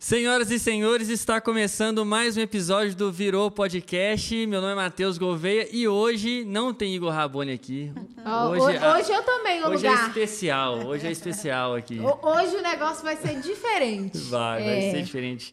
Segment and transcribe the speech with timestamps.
[0.00, 4.46] Senhoras e senhores, está começando mais um episódio do Virou Podcast.
[4.46, 7.92] Meu nome é Matheus Gouveia e hoje não tem Igor Raboni aqui.
[8.24, 10.08] Oh, hoje, hoje, eu também no hoje é lugar.
[10.10, 11.98] Hoje é especial, hoje é especial aqui.
[11.98, 14.18] Hoje o negócio vai ser diferente.
[14.30, 14.90] Vai, vai é.
[14.92, 15.52] ser diferente.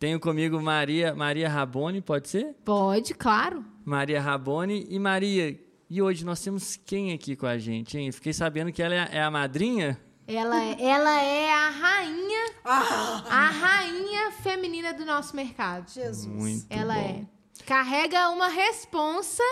[0.00, 2.56] Tenho comigo Maria, Maria Raboni, pode ser?
[2.64, 3.64] Pode, claro.
[3.84, 5.56] Maria Raboni e Maria.
[5.88, 8.10] E hoje nós temos quem aqui com a gente, hein?
[8.10, 9.96] Fiquei sabendo que ela é, é a madrinha.
[10.28, 13.24] Ela, é, ela é a rainha, ah.
[13.28, 15.88] a rainha feminina do nosso mercado.
[15.88, 16.26] Jesus.
[16.26, 17.00] Muito ela bom.
[17.00, 17.64] é.
[17.64, 19.44] Carrega uma responsa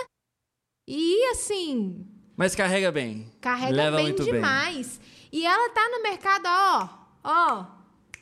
[0.85, 2.05] e assim.
[2.35, 3.31] Mas carrega bem.
[3.39, 4.97] Carrega Leva bem muito demais.
[4.97, 5.07] Bem.
[5.31, 6.89] E ela tá no mercado, ó,
[7.23, 7.65] ó,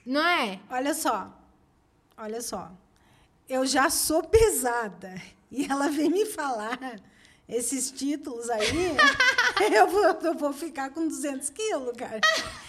[0.05, 0.59] não é?
[0.69, 1.33] Olha só,
[2.15, 2.71] olha só.
[3.49, 5.19] Eu já sou pesada
[5.51, 6.99] e ela vem me falar
[7.47, 8.95] esses títulos aí,
[9.73, 12.19] eu, vou, eu vou ficar com 200 quilos, cara.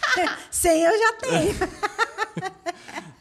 [0.51, 1.55] 100 eu já tenho.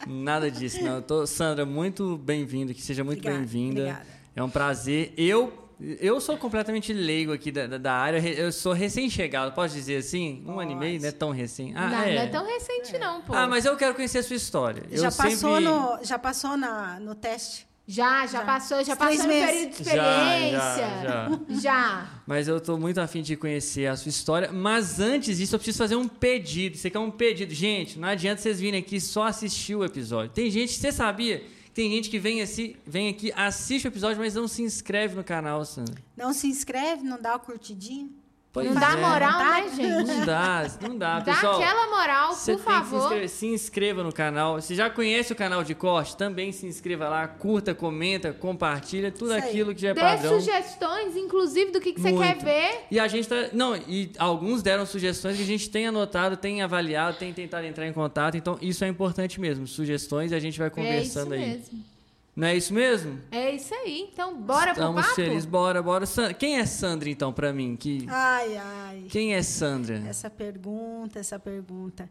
[0.23, 1.01] Nada disso, não.
[1.01, 4.05] Tô, Sandra, muito bem-vinda, que seja muito bem-vinda.
[4.35, 5.13] É um prazer.
[5.17, 5.63] Eu
[5.99, 8.19] eu sou completamente leigo aqui da, da área.
[8.19, 10.41] Eu sou recém-chegado, posso dizer assim?
[10.45, 10.61] Um Pode.
[10.61, 11.73] ano e meio, não é tão recém.
[11.75, 12.15] Ah, não, é.
[12.15, 12.99] não é tão recente, é.
[12.99, 13.33] não, pô.
[13.33, 14.83] Ah, mas eu quero conhecer a sua história.
[14.91, 15.63] Já eu passou, sempre...
[15.65, 17.67] no, já passou na, no teste?
[17.85, 19.97] Já, já, já, passou, já passou no período de experiência.
[19.97, 21.59] Já, já, já.
[21.59, 22.09] já.
[22.25, 24.51] Mas eu tô muito afim de conhecer a sua história.
[24.53, 26.77] Mas antes disso, eu preciso fazer um pedido.
[26.77, 27.53] Você quer um pedido?
[27.53, 30.31] Gente, não adianta vocês virem aqui só assistir o episódio.
[30.33, 31.43] Tem gente, você sabia?
[31.73, 35.23] Tem gente que vem, assim, vem aqui, assiste o episódio, mas não se inscreve no
[35.23, 36.01] canal, Sandra.
[36.15, 38.22] Não se inscreve, não dá o curtidinho?
[38.53, 38.79] Pois não é.
[38.79, 40.03] dá moral, né, gente?
[40.03, 41.19] Não dá, não dá.
[41.21, 43.09] Dá Pessoal, aquela moral, por favor.
[43.09, 44.61] Se, se inscreva no canal.
[44.61, 49.33] Se já conhece o canal de corte, também se inscreva lá, curta, comenta, compartilha, tudo
[49.33, 50.33] aquilo que já é Dê padrão.
[50.33, 52.85] Dê sugestões, inclusive, do que, que você quer ver.
[52.91, 53.49] E a gente tá.
[53.53, 57.87] Não, e alguns deram sugestões que a gente tem anotado, tem avaliado, tem tentado entrar
[57.87, 58.37] em contato.
[58.37, 59.65] Então, isso é importante mesmo.
[59.65, 61.57] Sugestões e a gente vai conversando é isso aí.
[61.57, 61.92] Mesmo.
[62.35, 63.19] Não é isso mesmo?
[63.31, 64.09] É isso aí.
[64.11, 65.15] Então, bora Estamos pro papo?
[65.15, 65.45] felizes.
[65.45, 66.05] Bora, bora.
[66.37, 67.75] Quem é Sandra, então, para mim?
[67.75, 68.07] Que...
[68.09, 69.05] Ai, ai.
[69.09, 69.97] Quem é Sandra?
[70.07, 72.09] Essa pergunta, essa pergunta.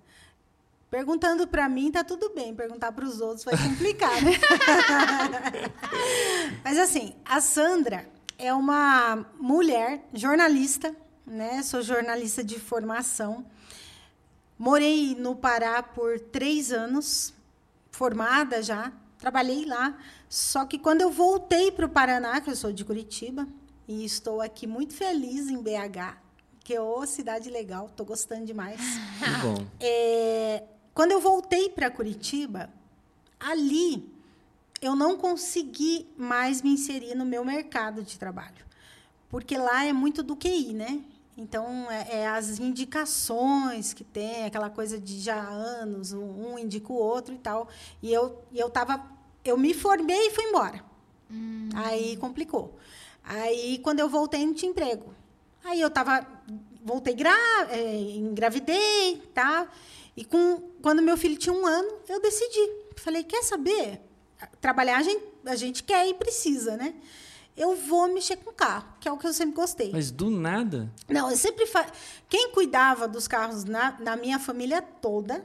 [0.89, 2.55] Perguntando para mim, tá tudo bem.
[2.55, 4.33] Perguntar para os outros vai complicar, né?
[6.63, 8.07] Mas, assim, a Sandra
[8.39, 10.95] é uma mulher jornalista,
[11.27, 11.63] né?
[11.65, 13.45] Sou jornalista de formação.
[14.57, 17.35] Morei no Pará por três anos,
[17.91, 19.97] formada já, trabalhei lá.
[20.29, 23.47] Só que quando eu voltei para o Paraná, que eu sou de Curitiba,
[23.87, 26.19] e estou aqui muito feliz em BH,
[26.65, 28.81] que é uma cidade legal, estou gostando demais.
[29.19, 29.67] Que bom.
[29.81, 32.69] É, quando eu voltei para Curitiba,
[33.39, 34.13] ali
[34.81, 38.67] eu não consegui mais me inserir no meu mercado de trabalho.
[39.29, 41.01] Porque lá é muito do QI, né?
[41.37, 46.93] Então, é, é, as indicações que tem, aquela coisa de já anos, um, um indica
[46.93, 47.69] o outro e tal.
[48.03, 49.03] E eu eu tava,
[49.45, 50.85] eu me formei e fui embora.
[51.31, 51.71] Hum.
[51.75, 52.79] Aí complicou.
[53.25, 55.15] Aí, quando eu voltei, não tinha emprego.
[55.65, 56.27] Aí eu tava,
[56.85, 57.35] voltei, gra,
[57.71, 59.71] é, engravidei, tá?
[60.17, 62.71] E com, quando meu filho tinha um ano, eu decidi.
[62.97, 64.01] Falei, quer saber?
[64.61, 66.95] Trabalhar a gente, a gente quer e precisa, né?
[67.57, 69.91] Eu vou mexer com carro, que é o que eu sempre gostei.
[69.93, 70.91] Mas do nada?
[71.09, 71.67] Não, eu sempre.
[71.67, 71.87] Fa...
[72.29, 75.45] Quem cuidava dos carros na, na minha família toda,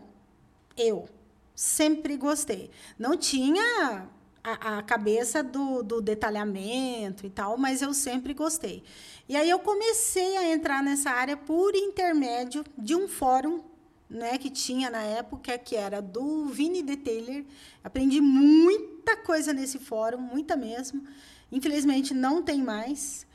[0.78, 1.08] eu.
[1.54, 2.70] Sempre gostei.
[3.00, 4.08] Não tinha
[4.44, 8.84] a, a cabeça do, do detalhamento e tal, mas eu sempre gostei.
[9.28, 13.62] E aí eu comecei a entrar nessa área por intermédio de um fórum
[14.10, 17.46] né, que tinha na época, que era do Vini Detailer.
[17.84, 21.04] Aprendi muita coisa nesse fórum, muita mesmo.
[21.52, 23.26] Infelizmente não tem mais.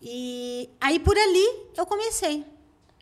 [0.00, 1.46] E aí por ali
[1.76, 2.44] eu comecei.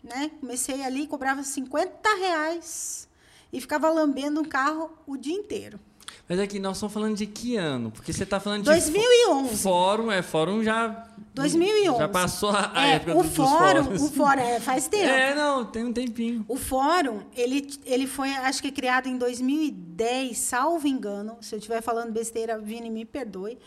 [0.03, 0.31] Né?
[0.39, 3.07] Comecei ali, cobrava 50 reais
[3.53, 5.79] e ficava lambendo um carro o dia inteiro.
[6.27, 7.91] Mas aqui nós estamos falando de que ano?
[7.91, 9.57] Porque você está falando de 2011.
[9.57, 11.97] Fórum, é fórum já 2011.
[11.97, 14.01] Já passou a, a é, época o dos fórum, fóruns.
[14.01, 15.09] O fórum é, faz tempo.
[15.09, 16.45] É, não, tem um tempinho.
[16.47, 21.37] O fórum, ele, ele foi, acho que criado em 2010, salvo engano.
[21.41, 23.57] Se eu estiver falando besteira, Vini, me perdoe.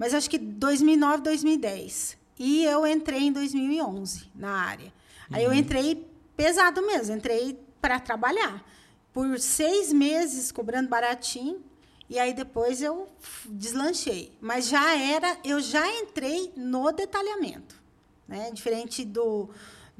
[0.00, 2.16] Mas acho que 2009, 2010.
[2.38, 4.86] E eu entrei em 2011 na área.
[4.86, 5.36] Uhum.
[5.36, 8.64] Aí eu entrei pesado mesmo, entrei para trabalhar.
[9.12, 11.62] Por seis meses cobrando baratinho.
[12.08, 13.10] E aí depois eu
[13.44, 14.32] deslanchei.
[14.40, 17.78] Mas já era, eu já entrei no detalhamento.
[18.26, 18.50] Né?
[18.54, 19.50] Diferente do,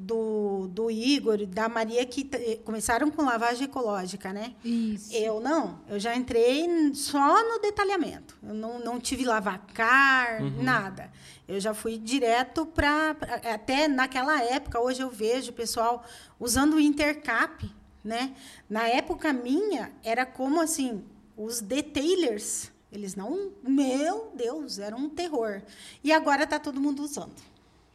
[0.01, 2.23] do, do Igor, da Maria, que
[2.65, 4.55] começaram com lavagem ecológica, né?
[4.65, 5.13] Isso.
[5.13, 5.79] Eu não.
[5.87, 8.35] Eu já entrei só no detalhamento.
[8.41, 10.63] Eu não, não tive lavacar, uhum.
[10.63, 11.11] nada.
[11.47, 13.15] Eu já fui direto para.
[13.53, 16.03] Até naquela época, hoje eu vejo o pessoal
[16.39, 17.69] usando o intercap,
[18.03, 18.33] né?
[18.67, 21.03] Na época minha, era como assim:
[21.37, 25.61] os detailers, eles não, meu Deus, era um terror.
[26.03, 27.50] E agora está todo mundo usando.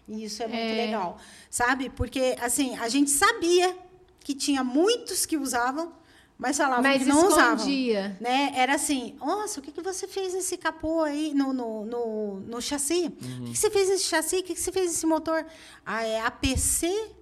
[0.09, 0.87] E isso é muito é.
[0.87, 1.19] legal,
[1.51, 1.91] sabe?
[1.91, 3.77] Porque assim, a gente sabia
[4.21, 5.93] que tinha muitos que usavam,
[6.39, 8.01] mas falavam mas que não escondia.
[8.01, 8.17] usavam.
[8.21, 8.53] Né?
[8.55, 12.61] Era assim, nossa, o que, que você fez nesse capô aí, no, no, no, no
[12.61, 13.05] chassi?
[13.05, 13.43] Uhum.
[13.43, 14.37] O que, que você fez nesse chassi?
[14.37, 15.45] O que, que você fez nesse motor?
[15.85, 17.17] Ah, é APC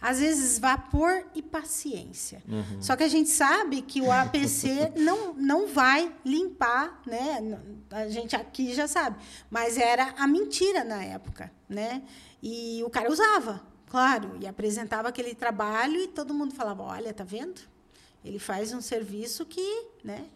[0.00, 2.40] às vezes, vapor e paciência.
[2.48, 2.80] Uhum.
[2.80, 7.58] Só que a gente sabe que o APC não, não vai limpar, né?
[7.90, 9.16] A gente aqui já sabe.
[9.50, 12.02] Mas era a mentira na época, né?
[12.42, 17.24] E o cara usava, claro, e apresentava aquele trabalho e todo mundo falava: olha, tá
[17.24, 17.60] vendo?
[18.24, 20.26] Ele faz um serviço que, né?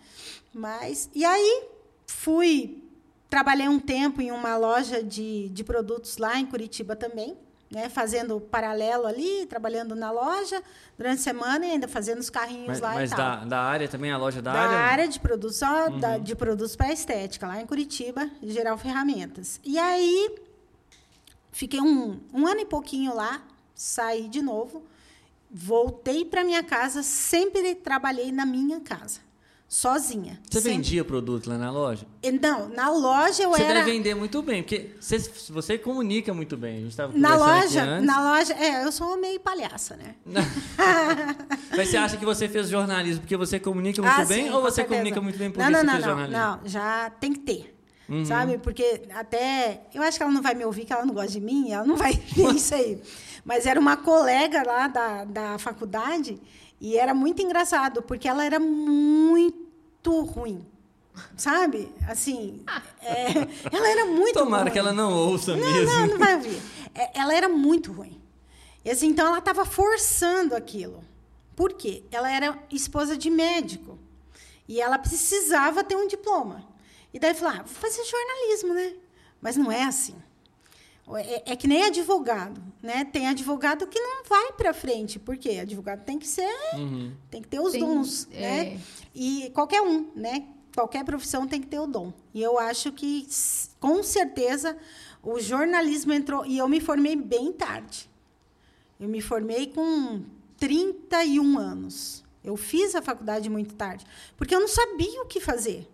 [0.53, 1.11] Mas.
[1.15, 1.69] E aí
[2.07, 2.83] fui.
[3.29, 7.37] Trabalhei um tempo em uma loja de, de produtos lá em Curitiba também
[7.73, 10.63] né, fazendo paralelo ali, trabalhando na loja
[10.97, 13.29] durante a semana e ainda fazendo os carrinhos mas, lá mas e tal.
[13.31, 14.77] Mas da, da área também, a loja da, da área?
[14.77, 15.99] Da área de produtos, uhum.
[15.99, 19.59] da, de produtos para estética, lá em Curitiba, Geral Ferramentas.
[19.65, 20.37] E aí,
[21.53, 23.43] fiquei um, um ano e pouquinho lá,
[23.75, 24.83] saí de novo,
[25.51, 29.21] voltei para minha casa, sempre trabalhei na minha casa
[29.73, 30.39] sozinha.
[30.51, 30.77] Você sempre.
[30.77, 32.07] vendia produto lá na loja?
[32.43, 33.81] Não, na loja eu você era.
[33.81, 35.19] Você deve vender muito bem, porque você,
[35.49, 36.77] você comunica muito bem.
[36.77, 40.15] A gente estava na loja, na loja, é, eu sou meio palhaça, né?
[41.75, 44.61] Mas você acha que você fez jornalismo porque você comunica muito ah, bem sim, ou
[44.61, 44.95] você certeza.
[44.95, 46.39] comunica muito bem porque não, não, você não, fez não, jornalismo?
[46.39, 47.72] Não, já tem que ter.
[48.09, 48.25] Uhum.
[48.25, 48.59] Sabe?
[48.59, 49.83] Porque até.
[49.95, 51.85] Eu acho que ela não vai me ouvir, que ela não gosta de mim, ela
[51.85, 53.01] não vai ver isso aí.
[53.45, 56.41] Mas era uma colega lá da, da faculdade
[56.81, 60.67] e era muito engraçado, porque ela era muito ruim.
[61.37, 61.93] Sabe?
[62.09, 62.65] Assim,
[63.03, 64.73] é, ela era muito Tomara ruim.
[64.73, 65.95] que ela não ouça não, mesmo.
[65.95, 66.61] Não, não vai ouvir.
[66.95, 68.21] É, ela era muito ruim.
[68.85, 71.03] E assim, então ela estava forçando aquilo.
[71.57, 72.05] Por quê?
[72.11, 73.99] Ela era esposa de médico.
[74.69, 76.63] E ela precisava ter um diploma.
[77.13, 78.95] E daí falou: ah, vou fazer jornalismo, né?
[79.41, 80.15] Mas não é assim.
[81.17, 83.05] É, é, que nem advogado, né?
[83.05, 87.13] Tem advogado que não vai para frente, porque advogado tem que ser, uhum.
[87.31, 88.41] tem que ter os tem, dons, é...
[88.41, 88.81] né?
[89.15, 90.47] E qualquer um, né?
[90.75, 92.13] Qualquer profissão tem que ter o dom.
[92.33, 93.29] E eu acho que,
[93.79, 94.79] com certeza,
[95.23, 96.47] o jornalismo entrou.
[96.47, 98.09] E eu me formei bem tarde.
[98.99, 100.23] Eu me formei com
[100.57, 102.25] 31 anos.
[102.43, 104.07] Eu fiz a faculdade muito tarde,
[104.37, 105.89] porque eu não sabia o que fazer,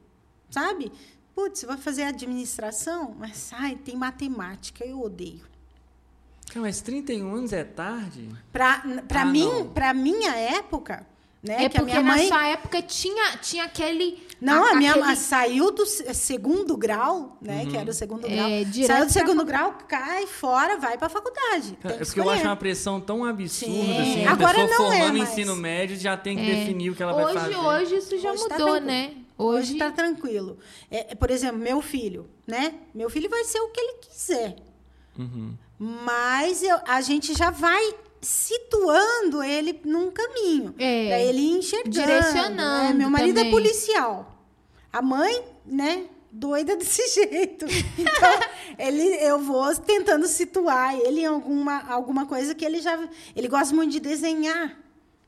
[0.51, 0.93] sabe?
[1.35, 3.15] Putz, vai fazer administração?
[3.19, 5.47] Mas, ai, tem matemática, eu odeio.
[6.55, 8.29] Mas 31 anos é tarde?
[8.53, 11.07] Para ah, mim, para minha época,
[11.43, 11.65] né?
[11.65, 12.23] É porque mãe...
[12.23, 14.27] na sua época tinha, tinha aquele.
[14.41, 15.17] Não, a, a minha aquele...
[15.17, 17.63] saiu do segundo grau, né?
[17.63, 17.71] Uhum.
[17.71, 18.87] Que era o segundo é, grau.
[18.87, 19.59] Saiu do segundo pra...
[19.59, 21.79] grau, cai fora, vai para a faculdade.
[21.85, 24.01] É porque eu acho uma pressão tão absurda, Sim.
[24.01, 24.27] assim.
[24.27, 25.31] Agora a pessoa não é formando é, mas...
[25.31, 26.55] ensino médio já tem que é.
[26.57, 27.57] definir o que ela hoje, vai fazer.
[27.57, 29.13] Hoje isso já hoje tá mudou, tá né?
[29.39, 30.59] Hoje está tranquilo.
[30.91, 32.75] É, por exemplo, meu filho, né?
[32.93, 34.57] Meu filho vai ser o que ele quiser.
[35.17, 35.55] Uhum.
[35.79, 40.75] Mas eu, a gente já vai situando ele num caminho.
[40.77, 41.97] É, para ele enxergando.
[41.97, 42.05] Né?
[42.05, 42.89] Direcionando.
[42.89, 42.95] Né?
[42.95, 43.49] Meu marido é também.
[43.49, 44.45] é policial.
[44.93, 46.07] A mãe, né?
[46.33, 47.65] Doida desse jeito.
[47.97, 48.41] Então,
[48.77, 53.09] ele, eu vou tentando situar ele em alguma, alguma coisa que ele já.
[53.37, 54.77] Ele gosta muito de desenhar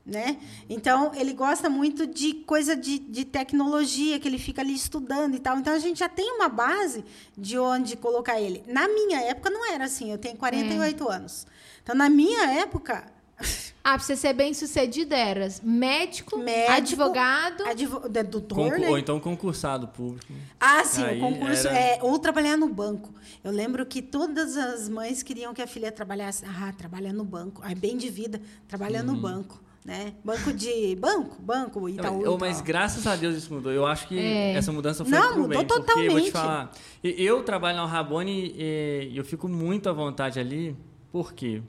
[0.05, 0.37] né?
[0.69, 5.39] Então, ele gosta muito de coisa de, de tecnologia, que ele fica ali estudando e
[5.39, 5.57] tal.
[5.57, 7.03] Então, a gente já tem uma base
[7.37, 8.63] de onde colocar ele.
[8.67, 10.11] Na minha época, não era assim.
[10.11, 11.15] Eu tenho 48 é.
[11.15, 11.47] anos.
[11.83, 13.05] Então, na minha época...
[13.83, 17.63] Ah, pra você ser bem sucedido, eras médico, médico advogado.
[17.65, 18.87] Advo doutor, né?
[18.87, 20.31] Ou então concursado público.
[20.59, 21.67] Ah, sim, Aí o concurso.
[21.67, 21.79] Era...
[21.79, 23.11] É, ou trabalhar no banco.
[23.43, 26.45] Eu lembro que todas as mães queriam que a filha trabalhasse.
[26.45, 27.59] Ah, trabalha no banco.
[27.65, 29.05] Ah, bem de vida, trabalha hum.
[29.05, 30.13] no banco né?
[30.23, 32.23] Banco de banco, banco Itaú.
[32.23, 33.71] Eu, mas graças a Deus isso mudou.
[33.71, 34.53] Eu acho que é.
[34.53, 36.07] essa mudança foi Não, mudou bem, totalmente.
[36.07, 36.71] Porque, vou te falar,
[37.03, 40.75] eu trabalho na Rabone e eu fico muito à vontade ali,
[41.11, 41.61] porque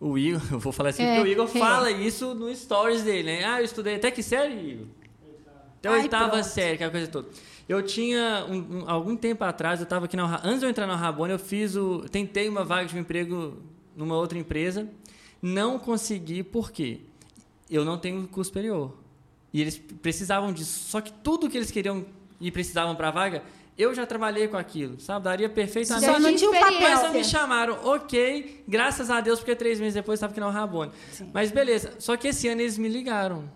[0.00, 1.58] o Igor, eu vou falar assim, é, porque o Igor é.
[1.58, 3.44] fala isso no stories dele, né?
[3.44, 4.86] Ah, eu estudei até que série, Igor?
[5.78, 6.44] Até a oitava pronto.
[6.44, 7.28] série, aquela coisa toda.
[7.68, 10.86] Eu tinha, um, um, algum tempo atrás, eu estava aqui na antes de eu entrar
[10.86, 13.62] na Rabone, eu fiz o, tentei uma vaga de emprego
[13.96, 14.88] numa outra empresa,
[15.40, 17.00] não consegui, por quê?
[17.70, 18.96] Eu não tenho curso superior.
[19.52, 20.88] E eles precisavam disso.
[20.90, 22.04] Só que tudo que eles queriam
[22.40, 23.42] e precisavam para a vaga,
[23.76, 25.24] eu já trabalhei com aquilo, sabe?
[25.24, 26.04] Daria perfeitamente.
[26.04, 26.80] Só não tinha um papel.
[26.80, 30.92] Mas me chamaram, ok, graças a Deus, porque três meses depois estava aqui na Rabone.
[31.12, 31.30] Sim.
[31.32, 31.94] Mas beleza.
[31.98, 33.50] Só que esse ano eles me ligaram.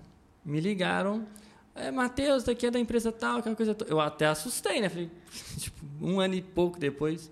[0.44, 1.26] Me ligaram.
[1.74, 3.76] É, Matheus, daqui é da empresa tal, aquela coisa.
[3.86, 4.88] Eu até assustei, né?
[4.88, 5.10] Falei,
[5.58, 7.30] tipo, um ano e pouco depois.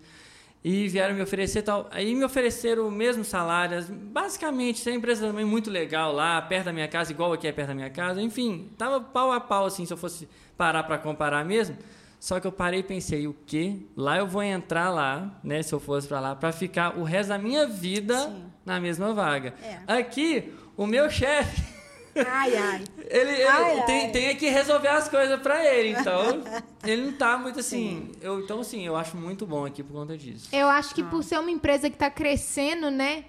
[0.65, 1.89] E vieram me oferecer tal.
[1.91, 3.85] Aí me ofereceram o mesmo salário.
[3.91, 7.69] Basicamente, a empresa também muito legal lá, perto da minha casa, igual aqui é perto
[7.69, 8.23] da minha casa.
[8.23, 11.77] Enfim, tava pau a pau, assim, se eu fosse parar para comparar mesmo.
[12.21, 13.79] Só que eu parei e pensei, o quê?
[13.97, 17.31] Lá eu vou entrar lá, né, se eu fosse para lá, para ficar o resto
[17.31, 18.45] da minha vida Sim.
[18.65, 19.55] na mesma vaga.
[19.61, 19.93] É.
[19.93, 21.72] Aqui, o meu chefe
[22.15, 22.85] Ai, ai.
[23.09, 24.11] Ele, ele ai, tem, ai.
[24.11, 26.43] tem que resolver as coisas para ele, então
[26.85, 28.13] ele não tá muito assim.
[28.21, 30.49] Eu, então, assim, eu acho muito bom aqui por conta disso.
[30.53, 31.07] Eu acho que ah.
[31.07, 33.25] por ser uma empresa que tá crescendo, né?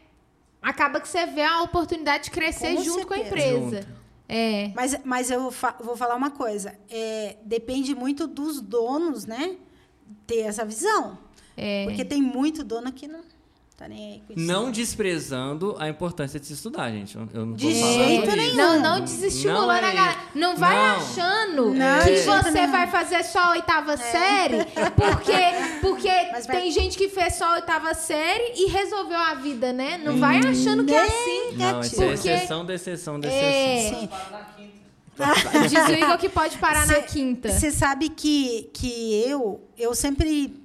[0.61, 3.07] Acaba que você vê a oportunidade de crescer com junto certeza.
[3.07, 3.81] com a empresa.
[3.81, 4.03] Junto.
[4.29, 4.71] É.
[4.73, 6.77] Mas, mas eu fa vou falar uma coisa.
[6.89, 9.57] É, depende muito dos donos, né?
[10.25, 11.17] Ter essa visão.
[11.55, 11.85] É.
[11.85, 13.21] Porque tem muito dono que não
[13.75, 14.45] Tá nem aí com isso.
[14.45, 17.17] Não desprezando a importância de se estudar, gente.
[17.17, 18.55] Eu não de jeito nenhum.
[18.55, 20.17] Não, não desestimulando não é a galera.
[20.35, 20.95] Não vai não.
[20.95, 23.97] achando não, que você vai fazer só a oitava é.
[23.97, 24.57] série,
[24.95, 26.41] porque, porque vai...
[26.43, 29.97] tem gente que fez só a oitava série e resolveu a vida, né?
[29.97, 31.57] Não vai hum, achando que é assim.
[31.57, 34.09] Não, isso é exceção da exceção da exceção.
[34.69, 35.67] É...
[35.67, 37.49] Diz o Igor que pode parar cê, na quinta.
[37.49, 40.62] Você sabe que, que eu, eu sempre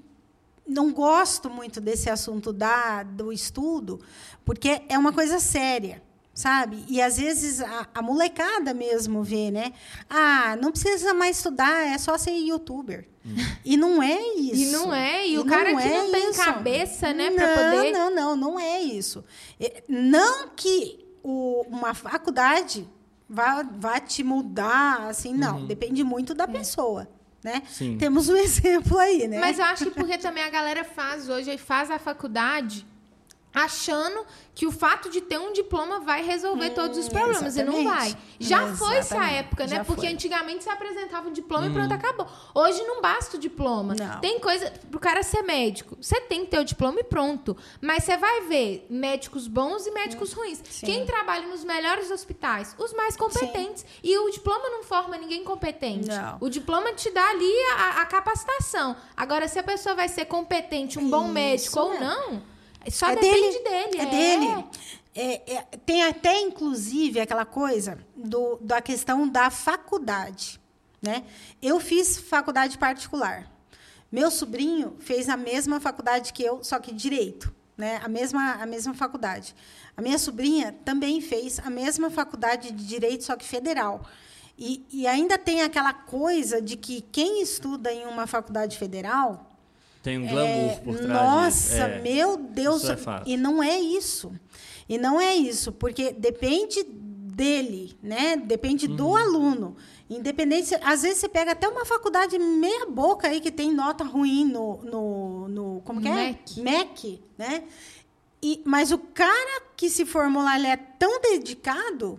[0.68, 4.00] não gosto muito desse assunto da, do estudo,
[4.44, 6.02] porque é uma coisa séria,
[6.34, 6.84] sabe?
[6.88, 9.72] E às vezes a, a, molecada mesmo vê, né?
[10.08, 13.08] Ah, não precisa mais estudar, é só ser youtuber.
[13.24, 13.34] Hum.
[13.64, 14.62] E não é isso.
[14.62, 16.44] E não é, e, e o cara que é não tem isso.
[16.44, 19.24] cabeça, né, para poder Não, não, não é isso.
[19.88, 22.88] Não que o, uma faculdade
[23.28, 25.60] vá, vá te mudar, assim, não.
[25.60, 25.66] Uhum.
[25.66, 26.46] Depende muito da é.
[26.46, 27.08] pessoa
[27.42, 27.62] né?
[27.68, 27.96] Sim.
[27.98, 29.38] Temos um exemplo aí, né?
[29.38, 32.86] Mas eu acho que porque também a galera faz hoje, faz a faculdade
[33.52, 37.80] achando que o fato de ter um diploma vai resolver hum, todos os problemas exatamente.
[37.80, 38.08] e não vai.
[38.08, 38.78] Já exatamente.
[38.78, 39.76] foi essa época, né?
[39.76, 40.12] Já Porque foi.
[40.12, 41.70] antigamente se apresentava um diploma hum.
[41.70, 42.26] e pronto, acabou.
[42.54, 43.94] Hoje não basta o diploma.
[43.94, 44.20] Não.
[44.20, 45.96] Tem coisa pro cara ser médico.
[46.00, 47.56] Você tem que ter o diploma e pronto.
[47.80, 50.40] Mas você vai ver médicos bons e médicos hum.
[50.40, 50.60] ruins.
[50.68, 50.86] Sim.
[50.86, 52.74] Quem trabalha nos melhores hospitais?
[52.78, 53.82] Os mais competentes.
[53.82, 54.00] Sim.
[54.02, 56.08] E o diploma não forma ninguém competente.
[56.08, 56.36] Não.
[56.40, 58.96] O diploma te dá ali a, a capacitação.
[59.16, 61.82] Agora, se a pessoa vai ser competente, um Isso, bom médico é.
[61.82, 62.57] ou não
[62.90, 63.88] só é depende dele.
[63.88, 63.98] dele.
[63.98, 64.06] É, é.
[64.06, 64.64] dele.
[65.14, 70.60] É, é, tem até, inclusive, aquela coisa do, da questão da faculdade.
[71.02, 71.24] Né?
[71.60, 73.50] Eu fiz faculdade particular.
[74.12, 77.52] Meu sobrinho fez a mesma faculdade que eu, só que direito.
[77.76, 78.00] Né?
[78.02, 79.54] A, mesma, a mesma faculdade.
[79.96, 84.04] A minha sobrinha também fez a mesma faculdade de direito, só que federal.
[84.56, 89.47] E, e ainda tem aquela coisa de que quem estuda em uma faculdade federal
[90.08, 91.08] tem um glamour é, por trás.
[91.10, 92.88] Nossa, é, meu Deus.
[92.88, 92.96] É
[93.26, 94.32] e não é isso.
[94.88, 98.34] E não é isso, porque depende dele, né?
[98.36, 98.96] Depende uhum.
[98.96, 99.76] do aluno.
[100.08, 104.46] Independente, às vezes você pega até uma faculdade meia boca aí que tem nota ruim
[104.46, 106.14] no, no, no como que é?
[106.14, 106.60] MEC.
[106.62, 107.64] MEC, né?
[108.42, 112.18] E, mas o cara que se formou lá, ele é tão dedicado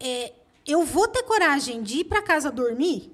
[0.00, 0.32] é,
[0.66, 3.12] eu vou ter coragem de ir para casa dormir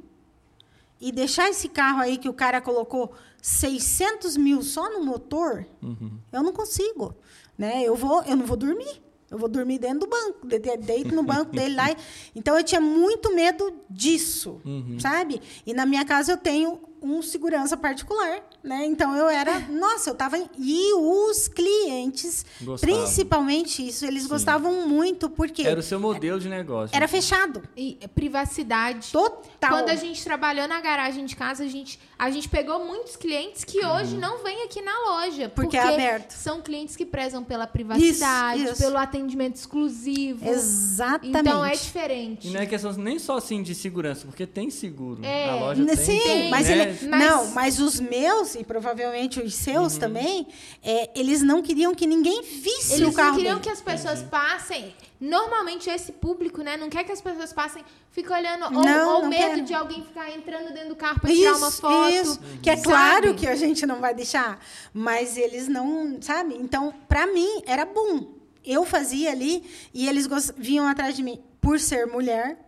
[0.99, 5.66] e deixar esse carro aí que o cara colocou 600 mil só no motor?
[5.82, 6.18] Uhum.
[6.32, 7.14] Eu não consigo.
[7.58, 7.82] Né?
[7.82, 9.02] Eu, vou, eu não vou dormir.
[9.30, 11.95] Eu vou dormir dentro do banco, deito no banco dele lá.
[12.35, 14.99] Então eu tinha muito medo disso, uhum.
[15.00, 15.40] sabe?
[15.66, 18.85] E na minha casa eu tenho um segurança particular, né?
[18.87, 22.97] Então eu era, nossa, eu tava e os clientes, Gostavam.
[22.97, 24.29] principalmente isso, eles Sim.
[24.29, 26.95] gostavam muito porque era o seu modelo de negócio.
[26.95, 27.62] Era fechado.
[27.76, 29.12] E privacidade.
[29.12, 29.71] Total.
[29.71, 33.62] Quando a gente trabalhou na garagem de casa, a gente a gente pegou muitos clientes
[33.62, 33.95] que uhum.
[33.95, 36.31] hoje não vêm aqui na loja, porque, porque, é aberto.
[36.31, 38.83] São clientes que prezam pela privacidade, isso, isso.
[38.83, 40.49] pelo atendimento exclusivo.
[40.49, 41.38] Exatamente.
[41.38, 42.49] Então é diferente.
[42.49, 45.23] E não é questão nem só assim de segurança, porque tem seguro.
[45.23, 45.50] É.
[45.50, 45.97] A loja tem.
[45.97, 46.73] Sim, tem, mas, né?
[46.73, 50.00] ele, mas, não, mas os meus e provavelmente os seus uhum.
[50.00, 50.47] também,
[50.83, 53.28] é, eles não queriam que ninguém visse eles o carro.
[53.28, 53.64] Eles queriam dele.
[53.64, 54.28] que as pessoas uhum.
[54.28, 54.95] passem.
[55.21, 59.23] Normalmente esse público, né, não quer que as pessoas passem, fica olhando ou, não, ou
[59.23, 59.64] não medo quer.
[59.64, 62.12] de alguém ficar entrando dentro do carro para tirar uma foto.
[62.12, 62.59] Isso, uhum.
[62.62, 64.61] que é claro que a gente não vai deixar,
[64.93, 66.55] mas eles não, sabe?
[66.61, 68.35] Então, para mim era bom.
[68.64, 69.64] Eu fazia ali
[69.95, 72.59] e eles vinham atrás de mim por ser mulher,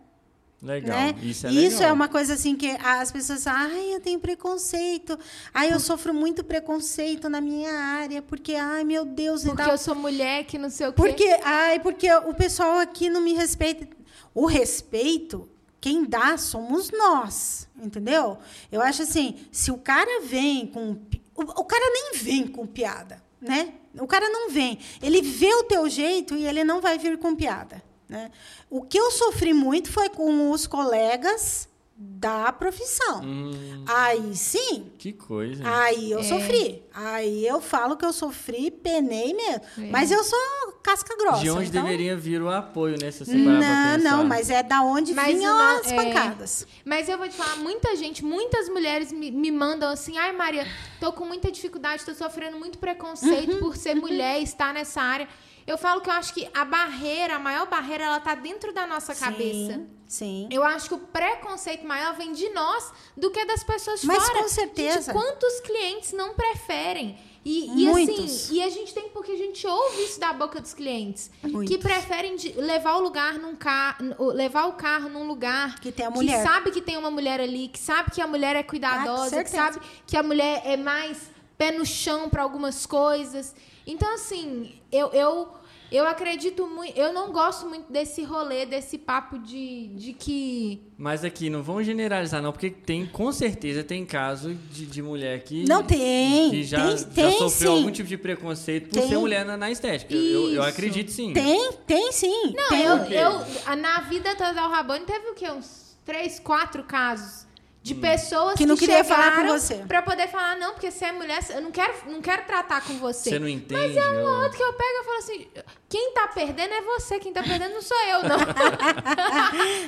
[0.61, 0.97] Legal.
[0.97, 1.15] Né?
[1.21, 1.89] Isso, é, Isso legal.
[1.89, 5.17] é uma coisa assim que as pessoas falam, ai, eu tenho preconceito.
[5.53, 9.43] Ai, eu sofro muito preconceito na minha área, porque, ai, meu Deus.
[9.43, 11.01] Porque eu sou mulher, que não sei o quê.
[11.01, 13.87] Porque, ai, porque o pessoal aqui não me respeita.
[14.35, 15.49] O respeito,
[15.79, 18.37] quem dá somos nós, entendeu?
[18.69, 20.97] Eu acho assim, se o cara vem com.
[21.35, 23.73] O, o cara nem vem com piada, né?
[23.97, 24.77] O cara não vem.
[25.01, 27.81] Ele vê o teu jeito e ele não vai vir com piada.
[28.09, 28.31] Né?
[28.69, 31.69] O que eu sofri muito foi com os colegas
[32.01, 33.21] da profissão.
[33.21, 34.89] Hum, aí sim.
[34.97, 35.61] Que coisa.
[35.65, 36.23] Aí eu é.
[36.23, 36.81] sofri.
[36.93, 39.61] Aí eu falo que eu sofri, penei mesmo.
[39.77, 39.81] É.
[39.91, 40.39] Mas eu sou
[40.81, 41.41] casca grossa.
[41.41, 41.83] De onde então...
[41.83, 43.11] deveria vir o apoio, né?
[43.11, 45.95] Se você não, não, mas é da onde mas vinham não, as é.
[45.95, 46.65] pancadas.
[46.85, 50.65] Mas eu vou te falar, muita gente, muitas mulheres me, me mandam assim, ai Maria,
[51.01, 54.01] tô com muita dificuldade, tô sofrendo muito preconceito uhum, por ser uhum.
[54.01, 55.27] mulher e estar nessa área.
[55.69, 58.87] Eu falo que eu acho que a barreira, a maior barreira, ela tá dentro da
[58.87, 59.81] nossa sim, cabeça.
[60.07, 60.49] Sim.
[60.51, 64.41] Eu acho que o preconceito maior vem de nós do que das pessoas Mas fora.
[64.41, 65.01] com certeza.
[65.01, 67.15] Gente, quantos clientes não preferem?
[67.45, 70.73] E, e, assim, e a gente tem porque a gente ouve isso da boca dos
[70.73, 71.69] clientes Muitos.
[71.69, 76.05] que preferem de, levar o lugar num carro, levar o carro num lugar que tem
[76.05, 78.63] a mulher, que sabe que tem uma mulher ali, que sabe que a mulher é
[78.63, 83.55] cuidadosa, ah, que sabe que a mulher é mais pé no chão para algumas coisas.
[83.91, 85.59] Então assim, eu, eu
[85.91, 86.95] eu acredito muito.
[86.95, 90.81] Eu não gosto muito desse rolê, desse papo de, de que.
[90.97, 95.43] Mas aqui, não vamos generalizar, não, porque tem, com certeza, tem caso de, de mulher
[95.43, 95.67] que.
[95.67, 96.51] Não tem.
[96.51, 97.77] Que já, tem, já tem, sofreu sim.
[97.77, 99.09] algum tipo de preconceito por tem.
[99.09, 100.13] ser mulher na, na estética.
[100.13, 101.33] Eu, eu, acredito sim.
[101.33, 102.53] Tem, tem sim.
[102.55, 102.83] Não, tem.
[102.83, 103.75] Eu, eu.
[103.77, 105.49] Na vida toda o Rabone teve o quê?
[105.49, 107.48] Uns três, quatro casos
[107.81, 108.01] de hum.
[108.01, 109.75] pessoas que não que queria falar com você.
[109.87, 112.93] Pra poder falar, não, porque você é mulher, eu não quero, não quero tratar com
[112.99, 113.29] você.
[113.29, 113.73] Você não entende.
[113.73, 115.47] Mas é um outro que eu pego e falo assim:
[115.87, 118.37] quem tá perdendo é você, quem tá perdendo não sou eu, não.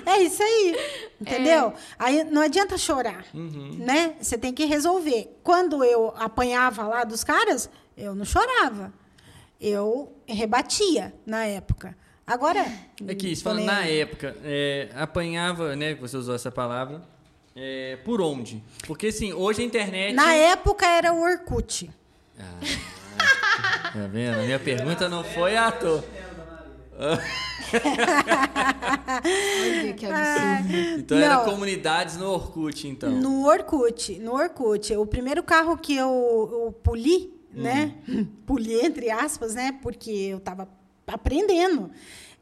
[0.13, 0.75] é isso aí.
[1.19, 1.67] Entendeu?
[1.67, 1.73] É.
[1.99, 3.25] Aí não adianta chorar.
[3.33, 3.75] Uhum.
[3.79, 4.15] Né?
[4.21, 5.37] Você tem que resolver.
[5.43, 8.93] Quando eu apanhava lá dos caras, eu não chorava.
[9.59, 11.95] Eu rebatia na época.
[12.25, 12.65] Agora.
[13.05, 15.93] É que isso, falando na época, é, apanhava, né?
[15.95, 17.10] Você usou essa palavra
[17.55, 18.63] é, por onde?
[18.87, 20.13] Porque, assim, hoje a internet...
[20.13, 21.89] Na época era o Orkut.
[22.39, 24.39] Ah, tá vendo?
[24.39, 26.03] A minha pergunta não foi à toa.
[29.63, 30.99] Olha que absurdo.
[30.99, 33.11] Então não, era comunidades no Orkut, então.
[33.11, 34.95] No Orkut, no Orkut.
[34.95, 37.61] O primeiro carro que eu, eu puli, hum.
[37.61, 37.95] né?
[38.45, 39.77] Puli entre aspas, né?
[39.81, 40.69] Porque eu estava
[41.07, 41.91] aprendendo.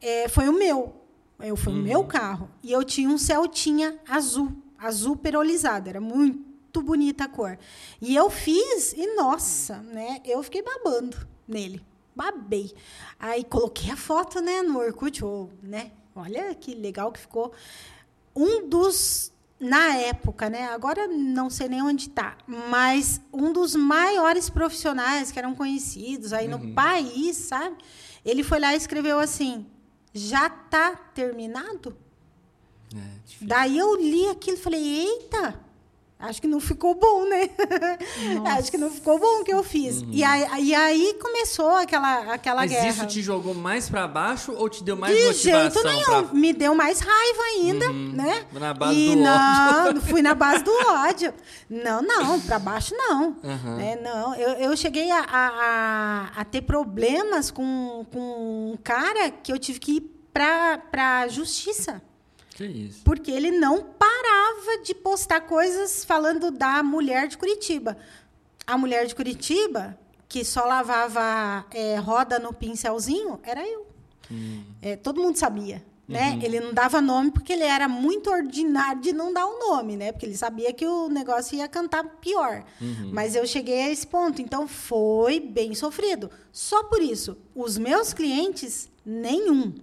[0.01, 0.93] É, foi o meu.
[1.39, 1.79] Eu, foi hum.
[1.79, 2.49] o meu carro.
[2.61, 7.57] E eu tinha um Celtinha azul azul perolizado, era muito bonita a cor.
[8.01, 10.21] E eu fiz, e nossa, né?
[10.25, 11.83] Eu fiquei babando nele.
[12.15, 12.73] Babei.
[13.19, 15.91] Aí coloquei a foto, né, no Orkut, ou, né?
[16.15, 17.53] Olha que legal que ficou.
[18.35, 20.65] Um dos na época, né?
[20.65, 26.47] Agora não sei nem onde está, mas um dos maiores profissionais que eram conhecidos aí
[26.47, 26.57] uhum.
[26.57, 27.75] no país, sabe?
[28.23, 29.65] Ele foi lá e escreveu assim:
[30.13, 31.95] já está terminado?
[32.95, 35.59] É, Daí eu li aquilo e falei, eita,
[36.19, 37.49] acho que não ficou bom, né?
[38.57, 40.01] acho que não ficou bom o que eu fiz.
[40.01, 40.09] Uhum.
[40.11, 42.85] E, aí, e aí começou aquela, aquela Mas guerra.
[42.85, 45.67] Mas isso te jogou mais para baixo ou te deu mais De motivação?
[45.67, 46.23] De jeito nenhum.
[46.27, 46.33] Pra...
[46.33, 48.11] Me deu mais raiva ainda, uhum.
[48.13, 48.45] né?
[48.51, 50.01] Na base e do não, ódio.
[50.01, 51.33] fui na base do ódio.
[51.69, 53.37] Não, não, para baixo não.
[53.41, 53.75] Uhum.
[53.77, 53.97] Né?
[54.03, 59.57] não eu, eu cheguei a, a, a, ter problemas com, com um cara que eu
[59.57, 60.01] tive que ir
[60.33, 62.01] para a justiça.
[62.59, 63.01] Que isso?
[63.05, 67.97] Porque ele não parava de postar coisas falando da mulher de Curitiba.
[68.67, 73.87] A mulher de Curitiba, que só lavava é, roda no pincelzinho, era eu.
[74.29, 74.61] Hum.
[74.81, 75.81] É, todo mundo sabia.
[76.05, 76.31] né?
[76.33, 76.41] Uhum.
[76.41, 80.11] Ele não dava nome porque ele era muito ordinário de não dar o nome, né?
[80.11, 82.65] Porque ele sabia que o negócio ia cantar pior.
[82.81, 83.11] Uhum.
[83.13, 86.29] Mas eu cheguei a esse ponto, então foi bem sofrido.
[86.51, 89.73] Só por isso, os meus clientes, nenhum.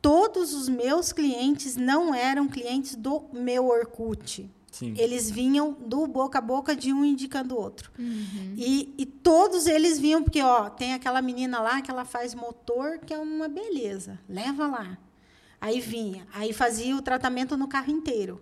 [0.00, 4.48] Todos os meus clientes não eram clientes do meu Orkut.
[4.70, 4.94] Sim.
[4.96, 7.90] Eles vinham do boca a boca de um indicando o outro.
[7.98, 8.54] Uhum.
[8.56, 12.98] E, e todos eles vinham, porque, ó, tem aquela menina lá que ela faz motor,
[12.98, 14.20] que é uma beleza.
[14.28, 14.98] Leva lá.
[15.60, 16.26] Aí vinha.
[16.32, 18.40] Aí fazia o tratamento no carro inteiro.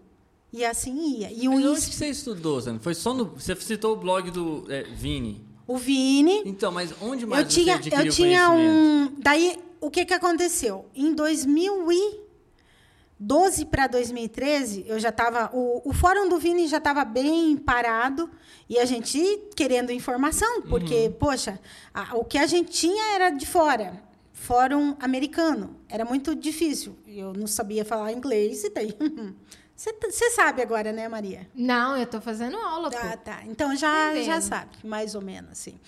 [0.53, 1.33] E assim ia.
[1.33, 2.81] E Mas onde você estudou, Sandra?
[2.81, 3.25] Foi só no.
[3.27, 5.43] Você citou o blog do é, Vini.
[5.67, 6.43] o Vini.
[6.45, 9.13] Então, mas onde mais Eu tinha, eu tinha um.
[9.19, 10.87] Daí, o que, que aconteceu?
[10.95, 15.51] Em 2012 para 2013, eu já estava.
[15.55, 18.29] O, o fórum do Vini já estava bem parado
[18.69, 19.19] e a gente
[19.57, 21.59] querendo informação, porque, poxa,
[21.95, 24.05] a- o que a gente tinha era de fora.
[24.33, 25.77] Fórum americano.
[25.89, 26.95] Era muito difícil.
[27.07, 28.95] Eu não sabia falar inglês e daí.
[29.77, 31.47] Você você sabe agora, né, Maria?
[31.55, 32.97] Não, eu tô fazendo aula, pô.
[32.97, 33.43] Ah, tá.
[33.45, 34.27] Então já, Entendendo.
[34.27, 35.79] já sabe, mais ou menos assim.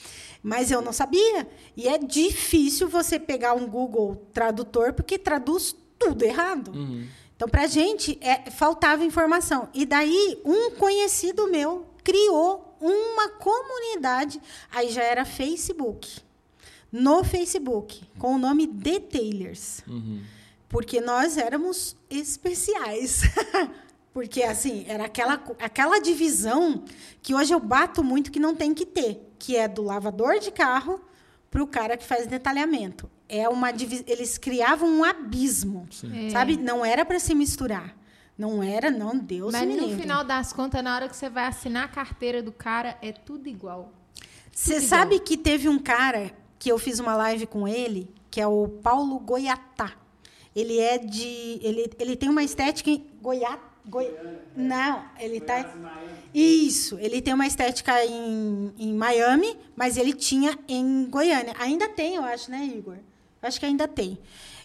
[0.43, 1.49] Mas eu não sabia.
[1.75, 6.71] E é difícil você pegar um Google Tradutor, porque traduz tudo errado.
[6.73, 7.07] Uhum.
[7.35, 9.69] Então, para a gente, é, faltava informação.
[9.73, 16.21] E daí, um conhecido meu criou uma comunidade, aí já era Facebook.
[16.91, 20.21] No Facebook, com o nome Detailers Uhum.
[20.69, 23.23] Porque nós éramos especiais.
[24.13, 26.85] porque, assim, era aquela, aquela divisão
[27.23, 30.51] que hoje eu bato muito que não tem que ter, que é do lavador de
[30.51, 31.01] carro
[31.51, 33.11] para o cara que faz detalhamento.
[33.29, 33.71] É uma
[34.07, 36.31] Eles criavam um abismo, É.
[36.31, 36.57] sabe?
[36.57, 37.97] Não era para se misturar.
[38.37, 40.01] Não era, não, Deus Mas me no livre.
[40.03, 43.49] final das contas, na hora que você vai assinar a carteira do cara, é tudo
[43.49, 43.93] igual.
[44.53, 48.47] Você sabe que teve um cara que eu fiz uma live com ele, que é
[48.47, 49.93] o Paulo Goiatá.
[50.59, 51.61] Ele é de.
[51.63, 53.59] Ele, ele tem uma estética em Goiá.
[53.87, 54.13] Goi...
[54.57, 55.73] Não, ele tá.
[56.35, 61.55] Isso, ele tem uma estética em, em Miami, mas ele tinha em Goiânia.
[61.59, 62.97] Ainda tem, eu acho, né, Igor?
[63.41, 64.19] Eu acho que ainda tem.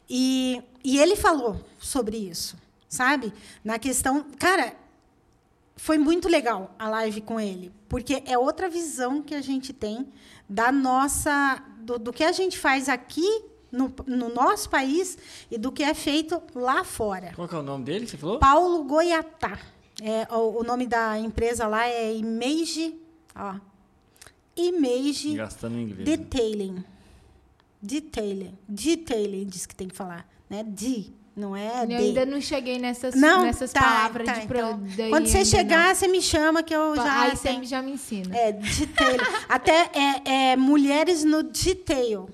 [0.09, 2.57] E, e ele falou sobre isso,
[2.89, 3.31] sabe?
[3.63, 4.25] Na questão.
[4.39, 4.73] Cara,
[5.75, 10.11] foi muito legal a live com ele, porque é outra visão que a gente tem
[10.49, 15.17] da nossa do, do que a gente faz aqui no, no nosso país
[15.49, 17.31] e do que é feito lá fora.
[17.35, 18.37] Qual que é o nome dele que você falou?
[18.37, 19.57] Paulo Goiatá.
[20.01, 22.95] É, o, o nome da empresa lá é Image,
[23.35, 23.55] ó.
[24.55, 26.07] Image Gastando em inglês.
[26.07, 26.17] né?
[26.17, 26.83] Detailing.
[27.81, 28.57] Detailing.
[28.67, 30.63] Detailing diz que tem que falar, né?
[30.63, 31.93] De, não é eu de.
[31.95, 34.59] ainda não cheguei nessas, Não, nessas tá, palavras tá, de pro...
[34.59, 37.03] então, Quando você chegar, você me chama que eu não.
[37.03, 38.35] já Aí você já me ensina.
[38.37, 39.17] É, detail.
[39.49, 42.29] Até é, é mulheres no detail.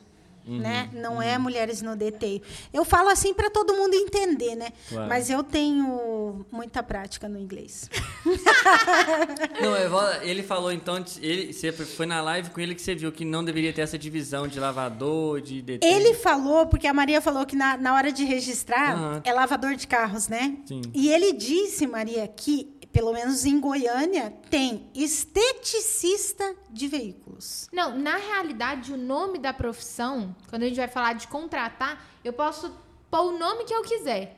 [0.58, 0.90] Né?
[0.94, 2.42] Não é mulheres no detail.
[2.74, 4.70] Eu falo assim para todo mundo entender, né?
[4.90, 5.08] Claro.
[5.08, 7.90] Mas eu tenho muita prática no inglês.
[9.62, 9.76] Não,
[10.22, 13.44] ele falou então, ele, você foi na live com ele que você viu que não
[13.44, 15.94] deveria ter essa divisão de lavador, de detalhe.
[15.94, 19.22] Ele falou, porque a Maria falou que na, na hora de registrar Aham.
[19.24, 20.58] é lavador de carros, né?
[20.66, 20.82] Sim.
[20.94, 27.68] E ele disse, Maria, que pelo menos em Goiânia tem esteticista de veículos.
[27.72, 32.34] Não, na realidade, o nome da profissão, quando a gente vai falar de contratar, eu
[32.34, 32.74] posso
[33.10, 34.36] pôr o nome que eu quiser.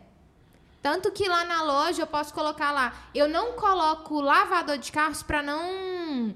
[0.81, 2.93] Tanto que lá na loja eu posso colocar lá.
[3.13, 6.33] Eu não coloco lavador de carros para não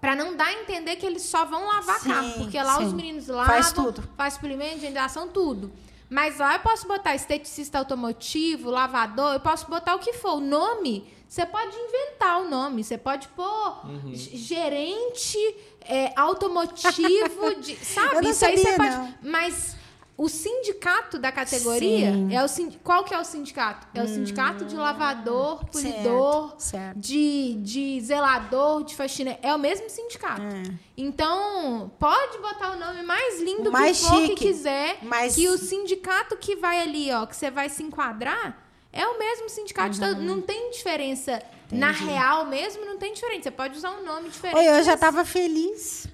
[0.00, 2.86] para não dar a entender que eles só vão lavar Sim, carro, porque lá sim.
[2.86, 4.02] os meninos lavam, Faz tudo.
[4.16, 5.72] faz polimento, higienização, tudo.
[6.12, 10.34] Mas lá eu posso botar esteticista automotivo, lavador, eu posso botar o que for.
[10.34, 12.84] O nome, você pode inventar o nome.
[12.84, 14.12] Você pode pôr Uhum.
[14.14, 15.38] gerente
[15.80, 18.16] é, automotivo, de, sabe?
[18.16, 19.14] Eu não Isso aí você sabia, pode.
[19.22, 19.74] Mas
[20.16, 22.24] o sindicato da categoria Sim.
[22.26, 22.30] Hum.
[22.30, 22.48] é o
[22.84, 23.86] qual que é o sindicato?
[23.94, 26.98] É o sindicato de lavador, polidor, Certo, certo.
[26.98, 29.38] de, de zelador, de faxina.
[29.42, 30.42] É o mesmo sindicato.
[30.42, 30.62] É.
[30.96, 34.98] Então, pode botar o nome mais lindo Mais que for que quiser,
[35.34, 39.48] que o sindicato que vai ali, ó, que você vai se enquadrar, é o mesmo
[39.48, 39.96] sindicato.
[39.96, 40.22] Então, Uhum.
[40.22, 41.42] não tem diferença.
[41.70, 43.44] Na real mesmo, não tem diferença.
[43.44, 44.58] Você pode usar um nome diferente.
[44.58, 46.06] Oi, eu já estava feliz,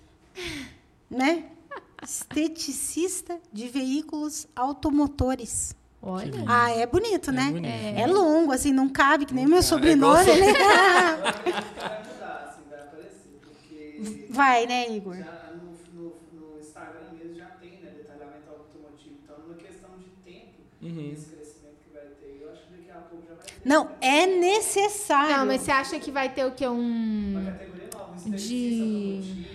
[1.11, 1.47] né?
[2.03, 5.75] Esteticista de veículos automotores.
[6.01, 6.45] Olha.
[6.47, 7.51] Ah, é bonito, né?
[7.51, 7.67] bonito.
[7.67, 8.07] É.
[8.07, 10.25] longo, assim, não cabe, que nem meu sobrenome.
[10.25, 10.53] seu- né?
[10.53, 11.33] Vai
[12.05, 15.17] mudar, assim, vai aparecer, porque Vai, né, Igor?
[15.17, 19.17] já no, no, no Instagram mesmo já tem, né, detalhamento automotivo.
[19.25, 21.13] Então, numa questão de tempo, Uhum.
[21.13, 23.69] esse crescimento que vai ter, eu acho que daqui a pouco já vai ter.
[23.69, 25.37] Não, é necessário.
[25.39, 26.69] Não, mas você acha que vai ter o quê?
[26.69, 27.33] Um.
[27.41, 29.48] Uma categoria nova, um esteticista De-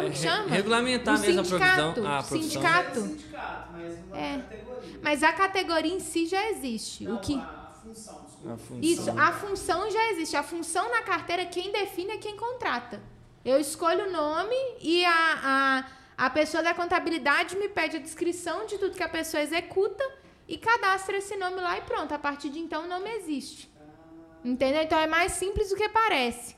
[0.00, 0.48] Como que chama?
[0.48, 1.74] Regulamentar mesmo a sindicato.
[1.92, 2.06] provisão.
[2.06, 3.00] Ah, a sindicato.
[3.00, 4.38] sindicato, mas numa É.
[4.38, 5.00] categoria.
[5.02, 7.04] Mas a categoria em si já existe.
[7.04, 7.34] Não, o que...
[7.34, 8.24] a função.
[8.46, 8.80] A função.
[8.82, 10.36] Isso, a função já existe.
[10.36, 13.00] A função na carteira, quem define é quem contrata.
[13.44, 15.84] Eu escolho o nome e a,
[16.18, 20.02] a, a pessoa da contabilidade me pede a descrição de tudo que a pessoa executa
[20.48, 22.12] e cadastra esse nome lá e pronto.
[22.12, 23.70] A partir de então o nome existe.
[24.44, 24.82] Entendeu?
[24.82, 26.56] Então é mais simples do que parece.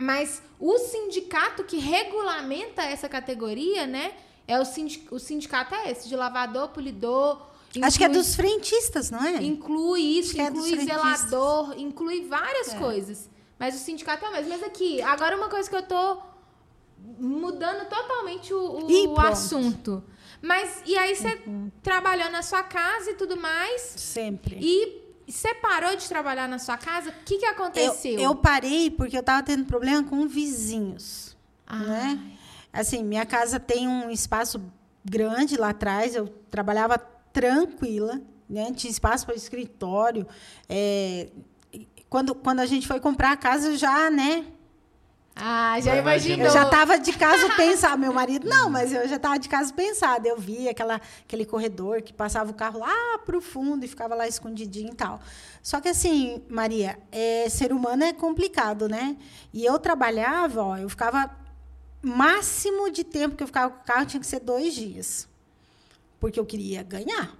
[0.00, 4.12] Mas o sindicato que regulamenta essa categoria, né?
[4.48, 7.46] É o, sindi o sindicato é esse, de lavador, polidor.
[7.82, 9.42] Acho que é inclui- dos frentistas, não é?
[9.42, 11.02] Inclui isso, é inclui frentistas.
[11.02, 13.28] zelador, inclui várias coisas.
[13.58, 14.48] Mas o sindicato é o mesmo.
[14.48, 16.18] Mas aqui, agora uma coisa que eu tô
[17.18, 20.02] mudando totalmente o, o- o assunto.
[20.42, 21.38] Mas, e aí você
[21.82, 24.56] trabalhou na sua casa e tudo mais, Sempre.
[24.60, 24.99] e
[25.30, 28.18] você parou de trabalhar na sua casa, o que, que Eu, aconteceu?
[28.20, 31.36] eu parei porque eu estava tendo problema com vizinhos.
[31.66, 31.86] Ai.
[32.14, 32.20] né?
[32.72, 34.60] Assim, minha casa tem um espaço
[35.04, 36.98] grande lá atrás, eu trabalhava
[37.32, 38.72] tranquila, né?
[38.72, 40.26] Tinha espaço para escritório.
[40.68, 41.28] é,
[42.08, 44.44] quando, quando a gente foi comprar a casa, eu já, né?
[45.42, 46.46] Ah, já imaginou.
[46.46, 47.98] Eu já estava de caso pensado.
[47.98, 50.26] Meu marido, não, mas eu já estava de caso pensado.
[50.26, 54.14] Eu via aquela, aquele corredor que passava o carro lá para o fundo e ficava
[54.14, 55.20] lá escondidinho e tal.
[55.62, 59.16] Só que assim, Maria, é, ser humano é complicado, né?
[59.52, 61.30] E eu trabalhava, ó, eu ficava.
[62.02, 65.28] Máximo de tempo que eu ficava com o carro tinha que ser dois dias.
[66.18, 67.39] Porque eu queria ganhar.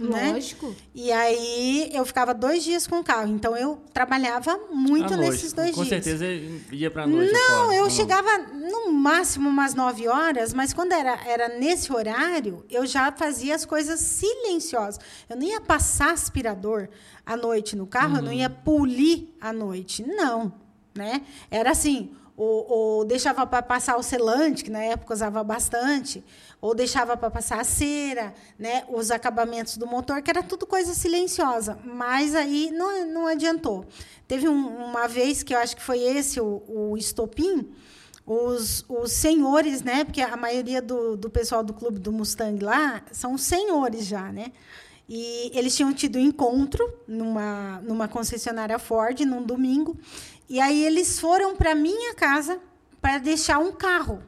[0.00, 0.32] Né?
[0.32, 0.74] Lógico.
[0.94, 3.28] E aí eu ficava dois dias com o carro.
[3.28, 5.30] Então eu trabalhava muito noite.
[5.30, 6.02] nesses dois Com dias.
[6.04, 6.24] certeza
[6.72, 7.32] ia pra noite.
[7.32, 7.90] Não, aposto, eu não?
[7.90, 13.54] chegava no máximo umas 9 horas, mas quando era, era nesse horário, eu já fazia
[13.54, 14.98] as coisas silenciosas.
[15.28, 16.88] Eu não ia passar aspirador
[17.26, 20.02] à noite no carro, eu não ia polir à noite.
[20.06, 20.52] Não,
[20.94, 21.22] né?
[21.50, 22.10] Era assim,
[22.42, 26.24] ou, ou deixava para passar o selante, que na época usava bastante,
[26.58, 28.82] ou deixava para passar a cera, né?
[28.88, 31.78] os acabamentos do motor, que era tudo coisa silenciosa.
[31.84, 33.84] Mas aí não, não adiantou.
[34.26, 37.68] Teve um- uma vez que eu acho que foi esse o, o estopim,
[38.26, 40.04] os, os senhores, né?
[40.04, 44.50] Porque a maioria do, do pessoal do clube do Mustang lá são senhores já, né?
[45.06, 49.98] E eles tinham tido um encontro numa, numa concessionária Ford num domingo.
[50.50, 52.58] E aí eles foram para minha casa
[53.00, 54.20] para deixar um carro.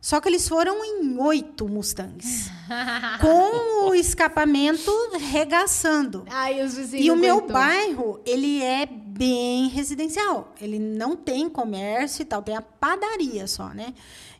[0.00, 2.50] Só que eles foram em oito Mustangs.
[3.22, 6.24] com o escapamento regaçando.
[6.30, 7.52] Aí os vizinhos E o meu aguentou.
[7.54, 10.52] bairro, ele é bem residencial.
[10.60, 13.94] Ele não tem comércio e tal, tem a padaria só, né?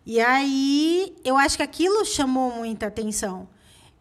[0.05, 3.49] E aí, eu acho que aquilo chamou muita atenção.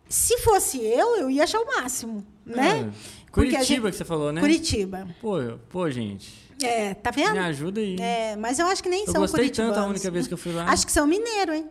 [0.09, 2.91] Se fosse eu, eu ia achar o máximo, né?
[2.91, 3.31] É.
[3.31, 4.41] Curitiba gente- que você falou, né?
[4.41, 5.07] Curitiba.
[5.21, 5.37] Pô,
[5.69, 6.42] pô, gente.
[6.65, 7.37] É, tá Me vendo?
[7.39, 7.97] ajuda aí.
[7.99, 10.37] É, mas eu acho que nem eu são gostei tanto a única vez que eu
[10.37, 10.65] fui lá.
[10.69, 11.69] Acho que são mineiro, hein?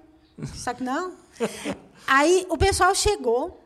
[0.54, 1.12] Só que não.
[2.06, 3.60] Aí o pessoal chegou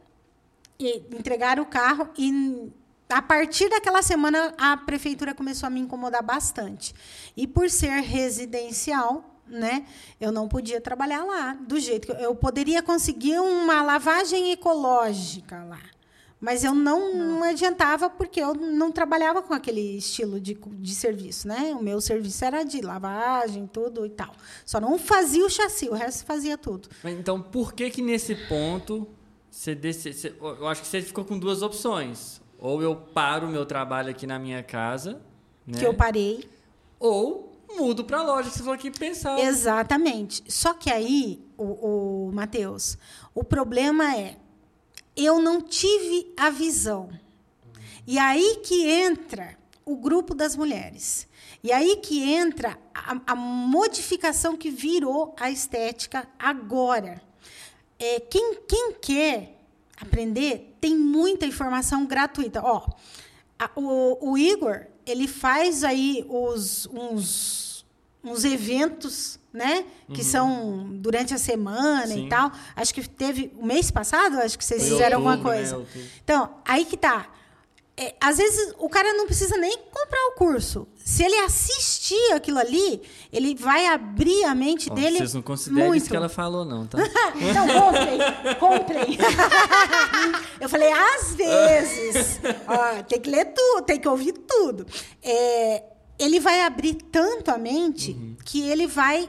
[0.78, 2.70] e entregaram o carro e
[3.08, 6.94] a partir daquela semana a prefeitura começou a me incomodar bastante.
[7.36, 9.84] E por ser residencial, né,
[10.20, 15.62] eu não podia trabalhar lá do jeito que eu, eu poderia conseguir uma lavagem ecológica
[15.64, 15.80] lá.
[16.38, 21.48] Mas eu não, não adiantava porque eu não trabalhava com aquele estilo de, de serviço,
[21.48, 21.74] né?
[21.78, 24.32] O meu serviço era de lavagem, tudo e tal.
[24.64, 26.88] Só não fazia o chassi, o resto fazia tudo.
[27.04, 29.08] Então, por que que nesse ponto
[29.50, 32.40] você, dece- você- eu acho que você ficou com duas opções.
[32.58, 35.20] Ou eu paro o meu trabalho aqui na minha casa,
[35.66, 35.78] né?
[35.78, 36.48] Que eu parei.
[37.00, 39.40] Ou mudo pra loja, que você falou que pensava.
[39.40, 40.42] Exatamente.
[40.48, 42.96] Só que aí, o, o Matheus,
[43.34, 44.36] o problema é
[45.16, 47.08] eu não tive a visão.
[48.06, 51.26] E aí que entra o grupo das mulheres.
[51.62, 57.20] E aí que entra a, a modificação que virou a estética agora.
[57.98, 59.58] É, quem, quem quer
[59.96, 62.60] aprender tem muita informação gratuita.
[62.62, 62.86] Ó,
[63.58, 67.86] a- o, o Igor ele faz aí os, uns,
[68.22, 69.84] uns eventos, né?
[70.12, 72.26] Que são durante a semana Sim.
[72.26, 72.52] e tal.
[72.76, 75.58] Acho que teve o mês passado, acho que vocês Foi fizeram alguma outubro, né?
[75.58, 75.76] coisa.
[75.78, 76.08] Outubro.
[76.22, 77.28] Então, aí que tá.
[77.98, 80.86] É, às vezes o cara não precisa nem comprar o curso.
[81.02, 83.00] Se ele assistir aquilo ali,
[83.32, 85.16] ele vai abrir a mente Ó, dele.
[85.16, 86.02] vocês não consideram muito.
[86.02, 86.98] isso que ela falou, não, tá?
[87.40, 89.18] Então, comprem, comprem.
[90.60, 94.86] Eu falei, às vezes, ó, tem que ler tudo, tem que ouvir tudo.
[95.22, 95.82] É,
[96.18, 98.36] ele vai abrir tanto a mente Uhum.
[98.44, 99.28] que ele vai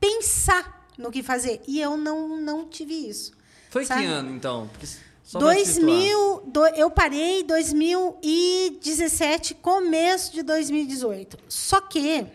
[0.00, 1.60] pensar no que fazer.
[1.68, 3.32] E eu não, não tive isso.
[3.70, 4.00] Foi Sabe?
[4.02, 4.68] que ano, então?
[4.72, 4.86] Porque
[5.22, 5.86] só pra te situar.
[5.86, 11.38] 2000, do- eu parei em 2017, começo de 2018.
[11.48, 12.26] Só que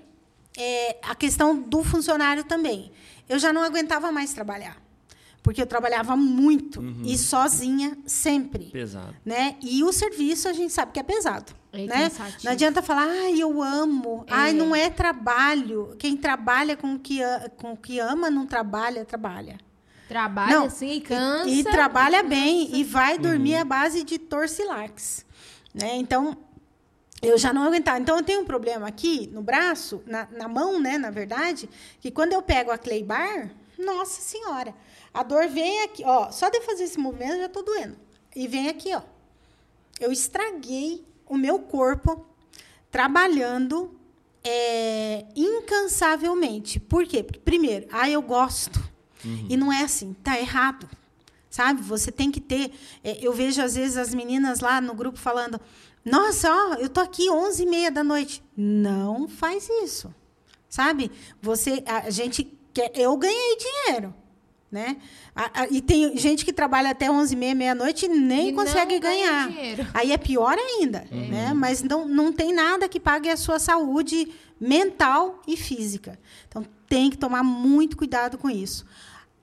[0.58, 2.92] é, a questão do funcionário também.
[3.28, 4.78] Eu já não aguentava mais trabalhar.
[5.46, 7.04] Porque eu trabalhava muito uhum.
[7.06, 8.66] e sozinha sempre.
[8.66, 9.16] Pesado.
[9.24, 9.58] Né?
[9.62, 11.54] E o serviço a gente sabe que é pesado.
[11.72, 12.12] É né?
[12.44, 14.26] Não adianta falar, ai, eu amo.
[14.26, 14.34] É.
[14.34, 15.96] Ai, não é trabalho.
[16.00, 17.20] Quem trabalha com o que,
[17.58, 19.60] com o que ama, não trabalha, trabalha.
[20.08, 21.48] Trabalha não, assim e cansa.
[21.48, 22.76] E, e trabalha bem.
[22.76, 23.62] E vai dormir uhum.
[23.62, 25.28] à base de torcilax.
[25.76, 25.96] Né?
[25.98, 26.36] Então,
[27.22, 28.00] eu já não aguentava.
[28.00, 31.70] Então, eu tenho um problema aqui no braço, na, na mão, né, na verdade,
[32.02, 34.74] que quando eu pego a clay bar, nossa senhora,
[35.16, 37.98] a dor vem aqui, ó, só de fazer esse movimento eu já estou doendo.
[38.36, 39.02] E vem aqui, ó.
[39.98, 42.26] Eu estraguei o meu corpo
[42.92, 43.98] trabalhando
[44.44, 46.82] é, incansavelmente.
[46.82, 47.24] Por quê?
[47.24, 48.78] Porque, primeiro, ah, eu gosto.
[49.24, 49.48] Uhum.
[49.50, 50.86] E não é assim, tá errado.
[51.50, 51.82] Sabe?
[51.84, 52.74] Você tem que ter.
[53.02, 55.62] É, eu vejo, às vezes, as meninas lá no grupo falando:
[56.04, 58.44] Nossa, ó, eu tô aqui 11 e meia da noite.
[58.56, 60.14] Não faz isso.
[60.68, 61.10] Sabe?
[61.42, 62.92] Você, a gente quer.
[62.94, 64.14] Eu ganhei dinheiro.
[64.72, 64.98] Né?
[65.72, 69.50] e tem gente que trabalha até 11 e meia, meia-noite e nem e consegue ganhar.
[69.94, 71.06] Aí é pior ainda.
[71.10, 71.30] Uhum.
[71.30, 71.54] Né?
[71.54, 76.20] Mas não, não tem nada que pague a sua saúde mental e física.
[76.48, 78.86] Então, tem que tomar muito cuidado com isso.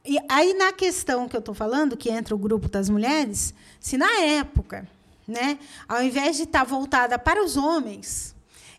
[0.05, 3.97] E aí, na questão que eu estou falando, que entra o grupo das mulheres, se
[3.97, 4.89] na época,
[5.27, 5.59] né,
[5.89, 8.32] ao invés de estar tá voltada para os homens,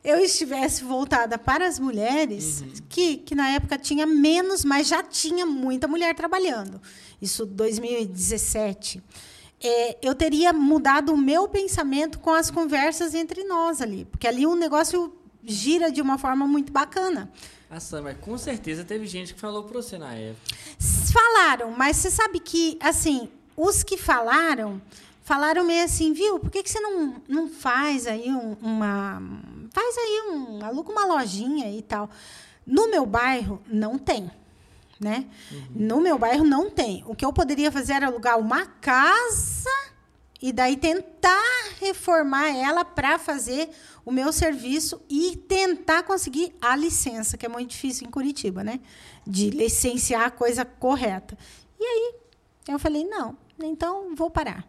[0.04, 2.74] eu estivesse voltada para as mulheres, uhum.
[2.89, 6.82] que, que na época tinha menos, mas já tinha muita mulher trabalhando.
[7.22, 9.02] Isso 2017.
[9.62, 14.46] É, eu teria mudado o meu pensamento com as conversas entre nós ali, porque ali
[14.46, 15.13] o negócio
[15.46, 17.32] gira de uma forma muito bacana.
[17.70, 20.56] Ah, mas com certeza teve gente que falou para você na época.
[21.12, 24.82] Falaram, mas você sabe que, assim, os que falaram,
[25.24, 26.39] falaram meio assim, viu?
[26.39, 29.22] Por que, que você não, não faz aí um, uma.
[29.74, 30.64] Faz aí um.
[30.64, 32.10] aluga uma lojinha e tal.
[32.66, 34.32] No meu bairro, não tem.
[35.00, 35.26] Né?
[35.52, 35.68] Uhum.
[35.76, 37.04] No meu bairro não tem.
[37.08, 39.70] O que eu poderia fazer era alugar uma casa
[40.42, 41.42] e daí tentar
[41.80, 43.70] reformar ela para fazer
[44.06, 48.80] o meu serviço e tentar conseguir a licença, que é muito difícil em Curitiba, né?
[49.26, 51.38] De licenciar a coisa correta.
[51.80, 52.16] E aí
[52.68, 54.66] eu falei, não, então vou parar.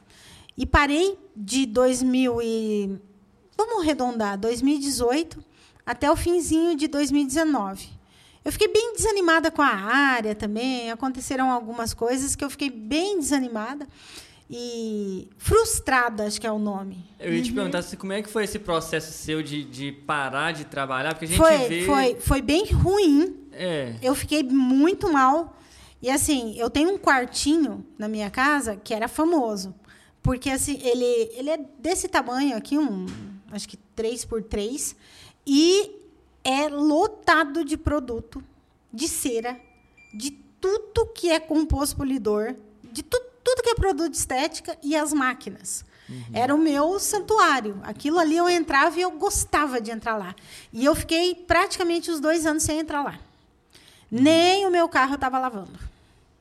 [0.56, 2.98] E parei de 2000 e
[3.56, 5.42] vamos arredondar, 2018
[5.86, 7.88] até o finzinho de 2019.
[8.44, 13.18] Eu fiquei bem desanimada com a área também, aconteceram algumas coisas que eu fiquei bem
[13.18, 13.88] desanimada
[14.50, 16.98] e frustrada, acho que é o nome.
[17.18, 17.56] Eu ia te uhum.
[17.56, 21.28] perguntar como é que foi esse processo seu de, de parar de trabalhar, porque a
[21.28, 21.86] gente foi, vê...
[21.86, 23.34] Foi, foi bem ruim.
[23.52, 23.94] É.
[24.02, 25.56] Eu fiquei muito mal.
[26.02, 29.74] E assim, eu tenho um quartinho na minha casa que era famoso.
[30.22, 33.06] Porque assim, ele, ele é desse tamanho aqui, um,
[33.54, 34.96] acho que 3 por 3
[35.46, 35.90] e
[36.42, 38.42] é lotado de produto,
[38.92, 39.60] de cera,
[40.12, 44.96] de tudo que é composto polidor, de tudo tudo que é produto de estética e
[44.96, 45.84] as máquinas.
[46.08, 46.24] Uhum.
[46.32, 47.78] Era o meu santuário.
[47.84, 50.34] Aquilo ali eu entrava e eu gostava de entrar lá.
[50.72, 53.18] E eu fiquei praticamente os dois anos sem entrar lá.
[54.10, 54.22] Uhum.
[54.22, 55.78] Nem o meu carro eu estava lavando.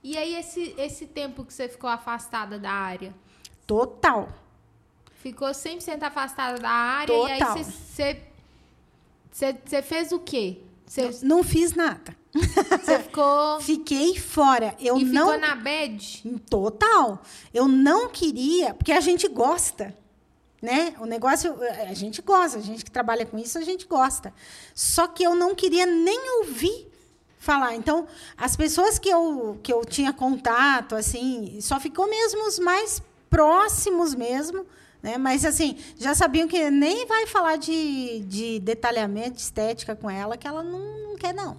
[0.02, 3.14] E aí, esse, esse tempo que você ficou afastada da área?
[3.66, 4.28] Total.
[5.24, 7.30] Ficou 100% afastada da área Total.
[7.30, 8.22] e aí você,
[9.32, 10.58] você, fez o quê?
[10.86, 11.04] Você...
[11.24, 12.14] Não, não fiz nada.
[12.34, 13.62] Você ficou.
[13.62, 14.76] Fiquei fora.
[14.80, 15.32] Eu e não.
[15.32, 16.24] Ficou na bed?
[16.50, 17.22] Total.
[17.54, 19.96] Eu não queria, porque a gente gosta.
[20.60, 20.96] Né?
[21.00, 21.56] O negócio,
[21.88, 24.34] a gente gosta, a gente que trabalha com isso, a gente gosta.
[24.74, 26.92] Só que eu não queria nem ouvir
[27.38, 27.76] falar.
[27.76, 33.02] Então, as pessoas que eu, que eu tinha contato, assim, só ficou mesmo os mais
[33.30, 34.66] próximos mesmo,
[35.04, 35.18] né?
[35.18, 40.38] Mas, assim, já sabiam que nem vai falar de, de detalhamento, de estética com ela,
[40.38, 41.58] que ela não, não quer, não.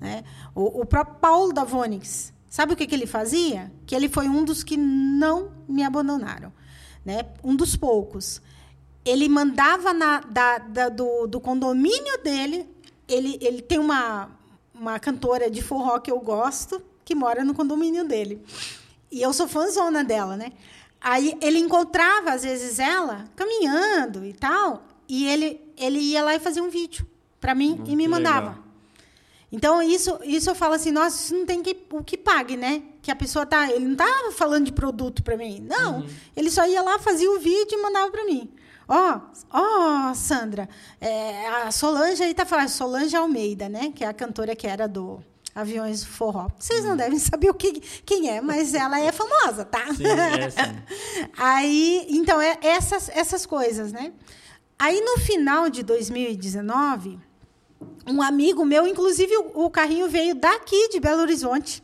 [0.00, 0.22] Né?
[0.54, 3.72] O, o próprio Paulo da Vonix, sabe o que, que ele fazia?
[3.84, 6.52] Que ele foi um dos que não me abandonaram.
[7.04, 7.26] Né?
[7.42, 8.40] Um dos poucos.
[9.04, 12.68] Ele mandava na, da, da, do, do condomínio dele.
[13.08, 14.30] Ele, ele tem uma,
[14.72, 18.40] uma cantora de forró que eu gosto, que mora no condomínio dele.
[19.10, 20.52] E eu sou fãzona dela, né?
[21.00, 26.40] Aí ele encontrava, às vezes, ela caminhando e tal, e ele, ele ia lá e
[26.40, 27.06] fazia um vídeo
[27.40, 28.48] para mim hum, e me mandava.
[28.48, 28.66] Legal.
[29.52, 32.82] Então, isso, isso eu falo assim, nossa, isso não tem que, o que pague, né?
[33.00, 33.70] Que a pessoa tá.
[33.70, 35.60] Ele não estava falando de produto para mim.
[35.60, 36.00] Não.
[36.00, 36.08] Uhum.
[36.36, 38.50] Ele só ia lá, fazia o vídeo e mandava para mim.
[38.88, 39.20] Ó, oh,
[39.50, 40.68] ó, oh, Sandra,
[41.00, 43.92] é, a Solange aí tá falando, Solange Almeida, né?
[43.94, 45.20] Que é a cantora que era do
[45.56, 46.48] Aviões Forró.
[46.58, 46.96] Vocês não uhum.
[46.98, 49.86] devem saber o que, quem é, mas ela é famosa, tá?
[49.94, 51.28] Sim, é, sim.
[51.34, 54.12] aí, então, é essas, essas coisas, né?
[54.78, 57.18] Aí, no final de 2019,
[58.06, 61.82] um amigo meu, inclusive o, o carrinho veio daqui de Belo Horizonte.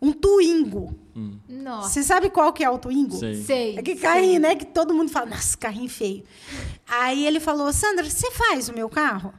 [0.00, 0.94] Um Twingo.
[1.16, 1.38] Hum.
[1.48, 1.88] Nossa.
[1.88, 3.16] Você sabe qual que é o Twingo?
[3.16, 3.42] Sei.
[3.42, 3.78] Sei.
[3.78, 4.38] É que carrinho, sei.
[4.38, 4.54] né?
[4.54, 6.22] Que todo mundo fala, nossa, carrinho feio.
[6.86, 9.32] Aí ele falou, Sandra, você faz o meu carro?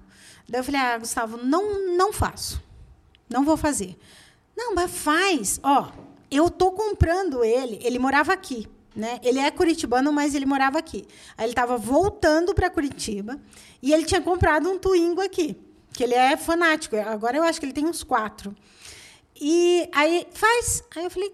[0.50, 2.66] Daí eu falei, ah, Gustavo, não, não faço.
[3.30, 3.98] Não vou fazer.
[4.56, 5.60] Não, mas faz.
[5.64, 5.92] Ó,
[6.32, 7.80] eu tô comprando ele.
[7.84, 8.68] Ele morava aqui.
[8.96, 9.20] Né?
[9.24, 11.06] Ele é curitibano, mas ele morava aqui.
[11.38, 13.40] Aí ele estava voltando para Curitiba
[13.80, 15.56] e ele tinha comprado um Twingo aqui,
[15.94, 16.96] que ele é fanático.
[16.96, 18.56] Agora eu acho que ele tem uns quatro.
[19.40, 20.84] E aí faz.
[20.96, 21.32] Aí eu falei,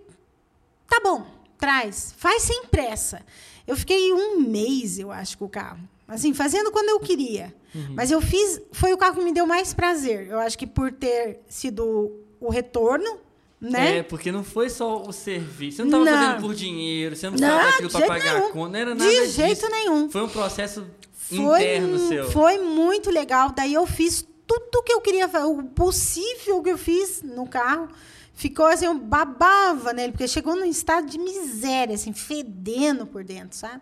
[0.89, 1.25] tá bom,
[1.57, 3.25] traz, faz sem pressa.
[3.65, 5.79] Eu fiquei um mês, eu acho, com o carro.
[6.05, 7.55] Assim, fazendo quando eu queria.
[7.73, 7.93] Uhum.
[7.95, 10.27] Mas eu fiz, foi o carro que me deu mais prazer.
[10.29, 13.19] Eu acho que por ter sido o retorno
[13.63, 13.99] né?
[13.99, 15.77] É, porque não foi só o serviço.
[15.77, 18.47] Você não estava fazendo por dinheiro, você não precisava daquilo para pagar nenhum.
[18.47, 19.31] a conta, não era nada De disso.
[19.31, 20.09] jeito nenhum.
[20.09, 22.29] Foi um processo foi, interno seu.
[22.29, 23.53] Foi muito legal.
[23.55, 27.87] Daí eu fiz tudo que eu queria fazer, o possível que eu fiz no carro.
[28.33, 33.57] Ficou assim, eu babava nele, porque chegou num estado de miséria, assim, fedendo por dentro,
[33.57, 33.79] sabe?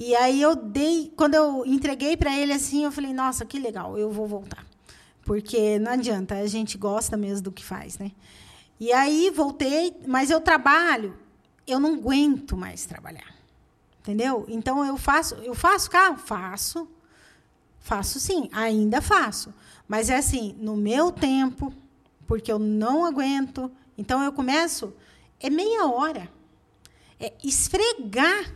[0.00, 3.98] E aí eu dei, quando eu entreguei para ele assim, eu falei, nossa, que legal,
[3.98, 4.64] eu vou voltar.
[5.24, 8.12] Porque não adianta, a gente gosta mesmo do que faz, né?
[8.78, 11.18] E aí voltei, mas eu trabalho,
[11.66, 13.34] eu não aguento mais trabalhar.
[13.98, 14.46] Entendeu?
[14.46, 16.88] Então eu faço, eu faço carro, faço.
[17.80, 19.52] Faço sim, ainda faço.
[19.88, 21.74] Mas é assim, no meu tempo,
[22.24, 23.68] porque eu não aguento.
[23.98, 24.94] Então eu começo
[25.40, 26.30] é meia hora.
[27.18, 28.54] É esfregar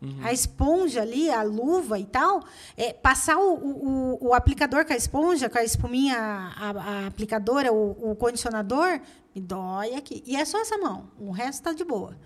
[0.00, 0.20] Uhum.
[0.22, 2.44] A esponja ali, a luva e tal,
[2.76, 7.72] é, passar o, o, o, aplicador com a esponja, com a espuminha, a, a aplicadora,
[7.72, 9.00] o, o, condicionador,
[9.34, 10.22] me dói aqui.
[10.24, 12.16] E é só essa mão, o resto está de boa.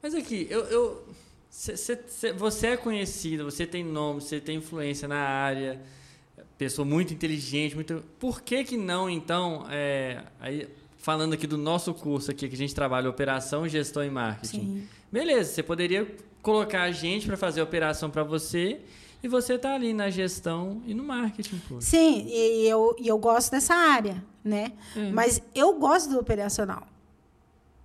[0.00, 1.08] Mas aqui, eu, eu
[1.50, 5.82] cê, cê, cê, você é conhecida, você tem nome, você tem influência na área,
[6.56, 8.04] pessoa muito inteligente, muito.
[8.20, 12.58] Por que que não, então, é, aí, falando aqui do nosso curso aqui, que a
[12.58, 14.60] gente trabalha operação, gestão e marketing.
[14.60, 14.88] Sim.
[15.10, 16.06] Beleza, você poderia
[16.42, 18.80] colocar a gente para fazer a operação para você
[19.22, 21.60] e você está ali na gestão e no marketing.
[21.68, 21.80] Pô.
[21.80, 24.72] Sim, e eu, e eu gosto dessa área, né?
[24.96, 25.10] É.
[25.10, 26.86] Mas eu gosto do operacional.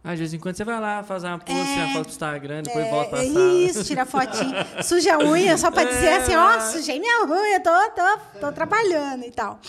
[0.03, 2.11] Ah, de vez em quando você vai lá, faz uma post, é, uma foto do
[2.11, 3.53] Instagram, depois é, volta pra sala.
[3.53, 7.61] Isso, tira fotinho, suja a unha, só para dizer assim, ó, oh, sujei minha unha,
[7.61, 9.61] tô, tô, tô trabalhando e tal.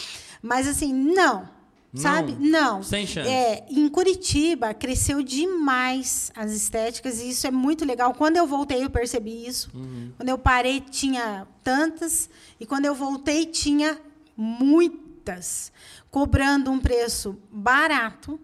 [0.43, 1.53] Mas assim, não.
[1.95, 2.36] Sabe?
[2.40, 2.82] Não.
[2.82, 3.30] Sem chance.
[3.30, 8.12] É, em Curitiba, cresceu demais as estéticas e isso é muito legal.
[8.14, 9.70] Quando eu voltei, eu percebi isso.
[9.72, 10.12] Uhum.
[10.16, 12.28] Quando eu parei, tinha tantas.
[12.59, 13.97] E quando eu voltei, tinha
[14.36, 15.70] muitas.
[16.11, 18.40] Cobrando um preço barato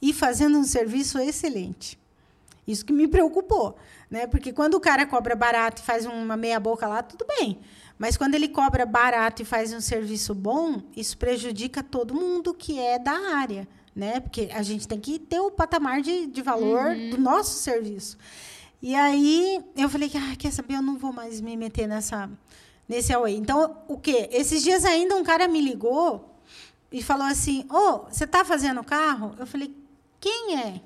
[0.00, 1.98] e fazendo um serviço excelente.
[2.66, 3.76] Isso que me preocupou.
[4.08, 4.26] Né?
[4.26, 7.58] Porque quando o cara cobra barato e faz uma meia boca lá, tudo bem.
[8.02, 12.76] Mas quando ele cobra barato e faz um serviço bom, isso prejudica todo mundo que
[12.80, 14.18] é da área, né?
[14.18, 17.10] Porque a gente tem que ter o patamar de, de valor uhum.
[17.10, 18.18] do nosso serviço.
[18.82, 22.28] E aí eu falei que, ah, quer saber, eu não vou mais me meter nessa
[22.88, 23.36] nesse away.
[23.36, 24.28] Então, o quê?
[24.32, 26.36] Esses dias ainda um cara me ligou
[26.90, 29.72] e falou assim: "Ô, oh, você está fazendo carro?" Eu falei:
[30.18, 30.80] "Quem é?"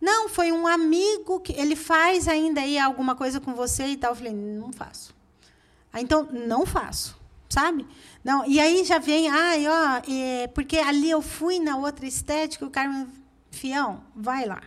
[0.00, 4.10] Não, foi um amigo que ele faz ainda aí alguma coisa com você e tal.
[4.10, 5.16] Eu falei: "Não faço."
[5.94, 7.16] Então, não faço,
[7.48, 7.86] sabe?
[8.22, 12.64] Não, e aí já vem, ai, ó, é, porque ali eu fui na outra estética,
[12.66, 13.06] o cara,
[13.50, 14.62] fião, vai lá.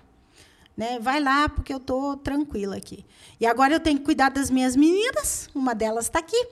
[0.75, 0.99] Né?
[0.99, 3.05] Vai lá, porque eu estou tranquila aqui.
[3.39, 6.47] E agora eu tenho que cuidar das minhas meninas, uma delas está aqui.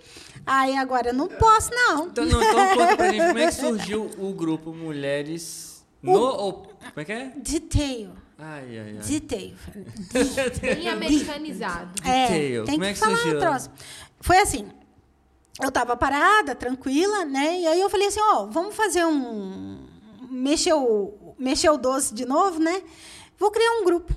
[0.45, 2.07] Aí agora eu não posso, não.
[2.07, 6.13] Então, não, então conta pra gente como é que surgiu o grupo Mulheres no.
[6.13, 7.33] O, como é que é?
[7.37, 8.11] Detail.
[8.37, 9.05] Ai, ai, ai.
[9.05, 9.55] Detail.
[10.61, 11.91] Bem americanizado.
[12.05, 12.65] É, Detail.
[12.65, 13.71] tem como que, é que falar surgiu?
[14.19, 14.69] Foi assim.
[15.61, 17.59] Eu estava parada, tranquila, né?
[17.59, 19.77] E aí eu falei assim, ó, oh, vamos fazer um
[20.29, 22.81] mexer o mexer o doce de novo, né?
[23.37, 24.13] Vou criar um grupo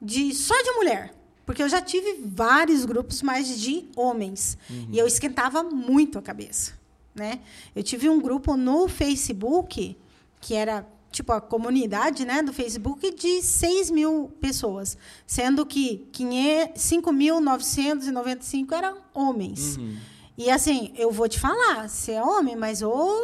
[0.00, 4.88] de só de mulher, porque eu já tive vários grupos mais de homens uhum.
[4.92, 6.72] e eu esquentava muito a cabeça,
[7.14, 7.40] né?
[7.74, 9.96] Eu tive um grupo no Facebook
[10.40, 14.96] que era tipo a comunidade né, do Facebook de 6 mil pessoas,
[15.26, 19.76] sendo que 5.995 eram homens.
[19.76, 19.98] Uhum.
[20.38, 23.20] E assim, eu vou te falar, você é homem, mas ô.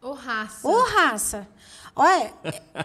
[0.00, 0.66] Ô raça.
[0.66, 1.46] Ô raça.
[1.94, 2.32] Olha,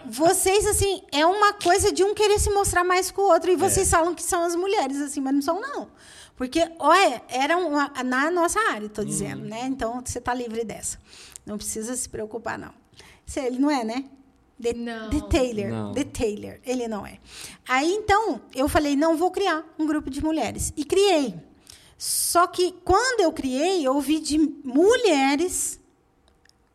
[0.06, 3.50] vocês, assim, é uma coisa de um querer se mostrar mais com o outro.
[3.50, 3.90] E vocês é.
[3.90, 5.90] falam que são as mulheres, assim, mas não são, não.
[6.34, 9.48] Porque, olha, era uma, na nossa área, estou dizendo, uhum.
[9.48, 9.66] né?
[9.66, 10.98] Então, você está livre dessa.
[11.44, 12.72] Não precisa se preocupar, não.
[13.40, 14.04] Ele não é, né?
[14.58, 15.10] De, não.
[15.28, 15.68] Taylor.
[15.68, 15.94] Não.
[16.12, 16.58] Taylor.
[16.64, 17.18] Ele não é.
[17.68, 20.72] Aí, então, eu falei, não, vou criar um grupo de mulheres.
[20.76, 21.34] E criei.
[21.98, 25.80] Só que, quando eu criei, eu ouvi de mulheres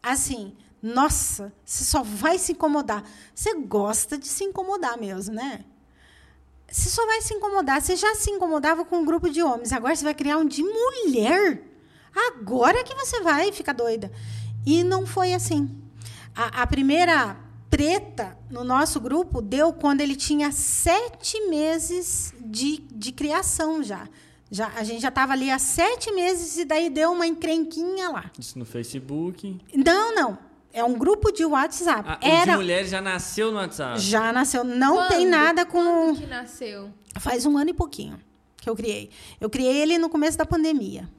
[0.01, 3.03] assim, nossa, você só vai se incomodar.
[3.33, 5.65] Você gosta de se incomodar mesmo, né?
[6.69, 7.81] Você só vai se incomodar.
[7.81, 10.63] Você já se incomodava com um grupo de homens, agora você vai criar um de
[10.63, 11.63] mulher.
[12.29, 14.11] Agora que você vai ficar doida.
[14.65, 15.86] E não foi assim.
[16.37, 17.35] A, a primeira
[17.67, 24.07] treta no nosso grupo deu quando ele tinha sete meses de, de criação já.
[24.51, 24.71] já.
[24.75, 28.31] A gente já estava ali há sete meses e daí deu uma encrenquinha lá.
[28.37, 29.59] Isso no Facebook?
[29.73, 30.37] Não, não.
[30.71, 32.07] É um grupo de WhatsApp.
[32.07, 32.51] Ah, Era...
[32.51, 33.99] de mulheres já nasceu no WhatsApp?
[33.99, 34.63] Já nasceu.
[34.63, 35.09] Não Quando?
[35.09, 35.83] tem nada com...
[35.83, 36.93] Quando que nasceu?
[37.19, 38.19] Faz um ano e pouquinho
[38.57, 39.09] que eu criei.
[39.41, 41.09] Eu criei ele no começo da pandemia.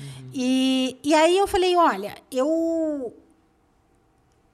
[0.00, 0.30] Uhum.
[0.32, 3.12] E, e aí eu falei, olha, eu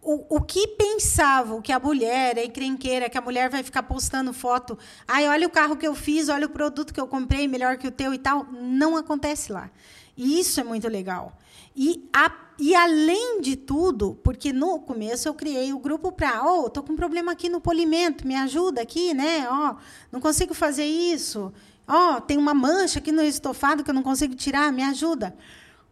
[0.03, 4.33] o, o que pensavam que a mulher é encrenqueira, que a mulher vai ficar postando
[4.33, 4.77] foto,
[5.07, 7.87] ai, olha o carro que eu fiz, olha o produto que eu comprei, melhor que
[7.87, 9.71] o teu e tal, não acontece lá.
[10.17, 11.39] E isso é muito legal.
[11.75, 16.69] E, a, e além de tudo, porque no começo eu criei o grupo para, oh,
[16.69, 19.49] tô com um problema aqui no polimento, me ajuda aqui, né?
[19.49, 19.77] Oh,
[20.11, 21.53] não consigo fazer isso.
[21.87, 25.35] Ó, oh, tem uma mancha aqui no estofado que eu não consigo tirar, me ajuda.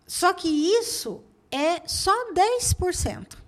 [0.05, 3.40] Só que isso é só 10%.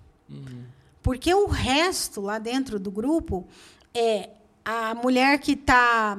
[1.01, 3.45] Porque o resto lá dentro do grupo
[3.93, 4.29] é
[4.63, 6.17] a mulher que tá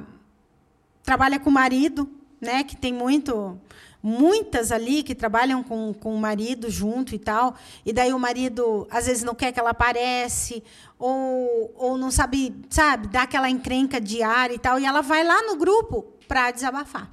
[1.02, 2.08] trabalha com o marido,
[2.40, 3.58] né, que tem muito
[4.02, 7.56] muitas ali que trabalham com, com o marido junto e tal,
[7.86, 10.62] e daí o marido às vezes não quer que ela aparece,
[10.98, 15.40] ou, ou não sabe, sabe, dá aquela encrenca diária e tal, e ela vai lá
[15.44, 17.10] no grupo para desabafar.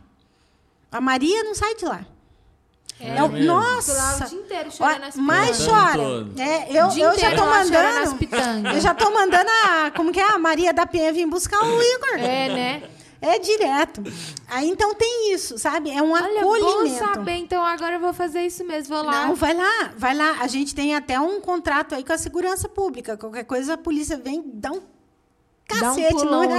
[0.91, 2.05] A Maria não sai de lá.
[3.01, 4.25] É, é nossa!
[4.25, 6.27] o dia inteiro chorando as Mais chora.
[6.37, 8.21] É, eu, eu já tô mandando.
[8.73, 9.91] Eu já tô mandando a.
[9.91, 10.23] Como que é?
[10.23, 12.19] A Maria da Penha vir buscar o Igor.
[12.19, 12.83] É, né?
[13.21, 14.01] É direto.
[14.47, 15.91] Aí então tem isso, sabe?
[15.91, 17.05] É um Olha, acolhimento.
[17.05, 18.95] Bom saber, então agora eu vou fazer isso mesmo.
[18.95, 19.27] Vou lá.
[19.27, 20.37] Não, vai lá, vai lá.
[20.39, 23.15] A gente tem até um contrato aí com a segurança pública.
[23.17, 24.81] Qualquer coisa a polícia vem, dá um
[25.67, 26.55] cacete dá um no.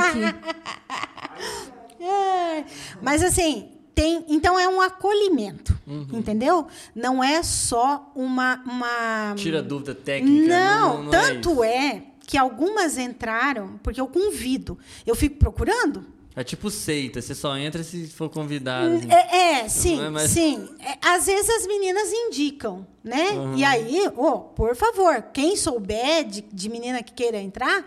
[2.07, 2.65] é.
[3.01, 6.07] Mas assim, tem, então é um acolhimento, uhum.
[6.13, 6.67] entendeu?
[6.95, 9.35] Não é só uma, uma...
[9.37, 10.49] tira dúvida técnica.
[10.49, 15.37] Não, não, não é tanto é, é, que algumas entraram porque eu convido, eu fico
[15.37, 16.07] procurando.
[16.35, 18.95] É tipo seita, você só entra se for convidado.
[18.95, 19.11] Assim.
[19.11, 20.31] É, é, sim, é mais...
[20.33, 20.67] sim.
[20.81, 23.33] É, às vezes as meninas indicam, né?
[23.33, 23.57] Uhum.
[23.57, 27.85] E aí, oh, por favor, quem souber de, de menina que queira entrar,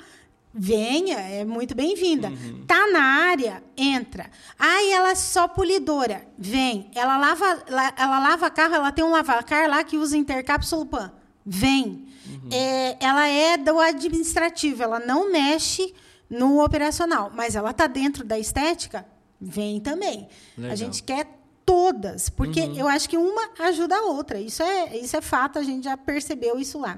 [0.57, 2.29] Venha, é muito bem-vinda.
[2.29, 2.63] Uhum.
[2.65, 4.31] Tá na área, entra.
[4.57, 6.25] Ai, ela é só polidora.
[6.37, 6.89] Vem.
[6.95, 7.63] Ela lava,
[7.97, 11.11] ela lava carro, ela tem um lavacar lá que usa intercápsulo pan.
[11.45, 12.07] Vem.
[12.25, 12.49] Uhum.
[12.53, 15.93] É, ela é do administrativo, ela não mexe
[16.29, 19.05] no operacional, mas ela está dentro da estética,
[19.39, 20.29] vem também.
[20.57, 20.71] Legal.
[20.71, 21.27] A gente quer
[21.65, 22.77] todas, porque uhum.
[22.77, 24.39] eu acho que uma ajuda a outra.
[24.39, 26.97] Isso é, isso é fato, a gente já percebeu isso lá.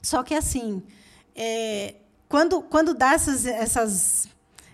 [0.00, 0.82] Só que assim,
[1.34, 1.94] é,
[2.28, 4.28] quando, quando dá essas, essas,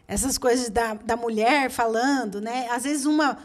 [0.08, 2.68] essas coisas da, da mulher falando, né?
[2.70, 3.38] Às vezes uma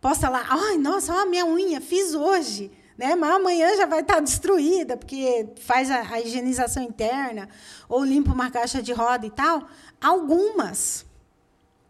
[0.00, 2.70] posta lá, ai, nossa, ó, minha unha, fiz hoje.
[2.96, 3.16] Né?
[3.16, 7.48] Mas amanhã já vai estar destruída, porque faz a, a higienização interna,
[7.88, 9.66] ou limpa uma caixa de roda e tal.
[10.00, 11.04] Algumas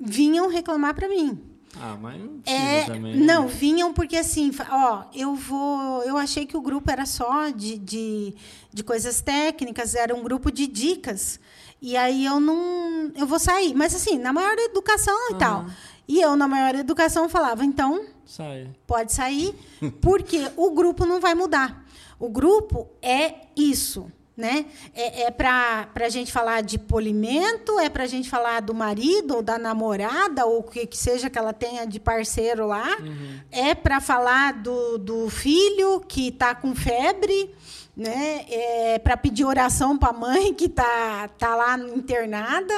[0.01, 1.43] vinham reclamar para mim.
[1.77, 3.17] Ah, mas não é, também.
[3.17, 3.27] Né?
[3.27, 6.03] Não, vinham porque assim, ó, eu vou.
[6.05, 8.35] Eu achei que o grupo era só de, de,
[8.73, 11.41] de coisas técnicas, era um grupo de dicas.
[11.81, 13.13] E aí eu não.
[13.17, 13.75] Eu vou sair.
[13.75, 15.39] Mas assim, na maior educação e uhum.
[15.39, 15.67] tal.
[16.07, 18.05] E eu, na maior educação, falava, então.
[18.27, 18.69] Sai.
[18.87, 19.55] Pode sair,
[20.01, 21.85] porque o grupo não vai mudar.
[22.19, 24.11] O grupo é isso.
[24.37, 24.67] Né?
[24.93, 29.37] É, é para a gente falar de polimento, é para a gente falar do marido
[29.37, 33.39] ou da namorada, ou o que, que seja que ela tenha de parceiro lá, uhum.
[33.53, 37.55] é para falar do, do filho que está com febre,
[37.97, 38.45] né?
[38.49, 42.75] É, para pedir oração para a mãe que está tá lá internada.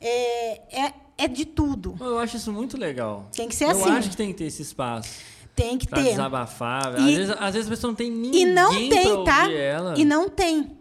[0.00, 1.96] É, é, é de tudo.
[2.00, 3.28] Eu acho isso muito legal.
[3.32, 3.88] Tem que ser Eu assim.
[3.88, 5.20] Eu acho que tem que ter esse espaço.
[5.54, 6.02] Tem que ter.
[6.04, 6.94] desabafar.
[6.94, 9.50] E, às, vezes, às vezes a pessoa não tem ninguém E não tem, tá?
[9.52, 9.94] Ela.
[9.98, 10.79] E não tem.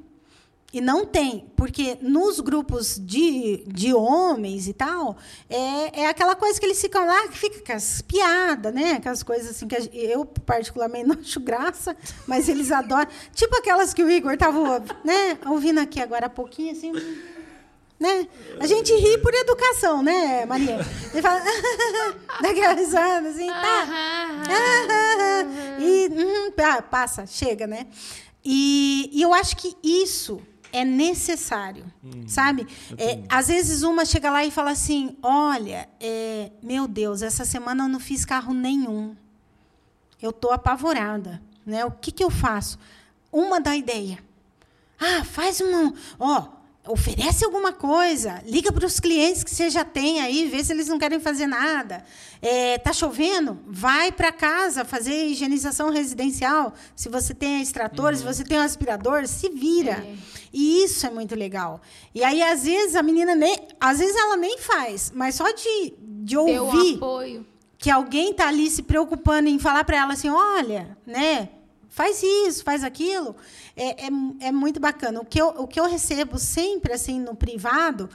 [0.71, 5.17] E não tem, porque nos grupos de, de homens e tal,
[5.49, 8.93] é, é aquela coisa que eles ficam lá, que fica com as piadas, né?
[8.93, 11.97] Aquelas coisas assim que eu, particularmente, não acho graça,
[12.27, 13.09] mas eles adoram.
[13.33, 16.91] Tipo aquelas que o Igor estava né, ouvindo aqui agora há pouquinho, assim.
[17.99, 18.27] Né?
[18.59, 20.79] A gente ri por educação, né, Maria?
[21.11, 21.41] Ele fala,
[22.41, 23.87] daquela risada, assim, tá.
[25.79, 26.51] e hum,
[26.91, 27.87] passa, chega, né?
[28.45, 30.41] E, e eu acho que isso
[30.71, 32.67] é necessário, hum, sabe?
[32.97, 37.85] É, às vezes uma chega lá e fala assim: Olha, é, meu Deus, essa semana
[37.85, 39.15] eu não fiz carro nenhum.
[40.21, 41.41] Eu estou apavorada.
[41.65, 41.85] Né?
[41.85, 42.77] O que, que eu faço?
[43.31, 44.19] uma dá ideia.
[44.99, 45.93] Ah, faz um.
[46.19, 46.47] Ó,
[46.89, 50.87] oferece alguma coisa, liga para os clientes que você já tem aí, vê se eles
[50.87, 52.03] não querem fazer nada.
[52.41, 53.59] É, tá chovendo?
[53.67, 56.73] Vai para casa fazer higienização residencial.
[56.95, 58.17] Se você tem extrator, uhum.
[58.17, 60.03] se você tem um aspirador, se vira.
[60.03, 60.15] É.
[60.51, 61.79] E isso é muito legal.
[62.13, 63.55] E aí, às vezes, a menina nem.
[63.79, 66.99] Às vezes ela nem faz, mas só de, de ouvir
[67.77, 71.49] que alguém está ali se preocupando em falar para ela assim: olha, né?
[71.99, 73.35] Faz isso, faz aquilo
[73.75, 75.19] é, é, é, muito bacana.
[75.19, 78.09] O que, eu, o que eu recebo sempre assim no privado,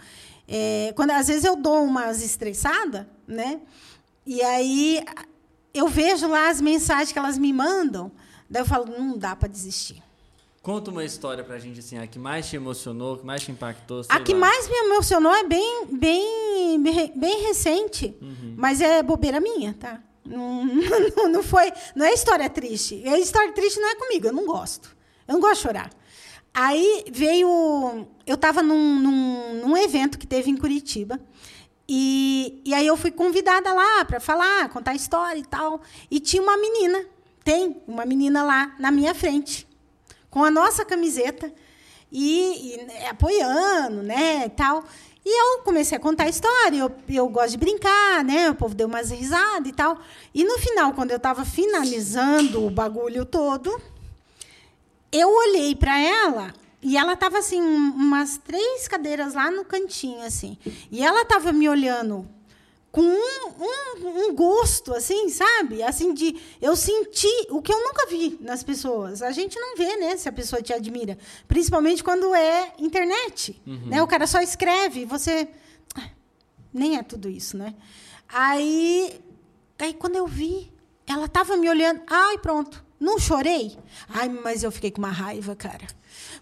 [0.48, 3.60] é, quando às vezes eu dou umas estressadas, né?
[4.24, 5.04] E aí
[5.74, 8.10] eu vejo lá as mensagens que elas me mandam,
[8.48, 10.02] daí eu falo, não dá para desistir.
[10.62, 13.52] Conta uma história pra gente, assim, a que mais te emocionou, a que mais te
[13.52, 14.00] impactou.
[14.08, 16.82] A que mais me emocionou é bem, bem,
[17.14, 18.54] bem recente, uhum.
[18.56, 20.00] mas é bobeira minha, tá?
[20.24, 20.64] Não,
[21.16, 23.06] não, não, foi, não é história triste.
[23.06, 24.96] A história triste não é comigo, eu não gosto.
[25.26, 25.90] Eu não gosto de chorar.
[26.52, 28.06] Aí veio.
[28.26, 31.20] Eu estava num, num, num, evento que teve em Curitiba.
[31.88, 35.82] E, e aí eu fui convidada lá para falar, contar história e tal.
[36.10, 37.04] E tinha uma menina,
[37.42, 39.66] tem uma menina lá na minha frente,
[40.30, 41.52] com a nossa camiseta,
[42.10, 44.84] e, e apoiando, né, e tal.
[45.26, 48.50] E eu comecei a contar a história, eu, eu gosto de brincar, né?
[48.50, 49.98] O povo deu umas risadas e tal.
[50.34, 53.80] E no final, quando eu estava finalizando o bagulho todo,
[55.10, 56.52] eu olhei para ela
[56.82, 60.58] e ela estava assim, umas três cadeiras lá no cantinho, assim.
[60.90, 62.28] E ela estava me olhando
[62.94, 65.82] com um, um, um, gosto, assim, sabe?
[65.82, 66.40] Assim, de.
[66.62, 69.20] Eu senti o que eu nunca vi nas pessoas.
[69.20, 71.18] A gente não vê, né, se a pessoa te admira.
[71.48, 73.60] Principalmente quando é internet.
[73.66, 73.86] Uhum.
[73.86, 74.00] Né?
[74.00, 75.48] O cara só escreve, você.
[75.96, 76.08] Ah,
[76.72, 77.74] nem é tudo isso, né?
[78.28, 79.20] Aí,
[79.76, 80.72] aí quando eu vi,
[81.04, 82.00] ela estava me olhando.
[82.06, 82.84] Ai, pronto.
[83.00, 83.76] Não chorei?
[84.08, 85.88] Ai, mas eu fiquei com uma raiva, cara.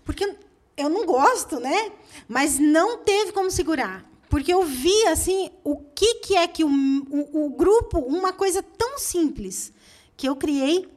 [0.04, 0.36] Porque
[0.76, 1.92] eu não gosto, né?
[2.28, 4.11] Mas não teve como segurar.
[4.32, 8.62] Porque eu vi, assim, o que, que é que o, o, o grupo, uma coisa
[8.62, 9.70] tão simples
[10.16, 10.88] que eu criei,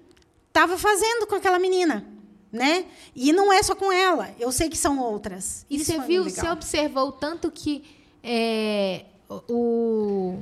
[0.48, 2.08] estava fazendo com aquela menina.
[2.50, 2.86] Né?
[3.14, 5.66] E não é só com ela, eu sei que são outras.
[5.70, 7.84] E Isso você viu, você observou tanto que
[8.24, 10.40] é, o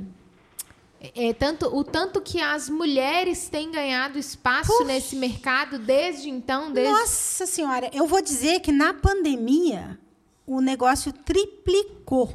[1.16, 4.84] é, tanto, o tanto que as mulheres têm ganhado espaço Puxa.
[4.84, 6.72] nesse mercado desde então.
[6.72, 6.94] Desde...
[6.94, 10.00] Nossa Senhora, eu vou dizer que na pandemia
[10.46, 12.32] o negócio triplicou.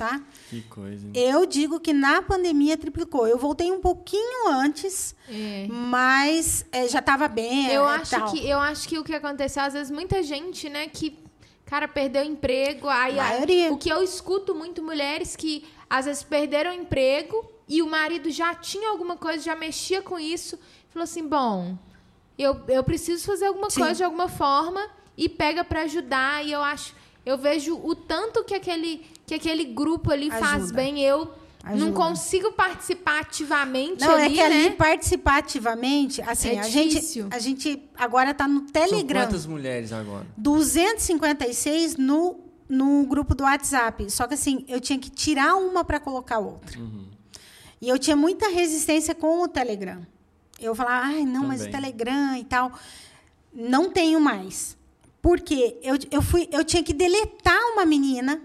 [0.00, 0.20] Tá?
[0.48, 1.06] Que coisa.
[1.06, 1.12] Hein?
[1.14, 3.28] Eu digo que na pandemia triplicou.
[3.28, 5.66] Eu voltei um pouquinho antes, é.
[5.68, 7.66] mas é, já estava bem.
[7.70, 10.88] Eu é, acho que eu acho que o que aconteceu às vezes muita gente, né,
[10.88, 11.18] que
[11.70, 12.88] cara perdeu emprego.
[12.88, 17.86] Aí a, o que eu escuto muito mulheres que às vezes perderam emprego e o
[17.88, 20.58] marido já tinha alguma coisa, já mexia com isso.
[20.88, 21.78] Falou assim: bom,
[22.36, 23.80] eu, eu preciso fazer alguma Sim.
[23.82, 24.84] coisa de alguma forma
[25.16, 26.44] e pega para ajudar.
[26.44, 26.92] E eu acho,
[27.24, 30.46] eu vejo o tanto que aquele, que aquele grupo ali Ajuda.
[30.46, 31.00] faz bem.
[31.00, 31.30] Eu
[31.62, 31.84] Ajuda.
[31.84, 34.66] não consigo participar ativamente não, é ali, é que né?
[34.66, 39.20] ali participar ativamente, assim, é a gente a gente agora está no Telegram.
[39.20, 40.26] São quantas mulheres agora?
[40.36, 44.08] 256 no no grupo do WhatsApp.
[44.10, 46.78] Só que assim, eu tinha que tirar uma para colocar outra.
[46.78, 47.08] Uhum.
[47.80, 50.06] E eu tinha muita resistência com o Telegram.
[50.60, 51.48] Eu falava, ai, não, Também.
[51.48, 52.70] mas o Telegram e tal.
[53.52, 54.76] Não tenho mais.
[55.22, 58.40] Porque eu, eu, fui, eu tinha que deletar uma menina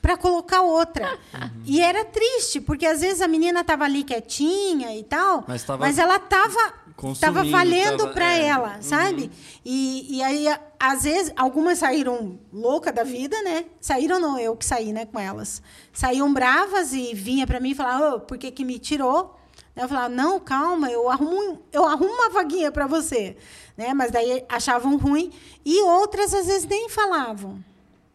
[0.00, 1.18] para colocar outra.
[1.34, 1.62] Uhum.
[1.64, 5.84] E era triste, porque às vezes a menina estava ali quietinha e tal, mas, tava...
[5.84, 6.86] mas ela estava
[7.20, 8.82] Tava valendo para é, ela, uhum.
[8.82, 9.30] sabe?
[9.62, 10.46] E, e aí,
[10.80, 13.66] às vezes, algumas saíram louca da vida, né?
[13.78, 15.60] Saíram não, eu que saí, né, com elas.
[15.92, 19.38] Saíam bravas e vinha para mim e falava, oh, por que que me tirou?
[19.76, 23.36] Eu falava, não, calma, eu arrumo, eu arrumo uma vaguinha para você.
[23.76, 23.92] Né?
[23.94, 25.32] Mas daí achavam ruim.
[25.64, 27.62] E outras, às vezes, nem falavam.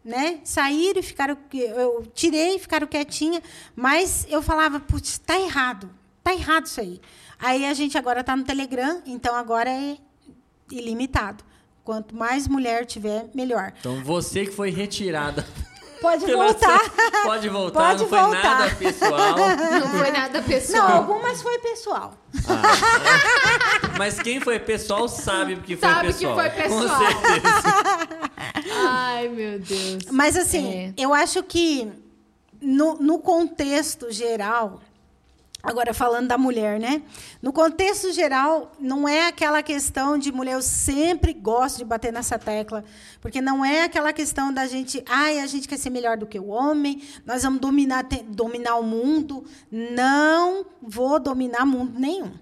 [0.04, 0.40] Né?
[0.44, 1.36] Saíram e ficaram...
[1.52, 3.42] Eu tirei ficaram quietinha.
[3.74, 5.90] Mas eu falava, putz, está errado.
[6.18, 7.00] Está errado isso aí.
[7.38, 9.96] Aí a gente agora está no Telegram, então agora é
[10.70, 11.42] ilimitado.
[11.82, 13.72] Quanto mais mulher tiver, melhor.
[13.80, 15.44] Então você que foi retirada.
[16.02, 16.90] Pode voltar.
[17.22, 18.30] Pode voltar, Pode não voltar.
[18.30, 19.36] foi nada pessoal.
[19.80, 20.88] Não foi nada pessoal.
[20.88, 22.14] Não, algumas foi pessoal.
[22.48, 23.98] Ah, é.
[23.98, 26.36] Mas quem foi pessoal sabe que foi sabe pessoal.
[26.36, 26.98] Sabe que foi pessoal.
[26.98, 28.72] Com certeza.
[28.84, 30.04] Ai, meu Deus.
[30.10, 30.94] Mas assim, é.
[30.96, 31.88] eu acho que
[32.60, 34.80] no, no contexto geral,
[35.62, 37.02] Agora, falando da mulher, né?
[37.40, 42.36] No contexto geral, não é aquela questão de mulher, eu sempre gosto de bater nessa
[42.36, 42.84] tecla,
[43.20, 46.36] porque não é aquela questão da gente, ai, a gente quer ser melhor do que
[46.36, 49.44] o homem, nós vamos dominar, dominar o mundo.
[49.70, 52.32] Não vou dominar mundo nenhum.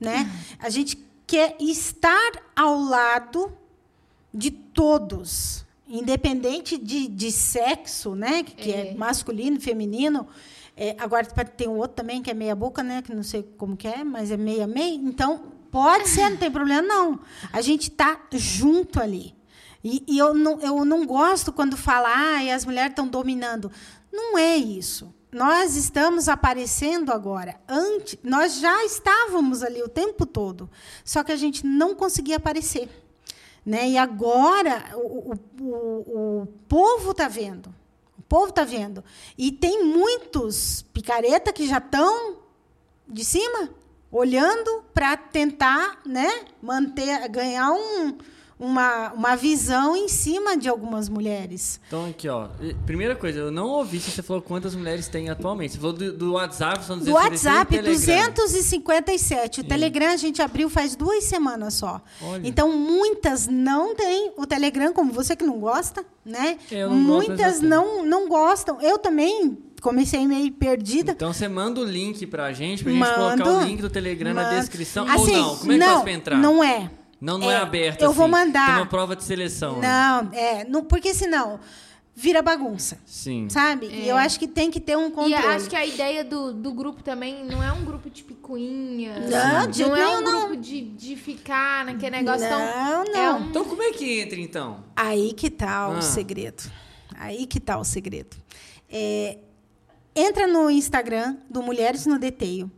[0.00, 0.28] Né?
[0.58, 0.98] A gente
[1.28, 3.52] quer estar ao lado
[4.34, 8.42] de todos, independente de, de sexo, né?
[8.42, 10.26] Que é, é masculino, feminino.
[10.80, 13.02] É, agora tem um outro também que é meia boca, né?
[13.02, 14.94] Que não sei como que é, mas é meia meia.
[14.94, 17.18] Então pode ser, não tem problema não.
[17.52, 19.34] A gente está junto ali.
[19.82, 23.72] E, e, eu, não, eu não gosto quando fala, ah, as mulheres estão dominando.
[24.12, 25.12] Não é isso.
[25.32, 27.60] Nós estamos aparecendo agora.
[27.68, 30.70] Antes, nós já estávamos ali o tempo todo,
[31.04, 32.88] só que a gente não conseguia aparecer.
[33.66, 33.90] Né?
[33.90, 37.74] E agora o, o, o povo está vendo.
[38.28, 39.02] Povo está vendo.
[39.36, 42.36] E tem muitos picareta que já estão
[43.06, 43.70] de cima,
[44.10, 48.18] olhando para tentar né, manter, ganhar um,
[48.58, 51.80] uma, uma visão em cima de algumas mulheres.
[51.86, 52.48] Então, aqui, ó.
[52.84, 55.74] Primeira coisa, eu não ouvi se você falou quantas mulheres tem atualmente.
[55.74, 59.60] Você falou do, do WhatsApp, são Do WhatsApp, 257.
[59.60, 59.64] O e...
[59.64, 62.00] Telegram a gente abriu faz duas semanas só.
[62.20, 62.46] Olha.
[62.46, 66.58] Então, muitas não têm o Telegram, como você que não gosta, né?
[66.70, 68.80] Eu não muitas não, não gostam.
[68.80, 71.12] Eu também comecei meio perdida.
[71.12, 74.58] Então você manda o link pra gente, pra gente colocar o link do Telegram na
[74.58, 75.08] descrição.
[75.08, 75.56] Assim, ou não?
[75.56, 76.38] Como é que não, faz pra entrar?
[76.38, 76.90] Não é.
[77.20, 78.02] Não, não é, é aberto.
[78.02, 78.18] Eu assim.
[78.18, 78.66] vou mandar.
[78.66, 79.78] Tem uma prova de seleção.
[79.78, 79.88] Né?
[79.88, 80.60] Não, né?
[80.60, 80.64] é.
[80.64, 81.58] Não, porque senão
[82.18, 82.98] vira bagunça.
[83.06, 83.48] Sim.
[83.48, 83.86] Sabe?
[83.86, 83.90] É.
[83.90, 85.30] E eu acho que tem que ter um controle.
[85.30, 89.20] E acho que a ideia do, do grupo também não é um grupo de picuinha.
[89.20, 90.40] Não, de não é um não.
[90.40, 93.04] grupo de, de ficar naquele negócio não, tão.
[93.04, 93.48] Não, é um...
[93.48, 94.82] Então como é que entra, então?
[94.96, 95.90] Aí que tá ah.
[95.90, 96.68] o segredo.
[97.14, 98.36] Aí que tá o segredo.
[98.90, 99.38] É,
[100.12, 102.68] entra no Instagram do Mulheres no Deteio.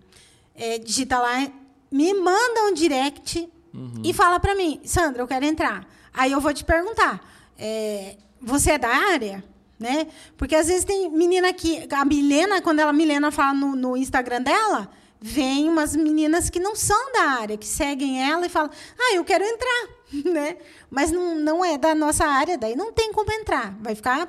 [0.55, 1.51] É, digita lá,
[1.91, 4.03] me manda um direct Uhum.
[4.05, 5.87] E fala para mim, Sandra, eu quero entrar.
[6.13, 7.21] Aí eu vou te perguntar,
[7.59, 9.45] é, você é da área?
[9.79, 10.09] Né?
[10.37, 11.89] Porque às vezes tem menina que.
[11.91, 14.91] A Milena, quando ela Milena fala no, no Instagram dela,
[15.21, 19.25] vem umas meninas que não são da área, que seguem ela e falam, ah, eu
[19.25, 19.89] quero entrar.
[20.25, 20.57] né?
[20.91, 23.77] Mas não, não é da nossa área, daí não tem como entrar.
[23.81, 24.29] Vai ficar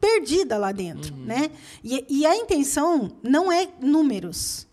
[0.00, 1.14] perdida lá dentro.
[1.14, 1.24] Uhum.
[1.24, 1.50] Né?
[1.82, 4.66] E, e a intenção não é números,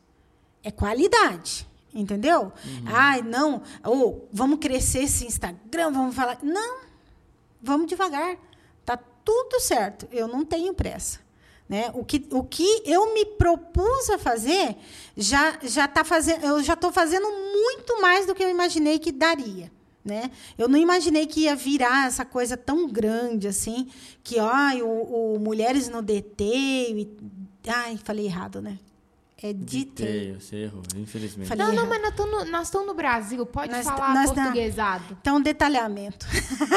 [0.63, 1.67] é qualidade.
[1.93, 2.43] Entendeu?
[2.43, 2.83] Uhum.
[2.85, 6.39] Ai, não, ou vamos crescer esse Instagram, vamos falar.
[6.41, 6.79] Não,
[7.61, 8.37] vamos devagar.
[8.85, 10.07] Tá tudo certo.
[10.11, 11.19] Eu não tenho pressa.
[11.67, 11.89] Né?
[11.93, 14.75] O, que, o que eu me propus a fazer
[15.15, 19.11] já já tá fazendo, eu já estou fazendo muito mais do que eu imaginei que
[19.11, 19.71] daria.
[20.03, 20.31] Né?
[20.57, 23.87] Eu não imaginei que ia virar essa coisa tão grande assim,
[24.23, 26.43] que ai, o, o Mulheres no DT.
[26.43, 27.17] E,
[27.67, 28.79] ai, falei errado, né?
[29.43, 30.39] É diteio.
[30.39, 31.47] Você errou, infelizmente.
[31.47, 31.99] Falei não, não, mas
[32.51, 35.03] nós estamos no, no Brasil, pode nós, falar nós portuguesado.
[35.03, 36.27] Tá, então, detalhamento.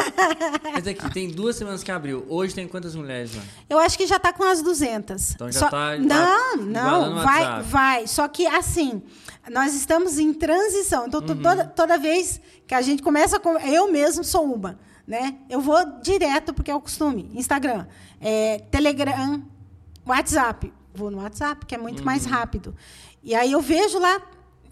[0.72, 2.24] Mas aqui, tem duas semanas que abriu.
[2.26, 3.42] Hoje tem quantas mulheres lá?
[3.68, 5.32] Eu acho que já está com as 200.
[5.32, 5.98] Então já está...
[5.98, 8.06] Não, não, vai, vai.
[8.06, 9.02] Só que, assim,
[9.50, 11.06] nós estamos em transição.
[11.06, 11.42] Então, uhum.
[11.42, 13.38] toda, toda vez que a gente começa...
[13.38, 15.36] Com, eu mesmo sou uma, né?
[15.50, 17.30] Eu vou direto, porque é o costume.
[17.34, 17.86] Instagram,
[18.22, 19.42] é, Telegram,
[20.06, 22.04] WhatsApp vou no WhatsApp, que é muito uhum.
[22.04, 22.74] mais rápido.
[23.22, 24.20] E aí eu vejo lá,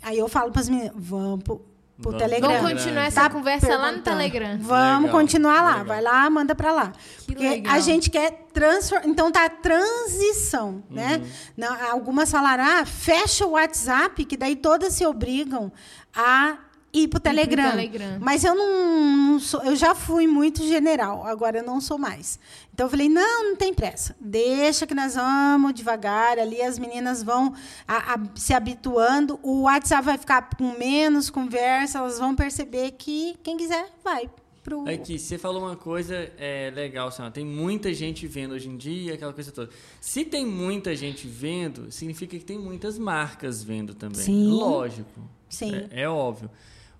[0.02, 1.64] aí eu falo para as meninas, vamos pro,
[2.00, 2.48] pro Telegram.
[2.48, 4.58] Vamos continuar essa tá conversa lá no Telegram.
[4.60, 5.84] Vamos legal, continuar lá, legal.
[5.86, 6.92] vai lá, manda para lá.
[7.18, 7.74] Que Porque legal.
[7.74, 11.16] a gente quer transformar, então tá transição, né?
[11.16, 11.22] uhum.
[11.22, 11.30] né?
[11.56, 15.72] Não, algumas falaram, ah, fecha o WhatsApp, que daí todas se obrigam
[16.14, 16.58] a
[16.92, 17.70] ir para o Telegram.
[17.70, 18.18] Telegram.
[18.20, 22.38] Mas eu não, não, sou, eu já fui muito general, agora eu não sou mais.
[22.74, 24.16] Então eu falei, não, não tem pressa.
[24.18, 27.54] Deixa que nós vamos devagar, ali as meninas vão
[27.86, 33.36] a, a, se habituando, o WhatsApp vai ficar com menos conversa, elas vão perceber que
[33.42, 34.30] quem quiser vai.
[34.62, 34.88] Pro...
[34.88, 37.34] Aqui, você falou uma coisa é, legal, senhora.
[37.34, 39.70] Tem muita gente vendo hoje em dia, aquela coisa toda.
[40.00, 44.22] Se tem muita gente vendo, significa que tem muitas marcas vendo também.
[44.22, 44.50] Sim.
[44.50, 45.20] Lógico.
[45.48, 45.74] Sim.
[45.90, 46.48] É, é óbvio.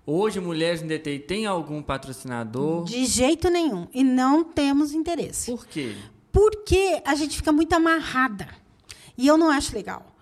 [0.05, 2.83] Hoje, Mulheres no DTI tem algum patrocinador?
[2.83, 3.87] De jeito nenhum.
[3.93, 5.51] E não temos interesse.
[5.51, 5.95] Por quê?
[6.31, 8.49] Porque a gente fica muito amarrada.
[9.17, 10.13] E eu não acho legal.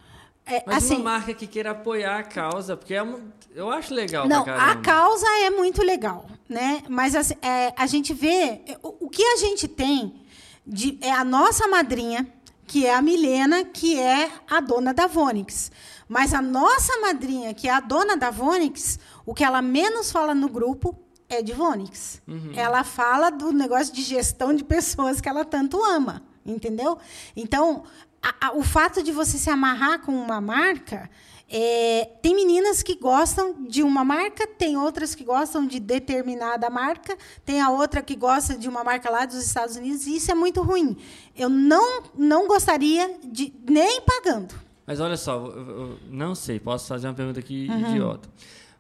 [0.45, 3.05] É, Mas assim, uma marca que queira apoiar a causa, porque é
[3.55, 4.27] eu acho legal.
[4.27, 6.83] Não, a causa é muito legal, né?
[6.89, 10.13] Mas assim, é, a gente vê é, o, o, que a gente tem
[10.65, 12.27] de, é a nossa madrinha,
[12.65, 15.71] que é a Milena, que é a dona da Vonix.
[16.07, 20.33] Mas a nossa madrinha, que é a dona da Vonix, o que ela menos fala
[20.33, 20.97] no grupo
[21.29, 22.21] é de Vonix.
[22.27, 22.51] Uhum.
[22.55, 26.97] Ela fala do negócio de gestão de pessoas que ela tanto ama, entendeu?
[27.35, 27.83] Então,
[28.21, 31.09] a, a, o fato de você se amarrar com uma marca,
[31.53, 37.17] é, tem meninas que gostam de uma marca, tem outras que gostam de determinada marca,
[37.43, 40.35] tem a outra que gosta de uma marca lá dos Estados Unidos, e isso é
[40.35, 40.95] muito ruim.
[41.35, 44.55] Eu não, não gostaria de nem pagando.
[44.87, 47.79] Mas olha só, eu, eu não sei, posso fazer uma pergunta aqui uhum.
[47.89, 48.29] idiota.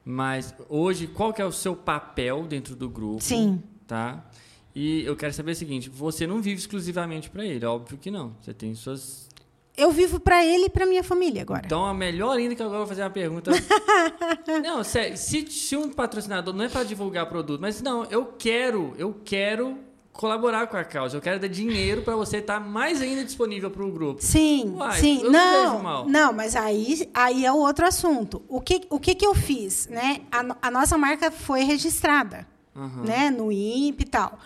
[0.03, 3.21] Mas hoje, qual que é o seu papel dentro do grupo?
[3.21, 3.61] Sim.
[3.87, 4.25] tá?
[4.73, 8.35] E eu quero saber o seguinte: você não vive exclusivamente para ele, óbvio que não.
[8.41, 9.29] Você tem suas.
[9.77, 11.63] Eu vivo para ele e para minha família agora.
[11.65, 13.51] Então, a melhor ainda que agora eu vou fazer uma pergunta.
[14.61, 18.93] não, sério, se, se um patrocinador não é para divulgar produto, mas não, eu quero,
[18.97, 19.79] eu quero
[20.11, 21.17] colaborar com a causa.
[21.17, 24.21] Eu quero dar dinheiro para você estar tá mais ainda disponível para o grupo.
[24.21, 25.23] Sim, Uai, sim.
[25.23, 28.41] não, não, não, mas aí, aí é o outro assunto.
[28.47, 29.87] O que, o que, que eu fiz?
[29.87, 30.21] Né?
[30.31, 33.03] A, a nossa marca foi registrada uhum.
[33.03, 33.29] né?
[33.29, 34.39] no INPE e tal.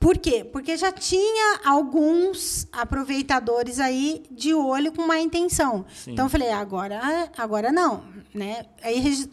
[0.00, 0.42] Por quê?
[0.42, 5.84] Porque já tinha alguns aproveitadores aí de olho com má intenção.
[5.94, 6.12] Sim.
[6.12, 8.02] Então eu falei, agora, agora não,
[8.34, 8.66] né?
[8.82, 9.28] Aí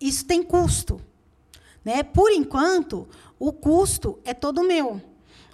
[0.00, 0.98] isso tem custo,
[1.84, 2.02] né?
[2.02, 3.06] Por enquanto,
[3.38, 5.02] o custo é todo meu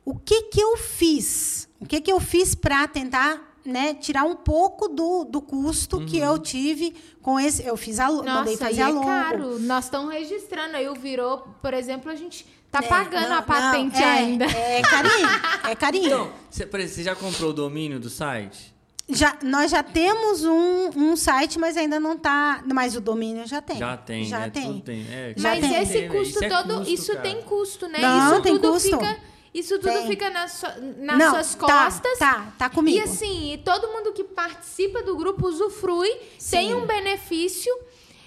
[0.05, 1.69] o que, que eu fiz?
[1.81, 6.07] O que, que eu fiz para tentar né, tirar um pouco do, do custo uhum.
[6.07, 7.65] que eu tive com esse.
[7.65, 8.83] Eu fiz a Nossa, mandei fazer.
[8.83, 9.59] É caro.
[9.61, 10.77] Nós estamos registrando.
[10.77, 14.19] Aí o virou, por exemplo, a gente tá é, pagando não, a patente não, é,
[14.19, 14.45] ainda.
[14.47, 15.29] É carinho.
[15.69, 16.07] É carinho.
[16.07, 18.73] Então, você, você já comprou o domínio do site?
[19.09, 22.63] Já, nós já temos um, um site, mas ainda não está.
[22.73, 23.77] Mas o domínio já tem.
[23.77, 24.51] Já tem, já né?
[24.51, 24.81] tem.
[24.81, 25.07] tem.
[25.11, 25.83] É, já mas tem.
[25.83, 27.21] esse custo isso é todo, custo, isso cara.
[27.21, 27.99] tem custo, né?
[28.01, 28.91] Não, isso tem tudo custo.
[28.91, 30.07] fica isso tudo Tem.
[30.07, 30.63] fica nas,
[30.97, 32.19] Não, suas tá, costas.
[32.19, 32.97] Tá, tá, tá comigo.
[32.97, 36.51] E assim, todo mundo que participa do grupo usufrui, Sim.
[36.57, 37.73] tem um benefício.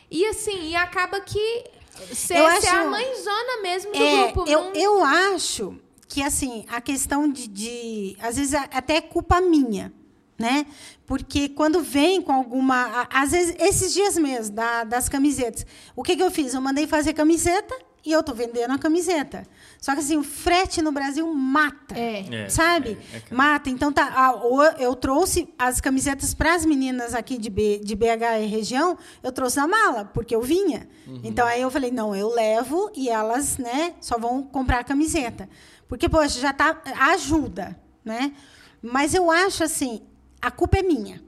[0.10, 1.64] E assim, e acaba que
[2.12, 4.50] você é a mãezona mesmo do é, grupo.
[4.50, 8.18] Eu, eu acho que assim, a questão de, de.
[8.22, 9.92] Às vezes até é culpa minha.
[10.38, 10.66] Né?
[11.06, 13.08] Porque quando vem com alguma.
[13.10, 15.66] Às vezes, esses dias mesmo, da, das camisetas.
[15.96, 16.54] O que, que eu fiz?
[16.54, 17.74] Eu mandei fazer camiseta
[18.06, 19.48] e eu estou vendendo a camiseta.
[19.86, 21.94] Só que assim, o frete no Brasil mata.
[21.96, 22.46] É.
[22.46, 22.98] é sabe?
[23.14, 23.70] É, é mata.
[23.70, 24.34] Então tá,
[24.80, 29.32] eu trouxe as camisetas para as meninas aqui de, B, de BH e região, eu
[29.32, 30.90] trouxe na mala, porque eu vinha.
[31.06, 31.22] Uhum.
[31.24, 35.48] Então aí eu falei, não, eu levo e elas, né, só vão comprar a camiseta.
[35.88, 36.82] Porque, poxa, já tá.
[37.12, 38.34] Ajuda, né?
[38.82, 40.02] Mas eu acho assim,
[40.42, 41.22] a culpa é minha.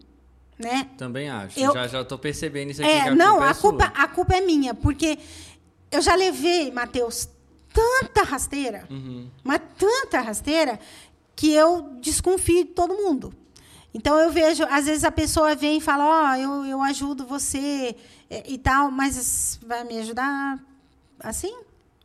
[0.58, 0.89] Né?
[0.97, 1.60] Também acho.
[1.60, 2.89] Eu, já já estou percebendo isso aqui.
[2.89, 5.20] É, a não, culpa é a culpa, a culpa é minha, porque
[5.91, 7.36] eu já levei, Matheus,
[7.78, 9.30] tanta rasteira, uhum.
[9.43, 10.80] mas tanta rasteira,
[11.36, 13.32] que eu desconfio de todo mundo.
[13.93, 17.25] Então eu vejo, às vezes a pessoa vem e fala, ó, oh, eu, eu ajudo
[17.25, 17.95] você
[18.30, 20.59] e, e tal, mas vai me ajudar
[21.19, 21.55] assim?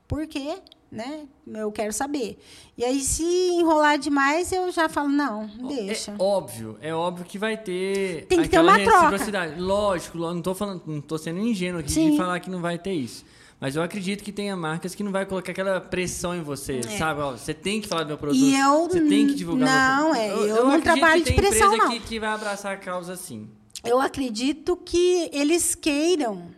[0.07, 0.59] Por quê?
[0.91, 1.27] Né?
[1.47, 2.39] Eu quero saber.
[2.77, 6.11] E aí, se enrolar demais, eu já falo, não, deixa.
[6.11, 8.27] É óbvio, é óbvio que vai ter.
[8.27, 9.57] Tem que ter uma troca.
[9.57, 12.11] Lógico, não estou falando, não estou sendo ingênuo aqui Sim.
[12.11, 13.25] de falar que não vai ter isso.
[13.63, 16.99] Mas eu acredito que tenha marcas que não vai colocar aquela pressão em você, é.
[16.99, 17.21] sabe?
[17.21, 20.13] Ó, você tem que falar do meu produto, e eu, você tem que divulgar Não,
[20.13, 21.89] é, eu, eu, não trabalho de pressão, não.
[21.89, 23.49] Que, que vai abraçar a causa sim.
[23.85, 26.49] Eu acredito que eles queiram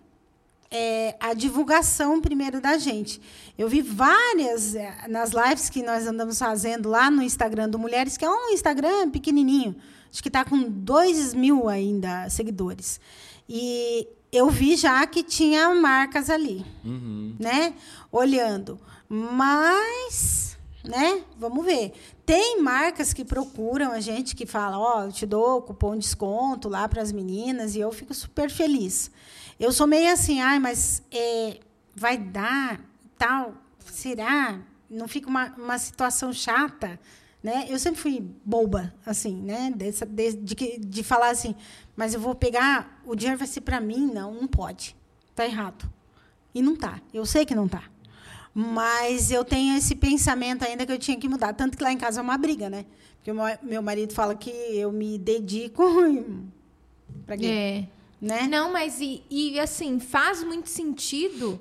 [0.71, 3.21] é, a divulgação primeiro da gente.
[3.59, 8.17] Eu vi várias é, nas lives que nós andamos fazendo lá no Instagram do Mulheres,
[8.17, 9.77] que é um Instagram pequenininho,
[10.11, 12.99] acho que está com 2 mil ainda seguidores.
[13.47, 17.37] E eu vi já que tinha marcas ali, uhum.
[17.39, 17.75] né?
[18.11, 18.81] Olhando.
[19.09, 21.23] Mas, né?
[21.39, 21.93] Vamos ver.
[22.27, 26.01] Tem marcas que procuram a gente que fala, ó, oh, eu te dou cupom de
[26.01, 29.11] desconto lá para as meninas e eu fico super feliz.
[29.61, 31.61] Eu sou meio assim, ai, mas é,
[31.95, 32.81] vai dar
[33.17, 33.55] tal,
[33.87, 34.61] será?
[34.91, 36.99] Não fica uma, uma situação chata?
[37.43, 37.67] Né?
[37.69, 39.71] Eu sempre fui boba, assim, né?
[39.77, 41.55] De, de, de falar assim,
[41.97, 44.11] mas eu vou pegar, o dinheiro vai ser para mim?
[44.13, 44.97] Não, não pode.
[45.31, 45.91] Está errado.
[46.55, 47.01] E não está.
[47.13, 47.83] Eu sei que não está.
[48.55, 51.53] Mas eu tenho esse pensamento ainda que eu tinha que mudar.
[51.53, 52.87] Tanto que lá em casa é uma briga, né?
[53.17, 53.33] Porque
[53.63, 55.83] meu marido fala que eu me dedico.
[57.27, 57.47] para quê?
[57.47, 57.89] É.
[58.21, 58.47] Né?
[58.47, 61.61] Não, mas e, e assim, faz muito sentido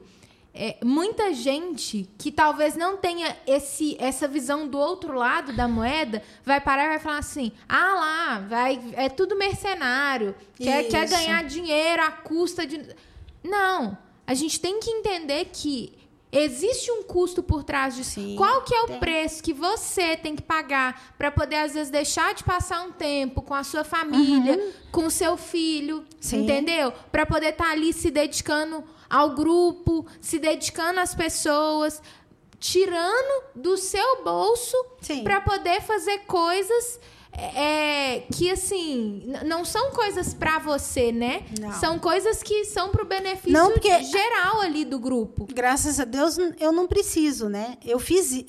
[0.56, 6.22] é, muita gente que talvez não tenha esse, essa visão do outro lado da moeda
[6.46, 11.44] vai parar e vai falar assim: ah lá, vai, é tudo mercenário, quer, quer ganhar
[11.46, 12.86] dinheiro à custa de.
[13.44, 13.98] Não,
[14.28, 15.98] a gente tem que entender que
[16.32, 18.12] existe um custo por trás disso.
[18.12, 19.00] Sim, Qual que é o tem.
[19.00, 23.42] preço que você tem que pagar para poder às vezes deixar de passar um tempo
[23.42, 24.72] com a sua família, uhum.
[24.92, 26.44] com o seu filho, Sim.
[26.44, 26.92] entendeu?
[27.12, 28.84] Para poder estar tá ali se dedicando
[29.14, 32.02] ao grupo, se dedicando às pessoas,
[32.60, 34.76] tirando do seu bolso
[35.24, 37.00] para poder fazer coisas
[37.32, 41.46] é, que assim não são coisas para você, né?
[41.60, 41.72] Não.
[41.74, 45.48] São coisas que são para o benefício não, porque, geral ali do grupo.
[45.54, 47.78] Graças a Deus eu não preciso, né?
[47.86, 48.44] Eu fiz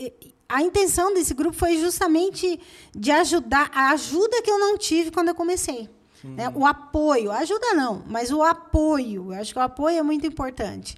[0.48, 2.58] a intenção desse grupo foi justamente
[2.94, 5.90] de ajudar a ajuda que eu não tive quando eu comecei.
[6.31, 6.51] Né?
[6.55, 10.97] O apoio, ajuda não, mas o apoio, eu acho que o apoio é muito importante.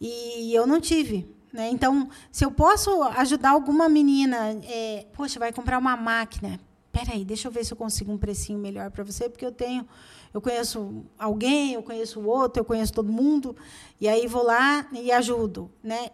[0.00, 1.68] E eu não tive, Né?
[1.68, 6.58] Então, se eu posso ajudar alguma menina, é, poxa, vai comprar uma máquina.
[6.90, 9.86] Peraí, deixa eu ver se eu consigo um precinho melhor para você, porque eu tenho,
[10.32, 13.54] eu conheço alguém, eu conheço o outro, eu conheço todo mundo,
[14.00, 16.10] e aí vou lá e ajudo, né?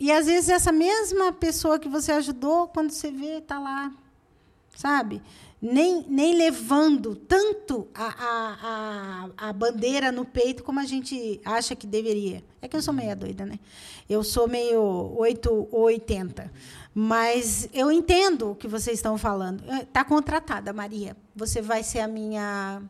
[0.00, 3.92] E às vezes essa mesma pessoa que você ajudou, quando você vê, está lá,
[4.74, 5.22] sabe?
[5.60, 11.76] Nem, nem levando tanto a, a, a, a, bandeira no peito como a gente acha
[11.76, 12.42] que deveria.
[12.60, 13.60] É que eu sou meia doida, né?
[14.08, 14.82] Eu sou meio
[15.16, 16.50] 8 ou 80.
[16.92, 19.62] Mas eu entendo o que vocês estão falando.
[19.80, 21.16] Está contratada, Maria.
[21.34, 22.82] Você vai ser a minha.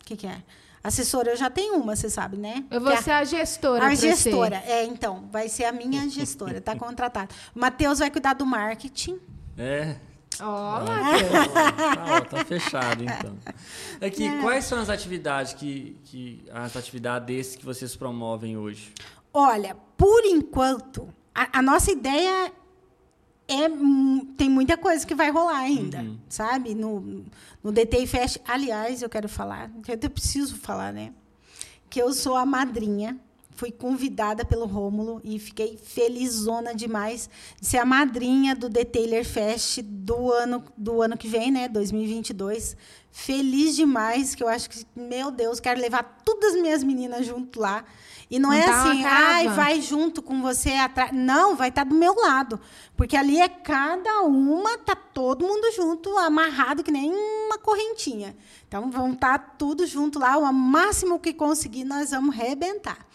[0.00, 0.42] O que, que é?
[0.82, 2.64] Assessora, eu já tenho uma, você sabe, né?
[2.70, 3.86] Eu vou ser a gestora.
[3.86, 5.28] A gestora, é, então.
[5.32, 7.34] Vai ser a minha gestora, está contratada.
[7.54, 9.18] O Matheus vai cuidar do marketing.
[9.56, 9.96] É.
[10.40, 13.36] Ó, tá, tá fechado, então.
[14.00, 14.40] Aqui, é.
[14.40, 18.92] quais são as atividades que, que as atividades que vocês promovem hoje?
[19.32, 22.52] Olha, por enquanto, a, a nossa ideia
[23.48, 23.68] é
[24.36, 26.18] tem muita coisa que vai rolar ainda, uhum.
[26.28, 26.74] sabe?
[26.74, 27.24] No,
[27.62, 31.12] no DTI Fest, aliás, eu quero falar, eu preciso falar, né?
[31.88, 33.18] Que eu sou a madrinha
[33.58, 37.28] fui convidada pelo Rômulo e fiquei felizona demais
[37.60, 41.66] de ser a madrinha do The Taylor Fest do ano, do ano que vem, né,
[41.66, 42.76] 2022.
[43.10, 47.58] Feliz demais, que eu acho que, meu Deus, quero levar todas as minhas meninas junto
[47.58, 47.84] lá.
[48.30, 51.10] E não, não é tá assim, ai, vai junto com você atrás.
[51.12, 52.60] Não, vai estar tá do meu lado.
[52.96, 58.36] Porque ali é cada uma, tá todo mundo junto, amarrado que nem uma correntinha.
[58.68, 60.38] Então, vão estar tá tudo junto lá.
[60.38, 63.08] O máximo que conseguir, nós vamos rebentar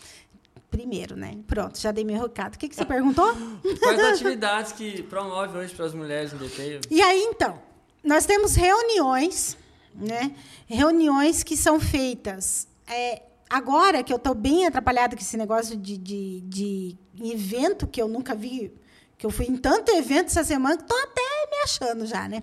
[0.74, 1.38] primeiro, né?
[1.46, 2.56] Pronto, já dei meu recado.
[2.56, 3.32] O que, que você perguntou?
[3.80, 6.82] Quais atividades que promove hoje para as mulheres no DT?
[6.90, 7.62] E aí, então,
[8.04, 9.56] nós temos reuniões,
[9.94, 10.36] né?
[10.66, 12.68] Reuniões que são feitas.
[12.88, 16.98] É, agora que eu estou bem atrapalhada com esse negócio de, de, de,
[17.32, 18.74] evento que eu nunca vi,
[19.16, 21.22] que eu fui em tanto evento essa semana que estou até
[21.52, 22.42] me achando já, né?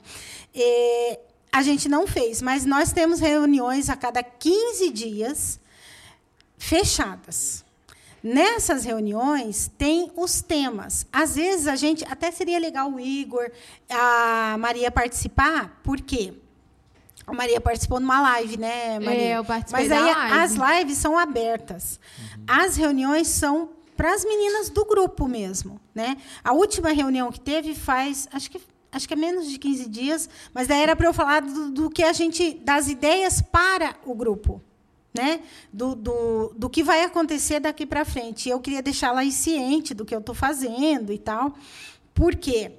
[0.55, 1.21] É,
[1.53, 5.61] a gente não fez, mas nós temos reuniões a cada 15 dias
[6.57, 7.65] fechadas.
[8.23, 11.07] Nessas reuniões tem os temas.
[11.13, 13.51] Às vezes a gente até seria legal o Igor,
[13.89, 16.35] a Maria participar, por quê?
[17.27, 19.23] A Maria participou numa live, né, Maria?
[19.23, 20.39] É, eu participei Mas aí live.
[20.39, 22.01] as lives são abertas.
[22.19, 22.45] Uhum.
[22.47, 26.17] As reuniões são para as meninas do grupo mesmo, né?
[26.43, 28.61] A última reunião que teve faz, acho que
[28.93, 31.91] acho que é menos de 15 dias, mas daí era para eu falar do, do
[31.91, 34.61] que a gente das ideias para o grupo
[35.13, 35.41] né?
[35.73, 38.49] Do, do, do que vai acontecer daqui para frente.
[38.49, 41.55] Eu queria deixá-la ciente do que eu estou fazendo e tal.
[42.15, 42.73] Por quê?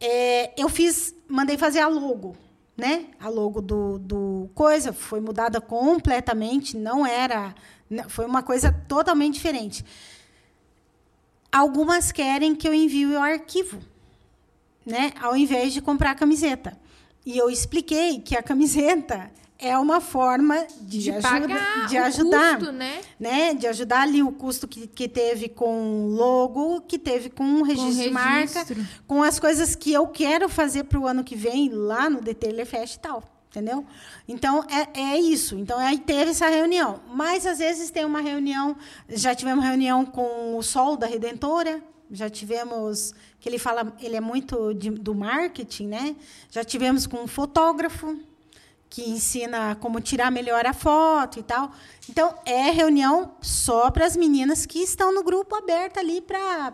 [0.00, 2.36] É, eu fiz, mandei fazer a logo,
[2.76, 3.06] né?
[3.18, 7.54] A logo do, do coisa foi mudada completamente, não era,
[8.08, 9.84] foi uma coisa totalmente diferente.
[11.50, 13.80] Algumas querem que eu envie o arquivo,
[14.84, 15.12] né?
[15.20, 16.78] Ao invés de comprar a camiseta.
[17.24, 22.72] E eu expliquei que a camiseta é uma forma de, de ajuda, de ajudar, custo,
[22.72, 23.00] né?
[23.18, 23.54] né?
[23.54, 28.18] De ajudar ali o custo que, que teve com logo, que teve com registro, com
[28.18, 28.74] registro.
[28.74, 32.10] de marca, com as coisas que eu quero fazer para o ano que vem lá
[32.10, 33.84] no Detailer Fest e tal, entendeu?
[34.28, 35.56] Então é, é isso.
[35.56, 38.76] Então aí teve essa reunião, mas às vezes tem uma reunião,
[39.08, 44.20] já tivemos reunião com o Sol da Redentora, já tivemos que ele fala, ele é
[44.20, 46.16] muito de, do marketing, né?
[46.50, 48.16] Já tivemos com um fotógrafo
[48.96, 51.70] que ensina como tirar melhor a foto e tal.
[52.08, 56.72] Então, é reunião só para as meninas que estão no grupo aberto ali para.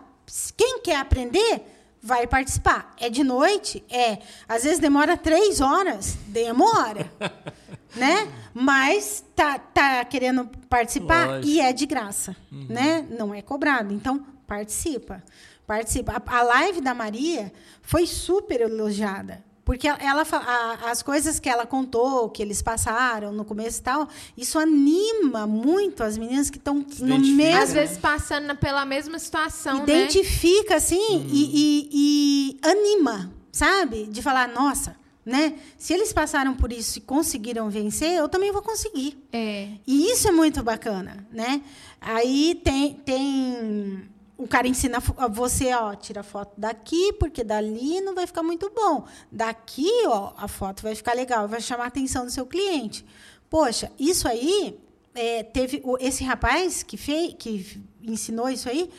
[0.56, 1.62] Quem quer aprender,
[2.00, 2.94] vai participar.
[3.00, 3.84] É de noite?
[3.90, 4.18] É.
[4.48, 6.16] Às vezes demora três horas.
[6.28, 7.10] Demora.
[7.96, 8.32] né?
[8.54, 11.48] Mas tá, tá querendo participar Lógico.
[11.48, 12.36] e é de graça.
[12.52, 12.66] Uhum.
[12.68, 13.04] Né?
[13.10, 13.92] Não é cobrado.
[13.92, 15.24] Então, participa.
[15.66, 16.22] Participa.
[16.24, 17.52] A live da Maria
[17.82, 23.44] foi super elogiada porque ela, a, as coisas que ela contou, que eles passaram no
[23.44, 27.62] começo e tal, isso anima muito as meninas que estão no mesmo.
[27.62, 29.78] Às vezes passando pela mesma situação.
[29.78, 29.82] Né?
[29.84, 30.76] Identifica, né?
[30.76, 31.26] assim, hum.
[31.30, 34.06] e, e, e anima, sabe?
[34.06, 35.54] De falar, nossa, né?
[35.78, 39.16] Se eles passaram por isso e conseguiram vencer, eu também vou conseguir.
[39.32, 39.68] É.
[39.86, 41.62] E isso é muito bacana, né?
[42.00, 44.02] Aí tem, tem
[44.36, 44.98] o cara ensina
[45.30, 49.06] você, ó, tira foto daqui, porque dali não vai ficar muito bom.
[49.30, 53.04] Daqui, ó, a foto vai ficar legal, vai chamar a atenção do seu cliente.
[53.48, 54.78] Poxa, isso aí
[55.14, 58.90] é, teve esse rapaz que fez, que ensinou isso aí,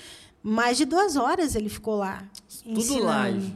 [0.42, 2.24] mais de duas horas ele ficou lá.
[2.64, 3.06] Tudo ensinando.
[3.06, 3.56] live.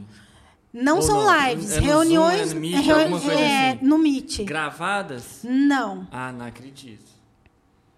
[0.72, 1.48] Não Ou são não?
[1.48, 3.78] lives, é reuniões Zoom, é no, Meet, é, assim.
[3.84, 4.44] no Meet.
[4.44, 5.40] Gravadas?
[5.42, 6.06] Não.
[6.10, 7.10] Ah, não acredito.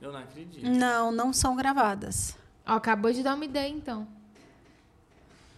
[0.00, 0.64] Eu não acredito.
[0.64, 2.36] Não, não são gravadas.
[2.70, 4.06] Ó, acabou de dar uma ideia, então.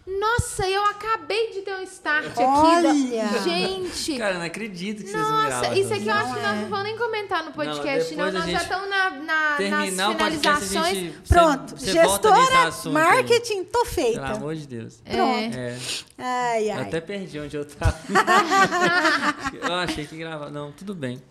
[0.05, 2.89] Nossa, eu acabei de ter um start Olha.
[2.89, 3.15] aqui.
[3.15, 3.39] Da...
[3.39, 4.17] Gente.
[4.17, 6.61] Cara, não acredito que vocês não Nossa, isso aqui eu acho que Não nós é.
[6.61, 8.25] não vamos nem comentar no podcast, não.
[8.25, 10.97] a Nós já estamos na, na, nas finalizações.
[10.97, 11.27] gente...
[11.29, 14.21] Pronto, volta nesse gestora, assunto marketing, tô feita.
[14.21, 15.01] Pelo amor de Deus.
[15.05, 15.57] Pronto.
[15.57, 15.77] É.
[16.17, 16.81] Ai, Eu ai.
[16.81, 17.97] até perdi onde eu tava.
[19.61, 20.49] eu achei que gravava.
[20.49, 21.21] Não, tudo bem.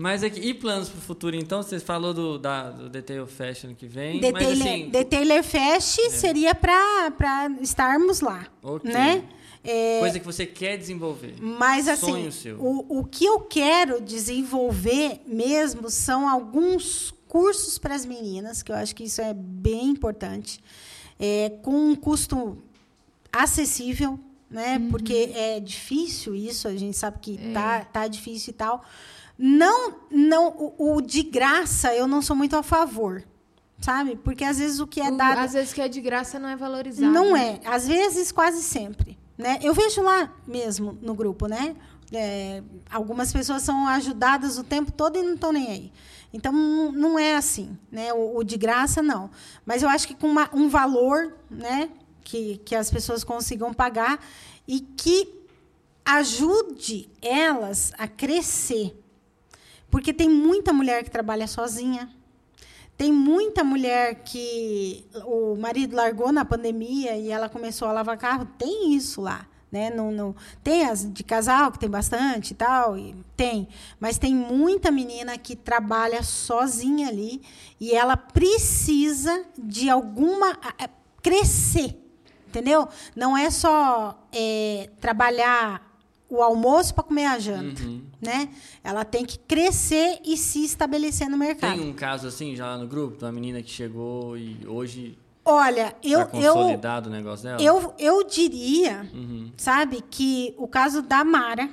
[0.00, 1.62] Mas aqui, e planos para o futuro, então?
[1.62, 4.18] Você falou do, da, do Detail Fashion que vem.
[4.18, 4.90] The mas Taylor, assim.
[4.90, 8.90] The Taylor Fest seria para estarmos lá, Ok.
[8.90, 9.28] né?
[9.62, 11.34] É, Coisa que você quer desenvolver.
[11.38, 12.56] Mas assim, Sonho seu.
[12.58, 18.76] o, o que eu quero desenvolver mesmo são alguns cursos para as meninas, que eu
[18.76, 20.60] acho que isso é bem importante,
[21.18, 22.56] é, com um custo
[23.30, 24.18] acessível,
[24.50, 24.80] né?
[24.90, 28.82] Porque é difícil isso, a gente sabe que tá, tá difícil e tal.
[29.42, 33.24] Não, não, o, o de graça eu não sou muito a favor,
[33.80, 34.14] sabe?
[34.16, 36.48] Porque às vezes o que é O- dado Às vezes que é de graça não
[36.50, 37.10] é valorizado.
[37.10, 37.58] não é.
[37.64, 39.18] Às vezes, quase sempre.
[39.38, 39.58] Né?
[39.62, 41.74] Eu vejo lá mesmo no grupo, né?
[42.12, 45.92] É, algumas pessoas são ajudadas o tempo todo e não estão nem aí.
[46.34, 47.78] Então, não não é assim.
[47.90, 48.12] Né?
[48.12, 49.30] O, o de graça, não.
[49.64, 51.88] Mas eu acho que com uma- um valor né?
[52.22, 54.20] que, que as pessoas consigam pagar
[54.68, 55.40] e que
[56.04, 58.96] ajude elas a crescer.
[59.90, 62.08] Porque tem muita mulher que trabalha sozinha.
[62.96, 68.46] Tem muita mulher que o marido largou na pandemia e ela começou a lavar carro.
[68.58, 69.46] Tem isso lá.
[69.72, 69.90] Né?
[70.64, 72.98] Tem as de casal, que tem bastante e tal.
[72.98, 73.68] E tem.
[73.98, 77.40] Mas tem muita menina que trabalha sozinha ali
[77.80, 80.58] e ela precisa de alguma.
[81.22, 81.96] crescer.
[82.48, 82.88] Entendeu?
[83.14, 85.89] Não é só é, trabalhar
[86.30, 87.82] o almoço para comer a janta.
[87.82, 88.02] Uhum.
[88.22, 88.48] Né?
[88.84, 91.76] Ela tem que crescer e se estabelecer no mercado.
[91.78, 95.18] Tem um caso assim já lá no grupo, de uma menina que chegou e hoje
[95.44, 97.60] Olha, eu, tá eu, o negócio dela?
[97.60, 99.50] eu, eu diria, Uhum.
[99.56, 101.68] sabe, que o caso da Mara,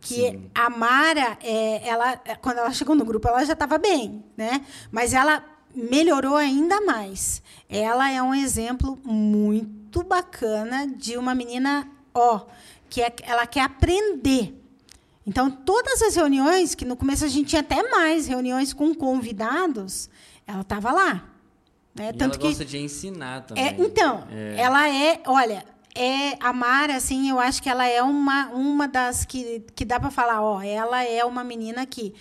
[0.00, 0.50] que Sim.
[0.54, 4.64] a Mara, é, ela, quando ela chegou no grupo, ela já estava bem, né?
[4.92, 5.42] Mas ela
[5.74, 7.42] melhorou ainda mais.
[7.68, 12.42] Ela é um exemplo muito bacana de uma menina, ó,
[12.94, 14.54] que é, ela quer aprender.
[15.26, 20.08] Então, todas as reuniões, que no começo a gente tinha até mais reuniões com convidados,
[20.46, 21.28] ela estava lá.
[21.92, 22.10] Né?
[22.10, 23.64] E Tanto ela que gosta de ensinar também.
[23.64, 24.54] é, então, É.
[24.60, 25.64] ela é, olha,
[25.94, 30.00] é a Mara, assim, eu acho que ela é uma, uma das que, que dá
[30.00, 32.12] para falar, ó, ela é uma menina que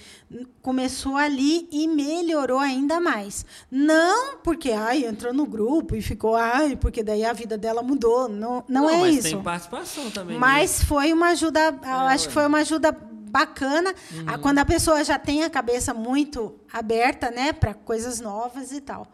[0.62, 3.46] começou ali e melhorou ainda mais.
[3.72, 8.28] Não porque, ai, entrou no grupo e ficou, ai, porque daí a vida dela mudou.
[8.30, 9.24] Não, não, é mas isso.
[9.30, 10.36] tem participação também.
[10.36, 10.40] né?
[10.40, 12.28] Mas foi uma ajuda, eu acho ué.
[12.28, 13.94] que foi uma ajuda bacana,
[14.28, 18.80] a- quando a pessoa já tem a cabeça muito aberta, né, para coisas novas e
[18.82, 19.08] tal.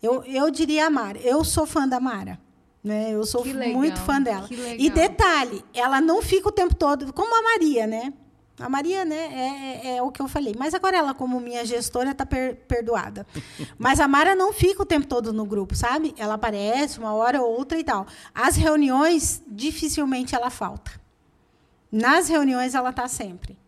[0.00, 2.38] Eu, eu diria a Mara, eu sou fã da Mara.
[2.84, 3.12] Né?
[3.14, 4.46] Eu sou legal, muito fã dela.
[4.78, 8.12] E detalhe, ela não fica o tempo todo, como a Maria, né?
[8.60, 10.54] A Maria, né, é, é- é o que eu falei.
[10.56, 13.26] Mas agora ela, como minha gestora, está perdoada.
[13.78, 16.14] Mas a Mara não fica o tempo todo no grupo, sabe?
[16.16, 18.06] Ela aparece uma hora ou outra e tal.
[18.34, 20.92] As reuniões, dificilmente ela falta.
[21.90, 23.58] Nas reuniões, ela está sempre.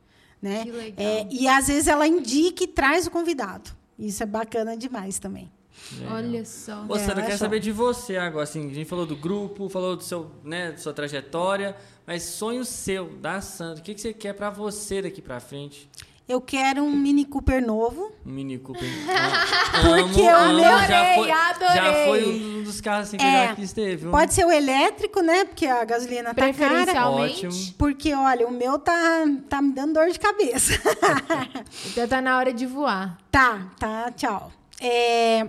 [0.41, 0.65] Né?
[0.97, 3.71] É, e às vezes ela indica e traz o convidado.
[3.99, 5.51] Isso é bacana demais também.
[5.93, 6.15] Legal.
[6.17, 6.85] Olha só.
[6.89, 8.45] Ô, Sandra, eu É, quero saber de você agora.
[8.45, 11.77] Assim, a gente falou do grupo, falou do seu, né, da sua trajetória,
[12.07, 13.81] mas sonho seu, da Sandra.
[13.81, 15.89] O que, que você quer pra você daqui pra frente?
[16.29, 18.11] Eu quero um Mini Cooper novo.
[18.27, 18.83] Um Mini Cooper.
[19.81, 21.77] Porque eu já foi, adorei, adorei.
[21.77, 24.11] Já foi um dos carros assim, que É, eu já quis ter, viu?
[24.11, 25.45] Pode ser o elétrico, né?
[25.45, 27.11] Porque a gasolina tá cara.
[27.11, 27.53] Ótimo.
[27.79, 30.73] Porque, olha, o meu tá, tá me dando dor de cabeça.
[31.87, 33.19] Então tá na hora de voar.
[33.31, 34.51] tá, tá, tchau.
[34.81, 35.49] É,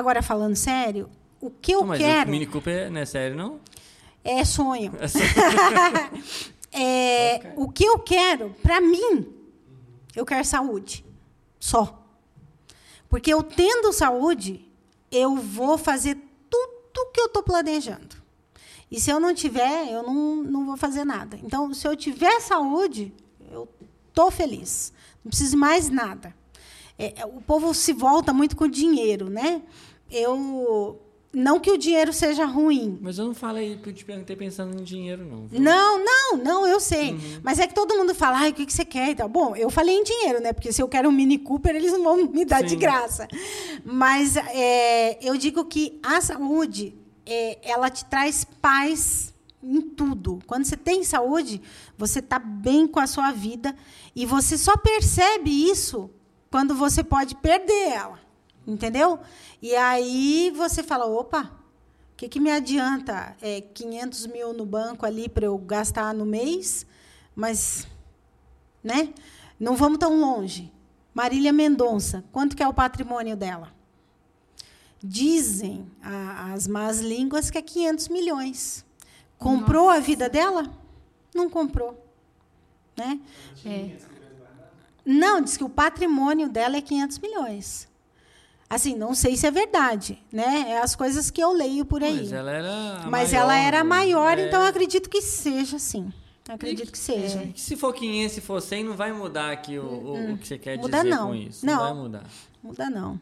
[0.00, 1.08] agora, falando sério,
[1.40, 3.60] o que eu Não, mas quero o Mini Cooper não é sério, não?
[4.24, 4.92] é sonho.
[4.98, 5.18] É só-
[6.72, 7.52] É, Ok.
[7.56, 9.26] O que eu quero, para mim,
[10.14, 11.04] eu quero saúde.
[11.58, 12.00] Só.
[13.08, 14.70] Porque eu tendo saúde,
[15.10, 16.16] eu vou fazer
[16.48, 18.16] tudo que eu estou planejando.
[18.88, 21.36] E se eu não tiver, eu não, não vou fazer nada.
[21.42, 23.12] Então, se eu tiver saúde,
[23.50, 23.68] eu
[24.08, 24.92] estou feliz.
[25.24, 26.34] Não preciso mais nada.
[26.96, 29.62] É, é, o povo se volta muito com dinheiro, né?
[30.10, 31.00] Eu
[31.32, 34.82] não que o dinheiro seja ruim, Mas eu não falei, eu te perguntei pensando em
[34.82, 35.46] dinheiro, não.
[35.46, 35.60] viu?
[35.60, 37.16] não, não, não, eu sei.
[37.42, 39.28] Mas é que todo mundo fala, o que, que você quer e tal.
[39.28, 40.52] Bom, eu falei em dinheiro, né?
[40.52, 42.78] Porque se eu quero um Mini Cooper, eles não vão me dar de Sim.
[42.78, 43.28] graça.
[43.84, 49.32] Mas é, eu digo que a saúde, é, ela te traz paz
[49.62, 50.40] em tudo.
[50.48, 51.62] Quando você tem saúde,
[51.96, 53.76] você está bem com a sua vida.
[54.16, 56.10] E você só percebe isso
[56.50, 58.18] quando você pode perder ela.
[58.66, 59.18] Entendeu?
[59.62, 61.42] E aí você fala, opa,
[62.12, 66.24] o que, que me adianta é, 500 mil no banco ali para eu gastar no
[66.24, 66.86] mês?
[67.34, 67.86] Mas,
[68.82, 69.12] né?
[69.58, 70.72] Não vamos tão longe.
[71.12, 73.72] Marília Mendonça, quanto que é o patrimônio dela?
[75.02, 78.84] Dizem a, as más línguas que é 500 milhões.
[79.38, 79.98] Comprou Nossa.
[79.98, 80.70] a vida dela?
[81.34, 82.06] Não comprou.
[82.96, 83.20] Né?
[83.64, 83.96] É.
[85.04, 87.89] Não, diz que o patrimônio dela é 500 milhões.
[88.70, 90.66] Assim, não sei se é verdade, né?
[90.68, 92.18] É as coisas que eu leio por aí.
[92.18, 94.46] Mas ela era Mas maior, ela era maior, é...
[94.46, 96.12] então acredito que seja, sim.
[96.48, 97.40] Acredito e, que seja.
[97.40, 100.46] É, se for 500, se for 100, não vai mudar aqui o, hum, o que
[100.46, 101.28] você quer muda dizer não.
[101.28, 101.66] com isso.
[101.66, 102.24] Não, não vai mudar.
[102.62, 103.20] Muda não.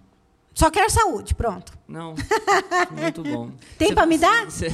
[0.54, 1.72] Só quero saúde, pronto.
[1.88, 2.14] Não.
[2.92, 3.50] Muito bom.
[3.78, 4.50] Tem para me dar?
[4.50, 4.68] Cê...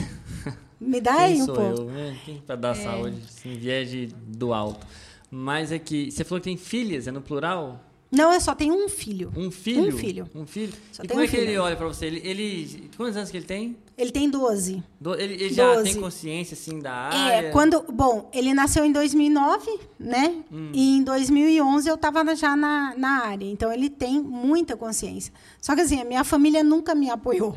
[0.81, 1.81] Me dá Quem aí um sou pouco.
[1.83, 2.19] Eu, né?
[2.25, 2.83] Quem para dar é.
[2.83, 4.87] saúde, sem viés de, do alto.
[5.31, 7.81] Mas é que você falou que tem filhas, é no plural?
[8.15, 9.33] Não, eu só tenho um filho.
[9.37, 9.83] Um filho?
[9.83, 10.31] Um filho.
[10.35, 10.73] Um filho?
[10.93, 11.49] Só e como um é que filho.
[11.49, 12.07] ele olha para você?
[12.07, 13.77] Ele, ele, Quantos anos que ele tem?
[13.97, 14.83] Ele tem 12.
[15.01, 17.47] Do, ele, ele já tem consciência, assim, da é, área?
[17.49, 17.83] É, quando...
[17.93, 20.43] Bom, ele nasceu em 2009, né?
[20.53, 20.71] Hum.
[20.73, 23.47] E em 2011 eu estava já na, na área.
[23.47, 25.33] Então, ele tem muita consciência.
[25.61, 27.57] Só que, assim, a minha família nunca me apoiou.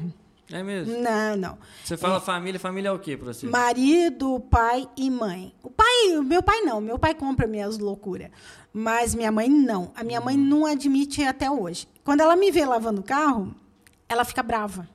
[0.51, 0.97] É mesmo?
[1.01, 1.57] Não, não.
[1.83, 2.19] Você fala é.
[2.21, 3.47] família, família é o quê para você?
[3.47, 5.53] Marido, pai e mãe.
[5.61, 6.79] O pai, o meu pai não.
[6.79, 8.29] Meu pai compra minhas loucuras.
[8.71, 9.91] Mas minha mãe não.
[9.95, 11.87] A minha mãe não admite até hoje.
[12.03, 13.53] Quando ela me vê lavando o carro,
[14.07, 14.87] ela fica brava.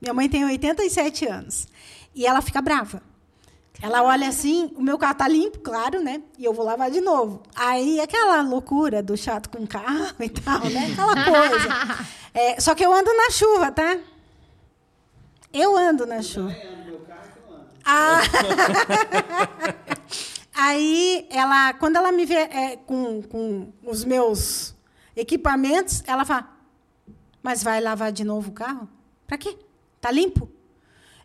[0.00, 1.68] Minha mãe tem 87 anos.
[2.14, 3.02] E ela fica brava.
[3.82, 6.22] Ela olha assim, o meu carro tá limpo, claro, né?
[6.38, 7.42] E eu vou lavar de novo.
[7.54, 10.90] Aí aquela loucura do chato com carro e tal, né?
[10.92, 12.06] Aquela coisa.
[12.32, 13.98] É, só que eu ando na chuva, tá?
[15.52, 16.54] Eu ando na chuva.
[17.84, 18.20] Ah.
[20.54, 24.74] Aí, ela, quando ela me vê é, com, com os meus
[25.16, 26.48] equipamentos, ela fala:
[27.42, 28.88] Mas vai lavar de novo o carro?
[29.26, 29.56] Para quê?
[30.00, 30.50] Tá limpo?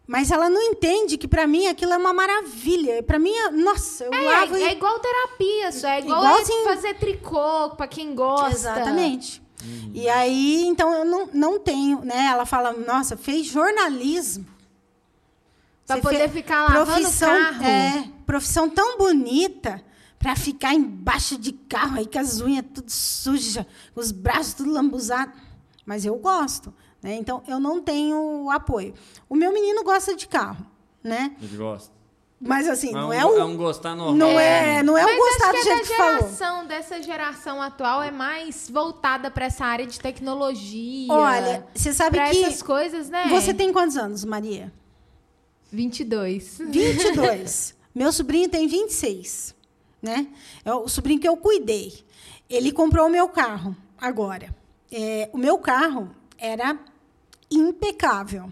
[0.08, 3.02] Mas ela não entende que para mim aquilo é uma maravilha.
[3.02, 4.56] Para mim, nossa, eu é, lavo.
[4.56, 8.52] É, é igual terapia, isso é igual fazer tricô para quem gosta.
[8.52, 9.45] Exatamente.
[9.66, 9.92] Uhum.
[9.94, 12.28] E aí, então eu não, não tenho, né?
[12.28, 14.46] Ela fala, nossa, fez jornalismo.
[15.86, 17.64] Para poder fez ficar lavando profissão, carro.
[17.64, 19.84] É, profissão tão bonita
[20.18, 25.36] para ficar embaixo de carro aí com as unhas tudo sujas, os braços tudo lambuzados.
[25.86, 27.16] Mas eu gosto, né?
[27.16, 28.94] Então eu não tenho apoio.
[29.30, 30.66] O meu menino gosta de carro,
[31.04, 31.36] né?
[31.40, 31.95] Ele gosta.
[32.40, 34.16] Mas assim, não, não é, um, é um gostar normal.
[34.16, 36.66] Não é, não é um gostar do jeito que geração, falou.
[36.68, 41.12] dessa geração atual é mais voltada para essa área de tecnologia.
[41.12, 43.28] Olha, você sabe que essas coisas, né?
[43.30, 44.72] Você tem quantos anos, Maria?
[45.72, 46.60] 22.
[46.60, 47.76] 22.
[47.96, 49.56] Meu sobrinho tem 26,
[50.02, 50.28] né?
[50.66, 52.04] É o sobrinho que eu cuidei.
[52.50, 54.54] Ele comprou o meu carro agora.
[54.92, 56.78] É, o meu carro era
[57.50, 58.52] impecável.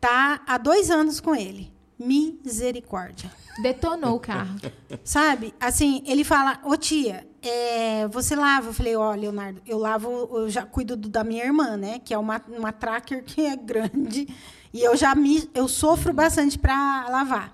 [0.00, 1.73] Tá há dois anos com ele.
[1.98, 3.30] Misericórdia.
[3.62, 4.56] Detonou o carro.
[5.04, 5.54] Sabe?
[5.60, 8.68] Assim, ele fala, ô tia, é, você lava?
[8.68, 10.08] Eu falei, ó, oh, Leonardo, eu lavo,
[10.38, 12.00] eu já cuido do, da minha irmã, né?
[12.04, 14.26] Que é uma, uma tracker que é grande.
[14.72, 17.52] E eu já me, eu sofro bastante para lavar.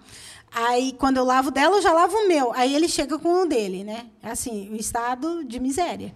[0.52, 2.52] Aí, quando eu lavo dela, eu já lavo o meu.
[2.54, 4.06] Aí ele chega com o dele, né?
[4.22, 6.14] Assim, o estado de miséria.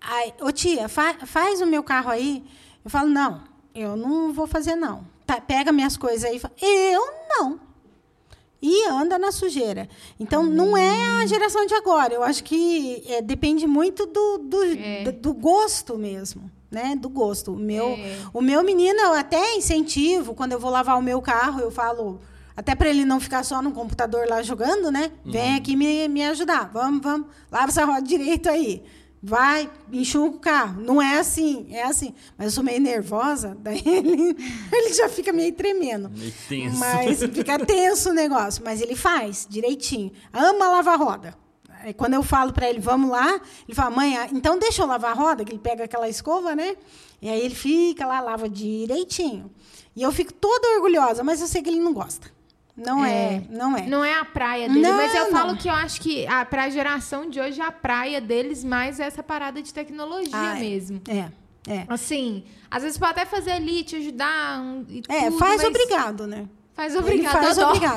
[0.00, 2.44] Aí, ô tia, fa faz o meu carro aí.
[2.84, 3.42] Eu falo, não,
[3.74, 5.04] eu não vou fazer, não.
[5.26, 6.40] Tá, pega minhas coisas aí.
[6.62, 7.25] Eu não.
[8.60, 9.88] E anda na sujeira.
[10.18, 12.14] Então, não é a geração de agora.
[12.14, 15.12] Eu acho que é, depende muito do, do, é.
[15.12, 16.50] do, gosto mesmo.
[16.68, 17.52] Né, do gosto.
[17.52, 18.18] O meu, é.
[18.34, 22.20] o meu menino, eu até incentivo, quando eu vou lavar o meu carro, eu falo,
[22.56, 25.12] até para ele não ficar só no computador lá jogando, né?
[25.24, 25.56] Vem uhum.
[25.56, 26.68] aqui me, me ajudar.
[26.72, 27.28] Vamos, vamos.
[27.52, 28.82] Lava essa roda direito aí.
[29.28, 30.80] Vai, enxuga o carro.
[30.80, 32.14] Não é assim, é assim.
[32.38, 34.36] Mas eu sou meio nervosa, daí ele,
[34.72, 36.08] ele já fica meio tremendo.
[36.16, 36.78] Meio tenso.
[36.78, 38.62] Mas fica tenso o negócio.
[38.64, 40.12] Mas ele faz direitinho.
[40.32, 41.36] Ama lavar roda.
[41.80, 45.10] Aí, quando eu falo para ele, vamos lá, ele fala, mãe, então deixa eu lavar
[45.10, 46.76] a roda, que ele pega aquela escova, né?
[47.20, 49.50] E aí ele fica lá, lava direitinho.
[49.96, 52.30] E eu fico toda orgulhosa, mas eu sei que ele não gosta.
[52.76, 53.86] Não é, é, não é.
[53.86, 55.30] Não é a praia dele, não, mas eu não.
[55.30, 59.04] falo que eu acho que a, pra geração de hoje, a praia deles mais é
[59.04, 60.60] essa parada de tecnologia ah, é.
[60.60, 61.00] mesmo.
[61.08, 61.30] É,
[61.72, 61.86] é.
[61.88, 64.60] Assim, às vezes pode até fazer ali, te ajudar.
[64.60, 66.46] Um, é, tudo, faz obrigado, né?
[66.74, 67.34] Faz obrigado.
[67.38, 67.96] Ele faz obrigado.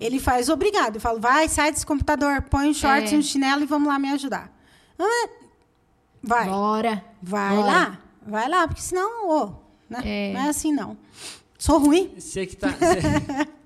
[0.00, 0.94] Ele faz obrigado.
[0.94, 3.18] Eu falo, vai, sai desse computador, põe um shorts e é.
[3.18, 4.48] um chinelo e vamos lá me ajudar.
[4.96, 5.28] Ah,
[6.22, 6.48] vai.
[6.48, 7.04] Bora.
[7.20, 7.66] Vai Bora.
[7.66, 7.98] lá.
[8.24, 9.46] Vai lá, porque senão, oh,
[9.90, 10.02] né?
[10.04, 10.32] é.
[10.34, 10.96] não é assim, não.
[11.58, 12.14] Sou ruim.
[12.16, 12.68] Você que tá...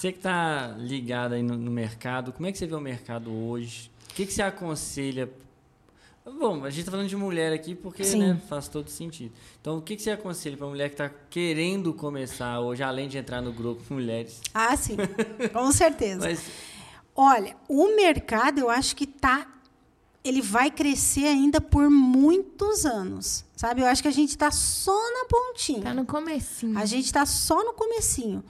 [0.00, 3.30] Você que está ligado aí no, no, mercado, como é que você vê o mercado
[3.30, 3.90] hoje?
[4.10, 5.30] O que, que você aconselha?
[6.24, 9.30] Bom, a gente tá falando de mulher aqui porque né, faz todo sentido.
[9.60, 13.18] Então, o que, que você aconselha para mulher que está querendo começar hoje, além de
[13.18, 14.40] entrar no grupo mulheres?
[14.54, 14.96] Ah, sim,
[15.52, 16.20] com certeza.
[16.26, 16.46] Mas...
[17.14, 19.46] Olha, o mercado eu acho que tá,
[20.24, 23.82] ele vai crescer ainda por muitos anos, sabe?
[23.82, 25.82] Eu acho que a gente está só na pontinha.
[25.82, 26.78] Tá no comecinho.
[26.78, 28.42] A gente está só no comecinho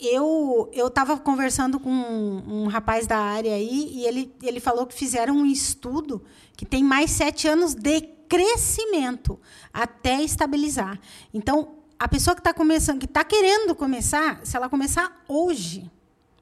[0.00, 4.86] eu eu estava conversando com um, um, rapaz da área aí e ele, ele falou
[4.86, 6.24] que fizeram um estudo
[6.56, 9.38] que tem mais sete anos de crescimento
[9.72, 10.98] até estabilizar.
[11.32, 15.90] Então, a pessoa que está começando, que está querendo começar, se ela começar hoje,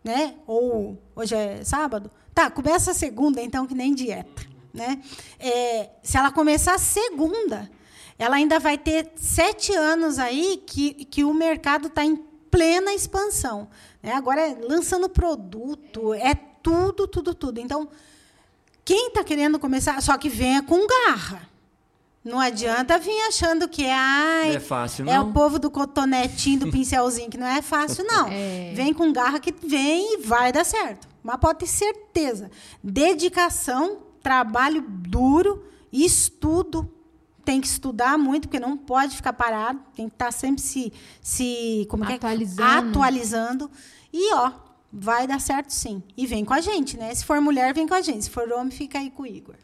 [0.02, 0.34] né?
[0.46, 2.50] Ou hoje é sábado, tá?
[2.50, 4.42] Começa segunda, então que nem dieta,
[4.72, 5.00] né?
[5.38, 7.70] É, se ela começar segunda,
[8.18, 13.68] ela ainda vai ter sete anos aí que, que o mercado está em plena expansão.
[14.02, 14.12] Né?
[14.12, 17.58] Agora é lançando produto, é tudo, tudo, tudo.
[17.58, 17.88] Então,
[18.84, 21.48] quem está querendo começar, só que venha com garra.
[22.22, 25.12] Não adianta vir achando que é, ai, não é fácil, não.
[25.12, 28.28] É o povo do cotonetinho, do pincelzinho, que não é fácil, não.
[28.30, 28.72] É.
[28.74, 31.08] Vem com garra que vem e vai dar certo.
[31.20, 32.48] Mas pode ter certeza.
[32.82, 36.88] Dedicação, trabalho duro, estudo,
[37.44, 40.92] tem que estudar muito, porque não pode ficar parado, tem que estar tá sempre se,
[41.20, 42.62] se como é atualizando.
[42.62, 42.90] É?
[42.90, 43.70] atualizando.
[44.12, 44.52] E ó,
[44.92, 46.02] vai dar certo sim.
[46.16, 47.14] E vem com a gente, né?
[47.14, 48.24] Se for mulher, vem com a gente.
[48.24, 49.56] Se for homem, fica aí com o Igor.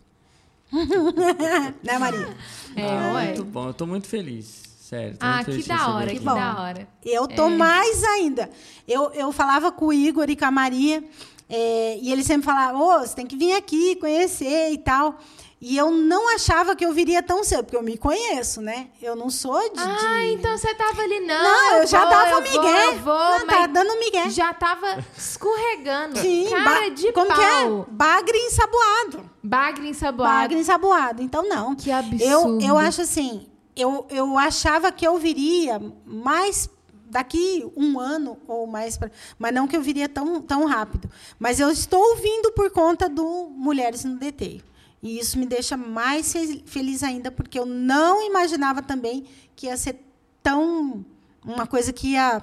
[1.83, 2.37] né, Maria?
[2.77, 4.69] É, ah, muito bom, eu estou muito feliz.
[4.79, 6.89] Sério, ah, muito que da hora, que, que da hora.
[7.05, 7.51] Eu tô é.
[7.51, 8.49] mais ainda.
[8.87, 11.05] Eu, eu falava com o Igor e com a Maria,
[11.47, 15.19] é, e eles sempre falavam, ô, oh, você tem que vir aqui, conhecer e tal.
[15.61, 18.91] E eu não achava que eu viria tão cedo, porque eu me conheço, né?
[19.03, 19.81] Eu não sou de.
[19.81, 20.35] Ah, de...
[20.35, 21.43] então você tava ali, não.
[21.43, 22.59] Não, eu, eu já vou, dava eu migué.
[22.59, 24.31] Vou, eu vou, não, tava dando migué.
[24.31, 26.19] Já tava escorregando.
[26.21, 27.37] Sim, cara de como pau.
[27.37, 27.85] que é?
[27.89, 29.31] Bagre ensaboado.
[29.43, 30.33] Bagre ensaboado.
[30.33, 31.23] Bagre ensaboado.
[31.23, 31.75] Então, não.
[31.75, 32.25] Que absurdo.
[32.25, 36.71] Eu, eu acho assim, eu, eu achava que eu viria mais
[37.11, 41.11] daqui um ano ou mais, pra, mas não que eu viria tão, tão rápido.
[41.39, 44.63] Mas eu estou vindo por conta do Mulheres no DT.
[45.03, 46.33] E isso me deixa mais
[46.67, 49.97] feliz ainda, porque eu não imaginava também que ia ser
[50.43, 51.05] tão.
[51.45, 52.43] uma coisa que ia.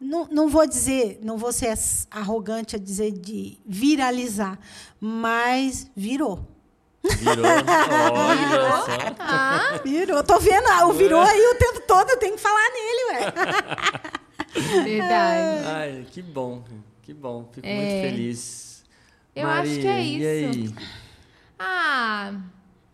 [0.00, 1.72] Não, não vou dizer, não vou ser
[2.10, 4.58] arrogante a dizer de viralizar,
[5.00, 6.48] mas virou.
[7.04, 7.44] Virou.
[8.12, 8.86] Olha só.
[9.20, 10.24] Ah, virou.
[10.24, 14.82] Tô vendo, ah, o virou aí o tempo todo, eu tenho que falar nele, ué.
[14.84, 15.66] Verdade.
[15.66, 16.64] Ai, que bom,
[17.02, 17.48] que bom.
[17.52, 17.74] Fico é.
[17.74, 18.84] muito feliz.
[19.34, 20.22] Eu Maria, acho que é isso.
[20.22, 20.74] E aí?
[21.62, 22.32] Ah.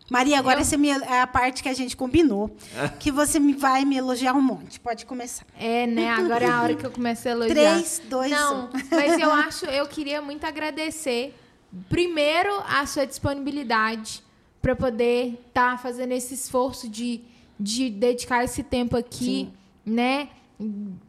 [0.09, 0.61] Maria, agora eu...
[0.61, 2.55] essa é a parte que a gente combinou.
[2.99, 4.79] que você me vai me elogiar um monte.
[4.79, 5.45] Pode começar.
[5.57, 6.09] É, né?
[6.13, 7.53] Agora é a hora que eu começo a elogiar.
[7.53, 8.69] Três, dois, Não, um.
[8.91, 11.35] mas eu acho, eu queria muito agradecer,
[11.87, 14.23] primeiro, a sua disponibilidade
[14.61, 17.21] para poder estar tá fazendo esse esforço de,
[17.59, 19.53] de dedicar esse tempo aqui, Sim.
[19.85, 20.29] né?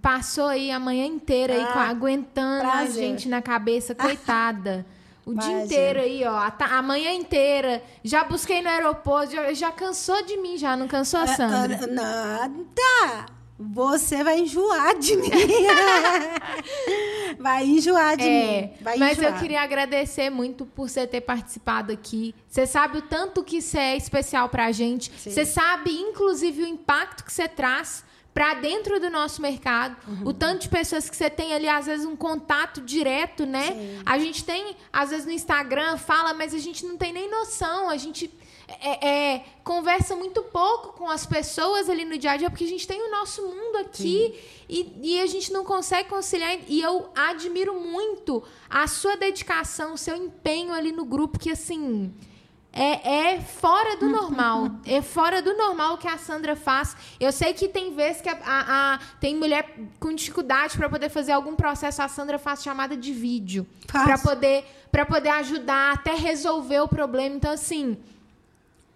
[0.00, 3.04] Passou aí a manhã inteira ah, aí, aguentando prazer.
[3.04, 4.86] a gente na cabeça, coitada.
[5.30, 6.34] O dia inteiro aí, ó.
[6.34, 7.82] A, a, manhã inteira.
[8.02, 10.76] Já busquei no aeroporto, já, já cansou de mim, já.
[10.76, 11.80] Não cansou a ah, Sandra?
[11.82, 13.40] Uh, nada.
[13.62, 15.28] Você vai enjoar de mim.
[17.38, 18.70] vai enjoar de é, mim.
[18.80, 19.34] Vai mas enjoar.
[19.34, 22.34] eu queria agradecer muito por você ter participado aqui.
[22.48, 25.12] Você sabe o tanto que isso é especial pra gente.
[25.14, 28.02] Você sabe, inclusive, o impacto que você traz
[28.32, 29.96] para dentro do nosso mercado.
[30.06, 30.28] Uhum.
[30.28, 33.72] O tanto de pessoas que você tem ali, às vezes, um contato direto, né?
[33.72, 34.02] Sim.
[34.06, 37.90] A gente tem, às vezes, no Instagram, fala, mas a gente não tem nem noção.
[37.90, 38.30] A gente
[38.80, 42.68] é, é, conversa muito pouco com as pessoas ali no dia a dia, porque a
[42.68, 44.38] gente tem o nosso mundo aqui
[44.68, 46.56] e, e, a gente não consegue conciliar.
[46.68, 52.14] E eu admiro muito a sua dedicação, o seu empenho ali no grupo, que assim
[52.72, 54.70] é, é, fora do normal.
[54.86, 56.96] É fora do normal o que a Sandra faz.
[57.18, 61.08] Eu sei que tem vezes que a, a, a tem mulher com dificuldade para poder
[61.08, 62.00] fazer algum processo.
[62.00, 67.34] A Sandra faz chamada de vídeo para poder para poder ajudar até resolver o problema.
[67.34, 67.96] Então assim,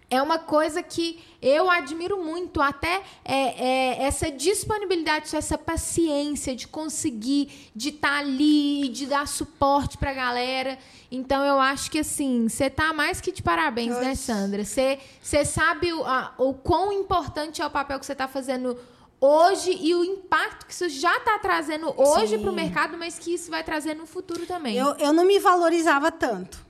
[0.09, 6.67] é uma coisa que eu admiro muito, até é, é, essa disponibilidade, essa paciência de
[6.67, 10.77] conseguir, de estar tá ali, de dar suporte para a galera.
[11.11, 14.05] Então, eu acho que, assim, você tá mais que de parabéns, né, Nossa.
[14.05, 14.65] né, Sandra?
[14.65, 18.77] Você sabe o, a, o quão importante é o papel que você está fazendo
[19.19, 23.33] hoje e o impacto que isso já está trazendo hoje para o mercado, mas que
[23.33, 24.77] isso vai trazer no futuro também.
[24.77, 26.64] Eu, eu não me valorizava tanto.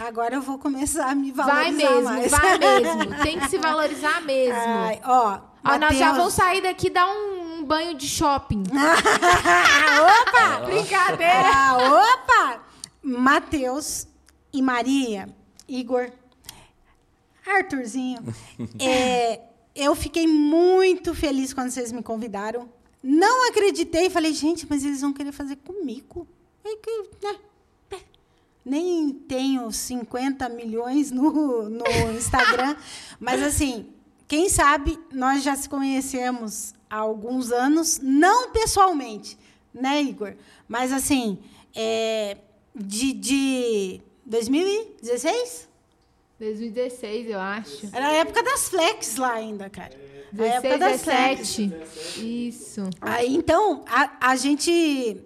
[0.00, 2.30] Agora eu vou começar a me valorizar Vai mesmo, mais.
[2.30, 3.22] vai mesmo.
[3.22, 4.54] Tem que se valorizar mesmo.
[4.58, 8.62] Ai, ó, ó nós já vamos sair daqui e dar um, um banho de shopping.
[8.72, 10.64] opa!
[10.64, 11.50] Brincadeira!
[11.54, 11.76] Ah,
[12.14, 12.60] opa!
[13.02, 14.06] Matheus
[14.52, 15.28] e Maria,
[15.68, 16.10] Igor,
[17.46, 18.18] Arthurzinho.
[18.80, 19.40] é,
[19.74, 22.68] eu fiquei muito feliz quando vocês me convidaram.
[23.02, 26.26] Não acreditei, falei, gente, mas eles vão querer fazer comigo.
[26.64, 27.36] É que, né?
[28.66, 31.84] Nem tenho 50 milhões no, no
[32.18, 32.76] Instagram,
[33.20, 33.86] mas assim,
[34.26, 39.38] quem sabe nós já se conhecemos há alguns anos, não pessoalmente,
[39.72, 40.34] né, Igor?
[40.66, 41.38] Mas assim,
[41.74, 42.36] é,
[42.74, 45.68] de, de 2016?
[46.38, 47.88] 2016, eu acho.
[47.92, 49.98] Era a época das flex lá ainda, cara.
[50.38, 51.72] A época das 17.
[52.18, 52.90] Isso.
[53.00, 55.22] Aí, então, a, a gente.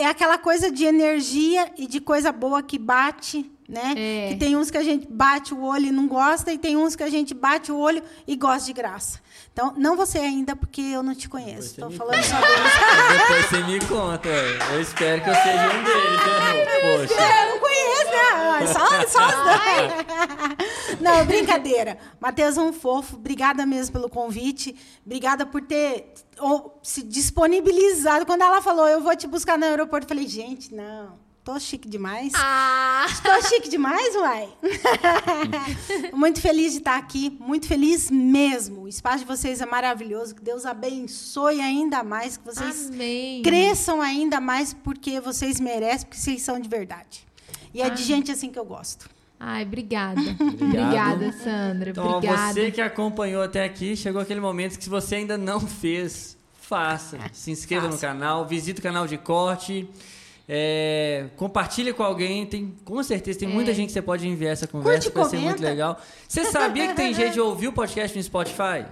[0.00, 3.94] É aquela coisa de energia e de coisa boa que bate, né?
[3.96, 4.28] É.
[4.30, 6.96] Que tem uns que a gente bate o olho e não gosta, e tem uns
[6.96, 9.20] que a gente bate o olho e gosta de graça.
[9.60, 11.72] Então, não você ainda, porque eu não te conheço.
[11.72, 12.72] Estou falando só deles.
[13.28, 14.28] Depois você me conta.
[14.72, 16.20] Eu espero que eu seja um deles.
[16.24, 17.06] Né?
[17.06, 17.22] Poxa.
[17.22, 18.66] Eu não conheço, né?
[18.66, 21.98] Só, só os Não, brincadeira.
[22.18, 23.16] Matheus é um fofo.
[23.16, 24.74] Obrigada mesmo pelo convite.
[25.04, 28.24] Obrigada por ter ou, se disponibilizado.
[28.24, 31.88] Quando ela falou, eu vou te buscar no aeroporto, eu falei, gente, não Tô chique
[31.88, 32.32] demais.
[32.36, 33.06] Ah!
[33.24, 34.48] Tô chique demais, uai.
[36.12, 38.82] muito feliz de estar aqui, muito feliz mesmo.
[38.82, 40.34] O espaço de vocês é maravilhoso.
[40.34, 43.42] Que Deus abençoe ainda mais, que vocês Amém.
[43.42, 47.26] cresçam ainda mais, porque vocês merecem, porque vocês são de verdade.
[47.72, 49.08] E é de gente assim que eu gosto.
[49.38, 50.20] Ai, obrigada.
[50.38, 51.90] obrigada, Sandra.
[51.90, 52.52] Então, obrigada.
[52.52, 57.18] você que acompanhou até aqui, chegou aquele momento que se você ainda não fez, faça.
[57.32, 57.94] Se inscreva faça.
[57.94, 59.88] no canal, visite o canal de corte.
[60.52, 63.52] É, compartilha com alguém, tem com certeza tem é.
[63.52, 65.38] muita gente que você pode enviar essa conversa, Curte, vai comenta.
[65.38, 66.00] ser muito legal.
[66.26, 68.84] Você sabia que tem gente que ouviu o podcast no Spotify?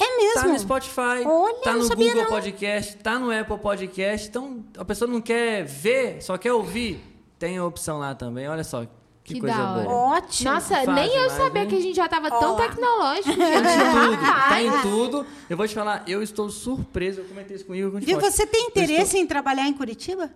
[0.00, 0.34] É mesmo?
[0.34, 2.26] Tá no Spotify, Olha, tá no Google não.
[2.26, 4.28] Podcast, tá no Apple Podcast.
[4.28, 7.04] Então, a pessoa não quer ver, só quer ouvir.
[7.38, 8.48] Tem a opção lá também.
[8.48, 8.86] Olha só,
[9.22, 10.16] que, que coisa boa.
[10.16, 10.52] Ótimo.
[10.52, 11.68] Nossa, Fácil, nem eu sabia hein?
[11.68, 13.36] que a gente já estava tão tecnológico.
[13.36, 13.60] Tá em
[14.08, 15.26] tudo, tá em tudo.
[15.50, 17.20] Eu vou te falar, eu estou surpreso.
[17.20, 18.00] Eu comentei isso com o Igor.
[18.00, 19.20] Viu, você tem interesse estou...
[19.20, 20.30] em trabalhar em Curitiba?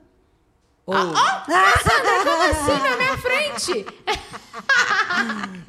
[0.91, 0.95] Oh.
[0.95, 3.87] Ah, oh, Sandra, como assim na minha frente?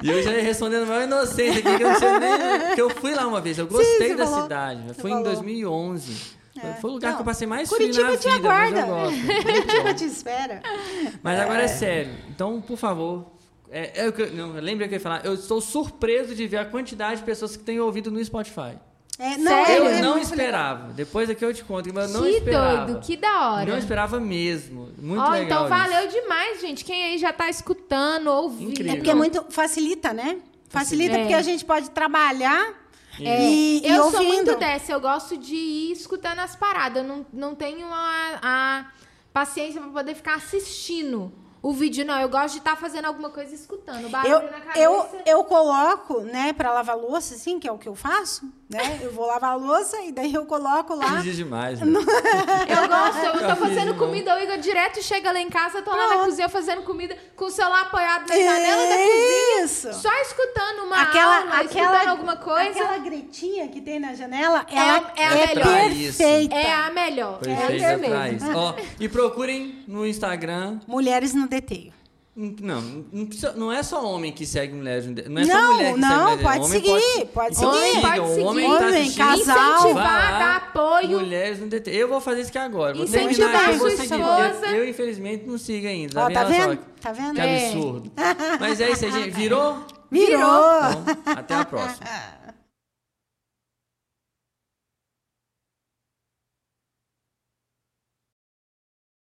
[0.02, 2.60] e eu já ia respondendo mal inocente aqui, que eu não sei nem.
[2.60, 4.42] Porque eu fui lá uma vez, eu gostei Sim, da falou.
[4.44, 4.82] cidade.
[4.88, 5.26] Você Foi falou.
[5.26, 6.40] em 2011.
[6.56, 6.72] É.
[6.80, 8.86] Foi o lugar não, que eu passei mais Curitiba frio na te vida, aguarda.
[9.42, 10.62] Curitiba te espera.
[11.22, 11.42] Mas é.
[11.42, 12.14] agora é sério.
[12.30, 13.26] Então, por favor,
[13.70, 15.22] é, é, não, lembra que eu ia falar?
[15.22, 18.78] Eu estou surpreso de ver a quantidade de pessoas que têm ouvido no Spotify.
[19.20, 19.84] É, não, Sério?
[19.84, 20.78] Eu não esperava.
[20.80, 20.94] Legal.
[20.94, 22.86] Depois aqui eu te conto, mas eu não que esperava.
[22.86, 23.70] Que doido, que da hora.
[23.70, 24.88] Não esperava mesmo.
[24.96, 25.66] Muito oh, legal.
[25.66, 26.82] Então valeu demais, gente.
[26.86, 28.70] Quem aí já tá escutando, ouvindo.
[28.70, 28.92] Incrível.
[28.92, 30.38] É porque é muito facilita, né?
[30.70, 31.18] Facilita é.
[31.20, 32.74] porque a gente pode trabalhar
[33.20, 34.16] é, e, eu ouvindo.
[34.16, 37.02] sou muito dessa, eu gosto de ir escutando as paradas.
[37.02, 38.86] Eu não, não tenho a, a
[39.34, 41.30] paciência para poder ficar assistindo
[41.60, 42.18] o vídeo, não.
[42.18, 44.08] Eu gosto de estar tá fazendo alguma coisa escutando.
[44.08, 44.78] Barulho eu, na cabeça.
[44.78, 49.00] Eu, eu coloco, né, para lavar louça, assim, que é o que eu faço, né?
[49.02, 51.18] Eu vou lavar a louça e daí eu coloco lá.
[51.18, 51.80] Exige demais.
[51.80, 51.86] Né?
[51.98, 56.08] eu gosto, eu tô fazendo comida, o Igor direto chega lá em casa, tô lá
[56.08, 59.64] na cozinha fazendo comida com o celular apoiado na janela da cozinha.
[59.64, 59.92] Isso.
[59.94, 62.70] Só escutando uma aquela, aula, aquela, escutando alguma coisa.
[62.70, 65.64] Aquela gretinha que tem na janela, é, ela é, é a é melhor.
[65.64, 66.54] perfeita.
[66.54, 67.38] É a melhor.
[67.40, 68.56] Perfeita é mesmo.
[68.56, 70.78] Ó, e procurem no Instagram.
[70.86, 71.99] Mulheres no Deteio.
[72.62, 72.80] Não,
[73.12, 75.04] não, precisa, não, é só homem que segue mulheres.
[75.28, 77.66] Não é não, só mulher que não, segue pode homem seguir, pode, pode seguir.
[77.66, 78.46] Homem pode seguir.
[78.46, 79.78] Homem, tá homem casal.
[79.78, 81.20] Incentivar, dar apoio.
[81.20, 81.90] Mulheres no DT.
[81.90, 82.94] Eu vou fazer isso aqui agora.
[82.94, 84.66] Vou Incentivar a sua esposa.
[84.68, 86.18] Eu, infelizmente, não sigo ainda.
[86.18, 86.78] Ó, tá vendo?
[86.98, 87.34] Tá vendo?
[87.34, 88.12] Que absurdo.
[88.58, 89.30] Mas é isso aí, gente.
[89.32, 89.84] Virou?
[90.10, 90.90] Virou.
[91.38, 91.66] Então,